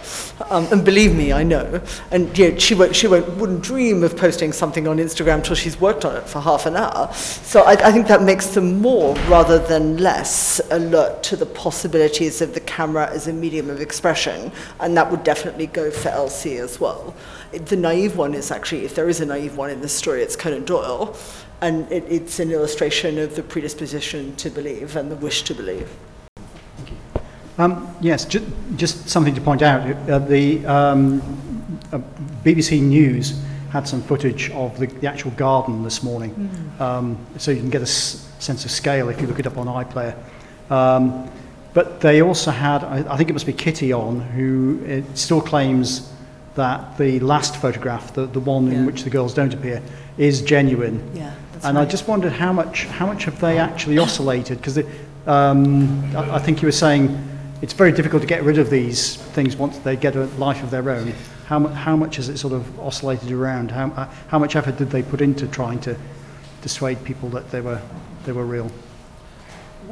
um, 0.51 0.67
and 0.71 0.85
believe 0.85 1.15
me, 1.15 1.33
I 1.33 1.43
know. 1.43 1.81
And 2.11 2.37
you 2.37 2.59
she, 2.61 2.75
won't, 2.75 2.95
she 2.95 3.07
won't, 3.07 3.27
wouldn't 3.37 3.63
dream 3.63 4.03
of 4.03 4.15
posting 4.15 4.53
something 4.53 4.87
on 4.87 4.99
Instagram 4.99 5.43
till 5.43 5.57
she's 5.57 5.81
worked 5.81 6.05
on 6.05 6.17
it 6.17 6.29
for 6.29 6.41
half 6.41 6.67
an 6.67 6.77
hour. 6.77 7.11
So 7.15 7.63
I, 7.63 7.73
I 7.73 7.93
think 7.93 8.09
that 8.09 8.23
makes 8.23 8.49
them 8.49 8.79
more, 8.81 9.15
rather 9.27 9.59
than 9.59 9.97
less, 9.97 10.61
alert 10.71 11.23
to 11.25 11.37
the 11.37 11.47
possibilities 11.47 12.43
of 12.43 12.53
the 12.53 12.61
camera 12.61 13.09
as 13.11 13.27
a 13.27 13.33
medium 13.33 13.71
of 13.71 13.81
expression, 13.81 14.53
and 14.81 14.95
that 14.97 15.11
would 15.11 15.25
definitely 15.25 15.67
go 15.67 15.91
for 15.91 16.11
Elsie 16.11 16.59
as 16.59 16.79
well. 16.79 17.15
The 17.53 17.77
naive 17.77 18.19
one 18.19 18.35
is 18.35 18.51
actually, 18.51 18.85
if 18.85 18.95
there 18.95 19.09
is 19.09 19.21
a 19.21 19.27
naive 19.27 19.57
one 19.57 19.71
in 19.71 19.81
this 19.81 19.95
story, 19.95 20.23
it's 20.23 20.37
Conan 20.37 20.67
Doyle, 20.67 21.17
and 21.63 21.91
it, 21.91 22.05
it's 22.09 22.39
an 22.39 22.51
illustration 22.51 23.19
of 23.19 23.35
the 23.35 23.43
predisposition 23.43 24.37
to 24.37 24.51
believe 24.51 24.95
and 24.95 25.11
the 25.11 25.17
wish 25.17 25.43
to 25.45 25.55
believe. 25.55 25.89
Um, 27.59 27.93
yes, 28.01 28.25
ju 28.25 28.41
just 28.77 29.09
something 29.09 29.35
to 29.35 29.41
point 29.41 29.63
out. 29.63 29.81
Uh, 30.09 30.21
the 30.21 30.65
um, 30.65 31.21
uh, 31.93 31.99
BBC 32.45 32.81
News 32.81 33.43
had 33.71 33.87
some 33.89 34.01
footage 34.01 34.51
of 34.51 34.79
the, 34.79 34.87
the 34.87 35.09
actual 35.09 35.33
garden 35.33 35.83
this 35.83 36.03
morning, 36.05 36.35
mm. 36.35 36.81
um, 36.81 37.19
so 37.37 37.51
you 37.51 37.61
can 37.61 37.69
get 37.69 37.83
a 37.83 37.87
sense 37.87 38.65
of 38.65 38.71
scale 38.71 39.09
if 39.09 39.21
you 39.21 39.27
look 39.27 39.41
it 39.41 39.47
up 39.47 39.59
on 39.59 39.67
iPlayer. 39.67 40.15
Um, 40.71 41.29
but 41.75 42.01
they 42.01 42.23
also 42.23 42.53
had, 42.53 42.85
I, 42.85 43.05
I 43.13 43.17
think 43.17 43.29
it 43.29 43.33
must 43.33 43.47
be 43.47 43.53
Kitty 43.53 43.93
on, 43.93 44.21
who 44.21 45.03
still 45.15 45.41
claims 45.41 46.13
that 46.55 46.97
the 46.97 47.19
last 47.21 47.57
photograph, 47.57 48.15
the, 48.15 48.27
the 48.27 48.41
one 48.41 48.71
yeah. 48.71 48.79
in 48.79 48.87
which 48.87 49.03
the 49.03 49.11
girls 49.11 49.35
don't 49.35 49.53
appear, 49.53 49.83
is 50.17 50.43
genuine. 50.43 51.03
Yeah, 51.13 51.35
and 51.65 51.77
right. 51.77 51.83
I 51.83 51.91
just 51.91 52.07
wondered 52.07 52.33
how 52.33 52.53
much, 52.53 52.85
how 52.85 53.07
much 53.07 53.25
have 53.25 53.41
they 53.41 53.59
actually 53.59 53.99
oscillated? 53.99 54.59
Because 54.59 54.79
um, 55.27 56.17
I, 56.17 56.37
I 56.37 56.39
think 56.39 56.63
you 56.63 56.67
were 56.67 56.73
saying 56.73 57.38
it's 57.61 57.73
very 57.73 57.93
difficult 57.93 58.23
to 58.23 58.29
get 58.29 58.43
rid 58.43 58.59
of 58.59 58.71
these 58.71 59.17
things 59.17 59.57
once 59.57 59.79
they 59.79 59.97
get 59.97 60.17
a 60.17 60.27
life 60.37 60.63
of 60.63 60.71
their 60.71 60.89
own. 60.91 61.13
How, 61.47 61.67
how 61.69 61.97
much 61.97 62.17
has 62.17 62.29
it 62.29 62.39
sort 62.39 62.53
of 62.53 62.79
oscillated 62.79 63.33
around? 63.33 63.71
How, 63.71 63.91
uh, 63.91 64.09
how 64.29 64.39
much 64.39 64.55
effort 64.55 64.77
did 64.77 64.91
they 64.91 65.03
put 65.03 65.21
into 65.21 65.47
trying 65.49 65.81
to 65.81 65.97
dissuade 66.63 67.03
people 67.05 67.29
that 67.31 67.51
they 67.51 67.61
were, 67.61 67.81
they 68.25 68.33
were 68.33 68.45
real? 68.45 68.71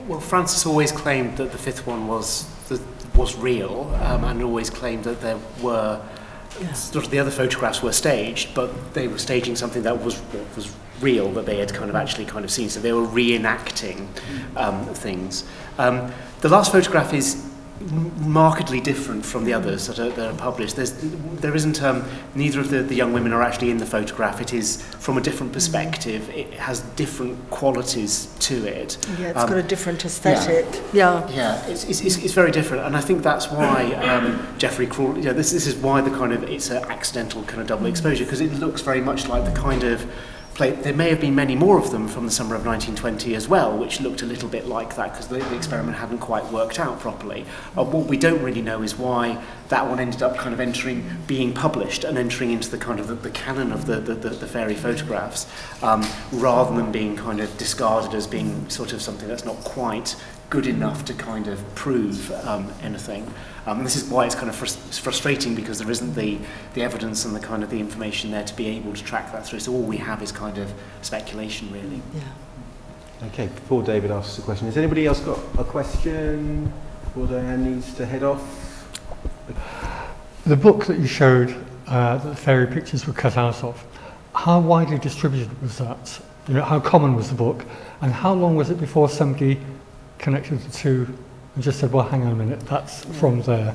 Well, 0.07 0.21
Frances 0.21 0.67
always 0.67 0.93
claimed 0.93 1.39
that 1.39 1.53
the 1.53 1.59
fifth 1.59 1.87
one 1.87 2.07
was, 2.07 2.47
the, 2.69 2.81
was 3.17 3.37
real 3.37 3.93
um, 4.03 4.25
and 4.25 4.43
always 4.43 4.71
claimed 4.71 5.05
that 5.05 5.21
there 5.21 5.39
were 5.63 6.01
yeah. 6.61 6.73
sort 6.73 7.05
of 7.05 7.11
the 7.11 7.19
other 7.19 7.31
photographs 7.31 7.83
were 7.83 7.93
staged, 7.93 8.55
but 8.55 8.95
they 8.95 9.09
were 9.09 9.19
staging 9.19 9.57
something 9.57 9.83
that 9.83 10.03
was 10.03 10.21
was 10.55 10.73
real 11.01 11.31
that 11.33 11.45
they 11.45 11.59
had 11.59 11.73
kind 11.75 11.91
of 11.91 11.97
actually 11.97 12.25
kind 12.25 12.45
of 12.45 12.51
seen. 12.51 12.69
So 12.71 12.81
they 12.81 12.93
were 12.93 13.07
reenacting 13.07 14.07
um, 14.57 14.87
things. 14.95 15.45
Um, 15.79 16.11
the 16.41 16.49
last 16.49 16.73
photograph 16.73 17.13
is 17.13 17.46
markedly 18.19 18.81
different 18.81 19.25
from 19.25 19.45
the 19.45 19.53
others 19.53 19.87
that 19.87 19.99
are, 19.99 20.11
that 20.11 20.35
are 20.35 20.39
published. 20.39 20.77
There's, 20.77 20.93
there 21.41 21.55
isn't, 21.55 21.83
um, 21.83 22.05
neither 22.35 22.61
of 22.61 22.71
the, 22.71 22.83
the 22.83 22.95
young 22.95 23.13
women 23.13 23.33
are 23.33 23.43
actually 23.43 23.71
in 23.71 23.79
the 23.79 23.87
photograph. 23.87 24.41
It 24.41 24.53
is 24.53 24.83
from 24.99 25.19
a 25.19 25.21
different 25.21 25.53
perspective. 25.53 26.29
It 26.31 26.55
has 26.55 26.81
different 26.97 27.51
qualities 27.51 28.35
to 28.41 28.67
it. 28.67 28.97
Yeah, 29.19 29.29
it's 29.29 29.39
um, 29.39 29.49
got 29.49 29.59
a 29.59 29.63
different 29.63 30.05
aesthetic. 30.05 30.67
Yeah, 30.93 31.29
yeah, 31.29 31.35
yeah 31.35 31.67
it's, 31.67 31.85
it's, 31.85 32.01
it's, 32.01 32.17
it's 32.17 32.35
very 32.35 32.51
different. 32.51 32.85
And 32.85 32.97
I 32.97 33.01
think 33.01 33.23
that's 33.23 33.51
why 33.51 33.93
um, 33.95 34.47
Geoffrey 34.59 34.87
Crawley, 34.87 35.21
you 35.21 35.27
know, 35.27 35.33
this, 35.33 35.53
this 35.53 35.67
is 35.67 35.77
why 35.77 36.01
the 36.01 36.11
kind 36.11 36.33
of, 36.33 36.45
it's 36.45 36.71
an 36.71 36.83
accidental 36.85 37.43
kind 37.45 37.61
of 37.61 37.67
double 37.67 37.87
exposure, 37.87 38.25
because 38.25 38.41
it 38.41 38.53
looks 38.55 38.81
very 38.81 39.01
much 39.01 39.29
like 39.29 39.45
the 39.45 39.59
kind 39.59 39.85
of 39.85 40.11
there 40.59 40.95
may 40.95 41.11
have 41.11 41.21
been 41.21 41.35
many 41.35 41.55
more 41.55 41.79
of 41.79 41.91
them 41.91 42.09
from 42.09 42.25
the 42.25 42.31
summer 42.31 42.55
of 42.55 42.65
1920 42.65 43.35
as 43.35 43.47
well, 43.47 43.77
which 43.77 44.01
looked 44.01 44.23
a 44.23 44.27
little 44.27 44.49
bit 44.49 44.67
like 44.67 44.97
that 44.97 45.13
because 45.13 45.29
the, 45.29 45.39
the 45.39 45.57
experiment 45.57 45.99
hadn't 45.99 46.19
quite 46.19 46.45
worked 46.51 46.79
out 46.79 46.99
properly. 46.99 47.45
Uh, 47.77 47.85
what 47.85 48.07
we 48.07 48.17
don't 48.17 48.43
really 48.43 48.63
know 48.63 48.83
is 48.83 48.97
why 48.97 49.43
that 49.69 49.87
one 49.87 50.01
ended 50.01 50.23
up 50.23 50.37
kind 50.37 50.55
of 50.55 50.61
entering, 50.61 51.05
being 51.27 51.53
published 51.53 52.05
and 52.05 52.17
entering 52.17 52.53
into 52.53 52.71
the 52.71 52.79
kind 52.79 52.99
of 52.99 53.07
the, 53.07 53.15
the 53.15 53.31
canon 53.31 53.71
of 53.71 53.87
the, 53.87 54.01
the, 54.01 54.15
the, 54.15 54.31
the 54.31 54.47
fairy 54.47 54.75
photographs, 54.75 55.47
um, 55.83 56.05
rather 56.33 56.75
than 56.75 56.91
being 56.91 57.17
kind 57.17 57.41
of 57.41 57.59
discarded 57.59 58.15
as 58.15 58.27
being 58.27 58.69
sort 58.71 58.93
of 58.93 59.03
something 59.03 59.29
that's 59.29 59.45
not 59.45 59.57
quite 59.57 60.17
good 60.49 60.67
enough 60.67 61.05
to 61.05 61.13
kind 61.13 61.49
of 61.49 61.75
prove 61.75 62.31
um, 62.47 62.73
anything. 62.83 63.31
Um, 63.67 63.79
and 63.79 63.87
this 63.87 63.97
is 63.97 64.09
why 64.09 64.27
it's 64.27 64.37
kind 64.37 64.49
of 64.49 64.55
frus- 64.55 65.01
frustrating 65.01 65.57
because 65.57 65.81
there 65.81 65.91
isn't 65.91 66.15
the, 66.15 66.39
the 66.75 66.83
evidence 66.83 67.25
and 67.25 67.35
the 67.35 67.41
kind 67.41 67.65
of 67.65 67.71
the 67.71 67.81
information 67.81 68.31
there 68.31 68.45
to 68.45 68.55
be 68.55 68.69
able 68.69 68.95
to 68.95 69.03
track 69.03 69.33
that 69.33 69.45
through. 69.45 69.59
So 69.59 69.73
all 69.73 69.83
we 69.83 69.97
have 69.97 70.23
is 70.23 70.31
kind 70.31 70.57
of 70.59 70.73
speculation, 71.03 71.73
really. 71.73 72.01
Yeah. 72.15 73.27
Okay, 73.29 73.47
before 73.47 73.83
David 73.83 74.13
asks 74.13 74.39
a 74.39 74.43
question, 74.43 74.67
has 74.67 74.77
anybody 74.77 75.07
else 75.07 75.21
got 75.21 75.39
a 75.59 75.65
question 75.65 76.73
before 77.03 77.27
Diane 77.27 77.75
needs 77.75 77.93
to 77.95 78.07
head 78.07 78.23
off? 78.23 78.89
The 80.45 80.57
book 80.57 80.85
that 80.87 80.99
you 80.99 81.07
showed 81.07 81.51
uh, 81.89 82.19
that 82.19 82.29
the 82.29 82.37
fairy 82.37 82.69
pictures 82.69 83.07
were 83.07 83.15
cut 83.15 83.37
out 83.37 83.65
of, 83.65 83.85
how 84.35 84.61
widely 84.61 84.99
distributed 84.99 85.61
was 85.61 85.79
that? 85.79 86.21
You 86.47 86.55
know, 86.55 86.63
how 86.63 86.79
common 86.79 87.17
was 87.17 87.31
the 87.31 87.35
book? 87.35 87.65
And 88.01 88.13
how 88.13 88.33
long 88.33 88.55
was 88.55 88.71
it 88.71 88.79
before 88.79 89.09
somebody 89.09 89.59
connected 90.19 90.61
the 90.61 90.71
two 90.71 91.09
and 91.57 91.65
just 91.65 91.81
said, 91.81 91.91
well, 91.91 92.07
hang 92.07 92.23
on 92.23 92.33
a 92.33 92.37
minute, 92.37 92.61
that's 92.61 93.05
yeah. 93.05 93.13
from 93.15 93.43
there. 93.43 93.75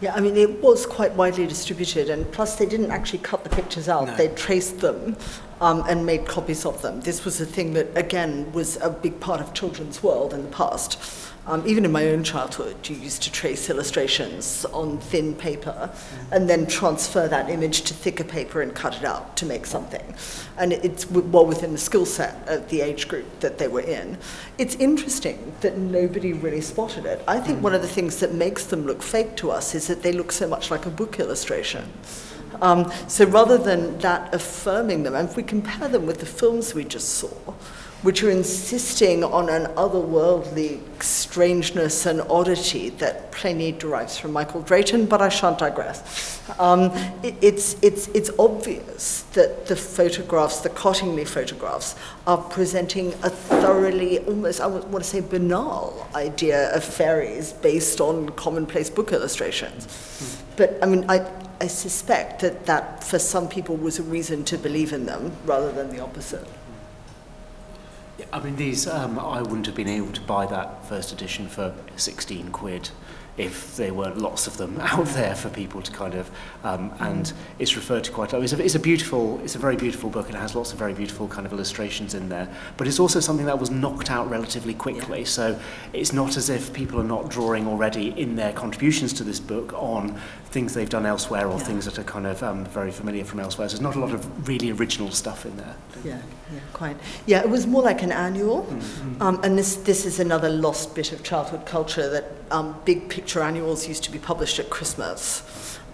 Yeah, 0.00 0.14
I 0.14 0.20
mean, 0.20 0.36
it 0.36 0.60
was 0.60 0.84
quite 0.84 1.12
widely 1.12 1.46
distributed, 1.46 2.10
and 2.10 2.30
plus 2.32 2.56
they 2.56 2.66
didn't 2.66 2.90
actually 2.90 3.20
cut 3.20 3.44
the 3.44 3.50
pictures 3.50 3.88
out. 3.88 4.08
No. 4.08 4.16
They 4.16 4.28
traced 4.28 4.80
them 4.80 5.16
um, 5.60 5.84
and 5.88 6.04
made 6.04 6.26
copies 6.26 6.66
of 6.66 6.82
them. 6.82 7.00
This 7.00 7.24
was 7.24 7.40
a 7.40 7.46
thing 7.46 7.72
that, 7.74 7.96
again, 7.96 8.52
was 8.52 8.76
a 8.82 8.90
big 8.90 9.20
part 9.20 9.40
of 9.40 9.54
children's 9.54 10.02
world 10.02 10.34
in 10.34 10.42
the 10.42 10.50
past. 10.50 10.98
Um, 11.46 11.62
even 11.66 11.84
in 11.84 11.92
my 11.92 12.08
own 12.08 12.24
childhood, 12.24 12.88
you 12.88 12.96
used 12.96 13.22
to 13.24 13.32
trace 13.32 13.68
illustrations 13.68 14.64
on 14.72 14.96
thin 14.98 15.34
paper 15.34 15.90
and 16.32 16.48
then 16.48 16.66
transfer 16.66 17.28
that 17.28 17.50
image 17.50 17.82
to 17.82 17.94
thicker 17.94 18.24
paper 18.24 18.62
and 18.62 18.74
cut 18.74 18.96
it 18.96 19.04
out 19.04 19.36
to 19.36 19.46
make 19.46 19.66
something. 19.66 20.02
And 20.56 20.72
it's 20.72 21.10
well 21.10 21.44
within 21.44 21.72
the 21.72 21.78
skill 21.78 22.06
set 22.06 22.48
of 22.48 22.70
the 22.70 22.80
age 22.80 23.08
group 23.08 23.40
that 23.40 23.58
they 23.58 23.68
were 23.68 23.82
in. 23.82 24.16
It's 24.56 24.74
interesting 24.76 25.52
that 25.60 25.76
nobody 25.76 26.32
really 26.32 26.62
spotted 26.62 27.04
it. 27.04 27.22
I 27.28 27.40
think 27.40 27.62
one 27.62 27.74
of 27.74 27.82
the 27.82 27.88
things 27.88 28.20
that 28.20 28.32
makes 28.32 28.64
them 28.64 28.86
look 28.86 29.02
fake 29.02 29.36
to 29.36 29.50
us 29.50 29.74
is 29.74 29.86
that 29.88 30.02
they 30.02 30.12
look 30.12 30.32
so 30.32 30.48
much 30.48 30.70
like 30.70 30.86
a 30.86 30.90
book 30.90 31.20
illustration. 31.20 31.92
Um, 32.62 32.90
so 33.08 33.26
rather 33.26 33.58
than 33.58 33.98
that 33.98 34.34
affirming 34.34 35.02
them, 35.02 35.14
and 35.14 35.28
if 35.28 35.36
we 35.36 35.42
compare 35.42 35.88
them 35.88 36.06
with 36.06 36.20
the 36.20 36.26
films 36.26 36.74
we 36.74 36.84
just 36.84 37.08
saw, 37.16 37.28
which 38.04 38.22
are 38.22 38.30
insisting 38.30 39.24
on 39.24 39.48
an 39.48 39.64
otherworldly 39.76 40.78
strangeness 41.02 42.04
and 42.04 42.20
oddity 42.28 42.90
that 42.90 43.32
plainly 43.32 43.72
derives 43.72 44.18
from 44.18 44.30
Michael 44.30 44.60
Drayton, 44.60 45.06
but 45.06 45.22
I 45.22 45.30
shan't 45.30 45.58
digress. 45.58 46.38
Um, 46.58 46.92
it, 47.22 47.34
it's, 47.40 47.76
it's, 47.80 48.08
it's 48.08 48.30
obvious 48.38 49.22
that 49.32 49.66
the 49.66 49.74
photographs, 49.74 50.60
the 50.60 50.68
Cottingley 50.68 51.26
photographs, 51.26 51.96
are 52.26 52.36
presenting 52.36 53.14
a 53.22 53.30
thoroughly, 53.30 54.18
almost, 54.18 54.60
I 54.60 54.66
want 54.66 55.02
to 55.02 55.10
say, 55.10 55.20
banal 55.20 56.06
idea 56.14 56.76
of 56.76 56.84
fairies 56.84 57.54
based 57.54 58.02
on 58.02 58.28
commonplace 58.30 58.90
book 58.90 59.12
illustrations. 59.12 60.42
But 60.56 60.78
I 60.82 60.86
mean, 60.86 61.06
I, 61.08 61.26
I 61.58 61.68
suspect 61.68 62.42
that 62.42 62.66
that 62.66 63.02
for 63.02 63.18
some 63.18 63.48
people 63.48 63.76
was 63.76 63.98
a 63.98 64.02
reason 64.02 64.44
to 64.44 64.58
believe 64.58 64.92
in 64.92 65.06
them 65.06 65.32
rather 65.46 65.72
than 65.72 65.88
the 65.88 66.00
opposite. 66.00 66.46
I 68.32 68.40
mean, 68.40 68.56
these, 68.56 68.86
um, 68.86 69.18
I 69.18 69.42
wouldn't 69.42 69.66
have 69.66 69.74
been 69.74 69.88
able 69.88 70.12
to 70.12 70.20
buy 70.20 70.46
that 70.46 70.86
first 70.86 71.12
edition 71.12 71.48
for 71.48 71.74
16 71.96 72.50
quid 72.50 72.90
if 73.36 73.76
there 73.76 73.92
weren't 73.92 74.18
lots 74.18 74.46
of 74.46 74.56
them 74.56 74.78
out 74.80 75.06
there 75.06 75.34
for 75.34 75.48
people 75.48 75.82
to 75.82 75.90
kind 75.90 76.14
of, 76.14 76.30
um, 76.62 76.92
and 77.00 77.26
mm. 77.26 77.32
it's 77.58 77.74
referred 77.76 78.04
to 78.04 78.12
quite 78.12 78.32
a 78.32 78.36
lot. 78.36 78.44
It's 78.44 78.52
a, 78.52 78.62
it's 78.62 78.74
a 78.74 78.80
beautiful, 78.80 79.40
it's 79.42 79.56
a 79.56 79.58
very 79.58 79.76
beautiful 79.76 80.08
book 80.08 80.26
and 80.26 80.36
it 80.36 80.38
has 80.38 80.54
lots 80.54 80.72
of 80.72 80.78
very 80.78 80.94
beautiful 80.94 81.26
kind 81.26 81.46
of 81.46 81.52
illustrations 81.52 82.14
in 82.14 82.28
there, 82.28 82.48
but 82.76 82.86
it's 82.86 83.00
also 83.00 83.20
something 83.20 83.46
that 83.46 83.58
was 83.58 83.70
knocked 83.70 84.10
out 84.10 84.30
relatively 84.30 84.74
quickly. 84.74 85.20
Yeah. 85.20 85.26
So 85.26 85.60
it's 85.92 86.12
not 86.12 86.36
as 86.36 86.48
if 86.48 86.72
people 86.72 87.00
are 87.00 87.04
not 87.04 87.28
drawing 87.28 87.66
already 87.66 88.08
in 88.20 88.36
their 88.36 88.52
contributions 88.52 89.12
to 89.14 89.24
this 89.24 89.40
book 89.40 89.72
on 89.74 90.20
things 90.54 90.72
they've 90.74 90.88
done 90.98 91.04
elsewhere 91.14 91.46
or 91.48 91.58
Yeah. 91.58 91.64
things 91.70 91.84
that 91.86 91.98
are 91.98 92.04
kind 92.16 92.26
of 92.26 92.42
um, 92.42 92.64
very 92.66 92.92
familiar 92.92 93.24
from 93.24 93.40
elsewhere. 93.40 93.68
So 93.68 93.72
there's 93.76 93.88
not 93.90 93.96
a 93.96 93.98
lot 94.06 94.14
of 94.18 94.48
really 94.48 94.70
original 94.70 95.10
stuff 95.10 95.44
in 95.44 95.56
there. 95.56 95.74
Yeah, 96.04 96.18
yeah, 96.52 96.60
quite. 96.72 96.96
Yeah, 97.26 97.40
it 97.46 97.50
was 97.50 97.66
more 97.66 97.82
like 97.82 98.02
an 98.08 98.12
annual, 98.12 98.58
um, 99.20 99.40
and 99.44 99.58
this 99.58 99.74
this 99.90 100.06
is 100.06 100.20
another 100.20 100.48
lost 100.48 100.94
bit 100.94 101.12
of 101.12 101.18
childhood 101.30 101.66
culture 101.66 102.08
that 102.16 102.26
um, 102.56 102.76
big 102.84 103.08
picture 103.08 103.40
annuals 103.42 103.88
used 103.88 104.04
to 104.04 104.12
be 104.12 104.18
published 104.18 104.58
at 104.60 104.70
Christmas. 104.70 105.42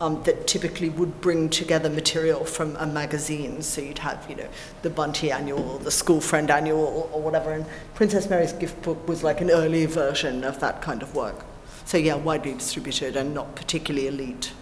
Um, 0.02 0.22
that 0.24 0.46
typically 0.46 0.88
would 0.88 1.20
bring 1.20 1.50
together 1.50 1.90
material 1.90 2.42
from 2.46 2.74
a 2.76 2.86
magazine. 2.86 3.60
So 3.60 3.82
you'd 3.82 3.98
have, 3.98 4.18
you 4.30 4.36
know, 4.40 4.48
the 4.80 4.88
Bunty 4.88 5.30
annual, 5.30 5.76
the 5.78 5.90
School 5.90 6.22
Friend 6.22 6.50
annual, 6.50 7.10
or 7.12 7.20
whatever. 7.20 7.50
And 7.52 7.66
Princess 7.94 8.30
Mary's 8.30 8.54
Gift 8.54 8.80
Book 8.80 9.06
was 9.06 9.22
like 9.22 9.42
an 9.42 9.50
early 9.50 9.84
version 9.84 10.42
of 10.42 10.58
that 10.60 10.80
kind 10.80 11.02
of 11.02 11.14
work. 11.14 11.44
So 11.90 11.98
yeah, 11.98 12.14
widely 12.14 12.52
distributed 12.52 13.16
and 13.16 13.34
not 13.34 13.56
particularly 13.56 14.06
elite. 14.06 14.52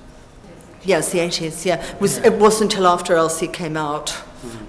Yes, 0.82 1.12
the 1.12 1.18
80s, 1.18 1.62
yeah. 1.66 1.74
It, 1.84 2.00
was, 2.00 2.16
it 2.16 2.32
wasn't 2.32 2.72
until 2.72 2.86
after 2.86 3.16
Elsie 3.16 3.48
came 3.48 3.76
out. 3.76 4.16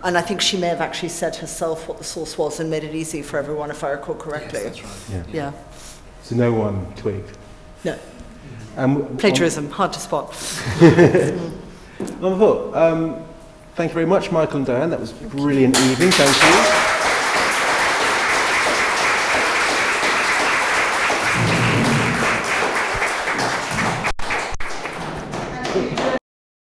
And 0.03 0.17
I 0.17 0.21
think 0.21 0.41
she 0.41 0.57
may 0.57 0.67
have 0.67 0.81
actually 0.81 1.07
said 1.07 1.37
herself 1.37 1.87
what 1.87 1.99
the 1.99 2.03
source 2.03 2.37
was 2.37 2.59
and 2.59 2.69
made 2.69 2.83
it 2.83 2.93
easy 2.93 3.21
for 3.21 3.39
everyone, 3.39 3.71
if 3.71 3.81
I 3.81 3.91
recall 3.91 4.15
correctly. 4.15 4.63
That's 4.63 4.83
right. 4.83 5.03
Yeah. 5.09 5.23
Yeah. 5.31 5.51
So 6.23 6.35
no 6.35 6.51
one 6.51 6.85
twigged. 6.95 7.37
No. 7.85 7.97
Um, 8.75 9.15
Plagiarism, 9.15 9.69
hard 9.69 9.93
to 9.93 9.99
spot. 10.01 10.35
On, 10.81 12.25
on 12.25 12.31
the 12.31 12.37
foot, 12.37 12.75
um, 12.75 13.25
thank 13.75 13.91
you 13.91 13.93
very 13.93 14.05
much, 14.05 14.33
Michael 14.33 14.57
and 14.57 14.65
Diane. 14.65 14.89
That 14.89 14.99
was 14.99 15.11
a 15.11 15.27
brilliant 15.27 15.77
evening. 15.77 16.11
Thank 16.11 17.05
you. 17.05 17.08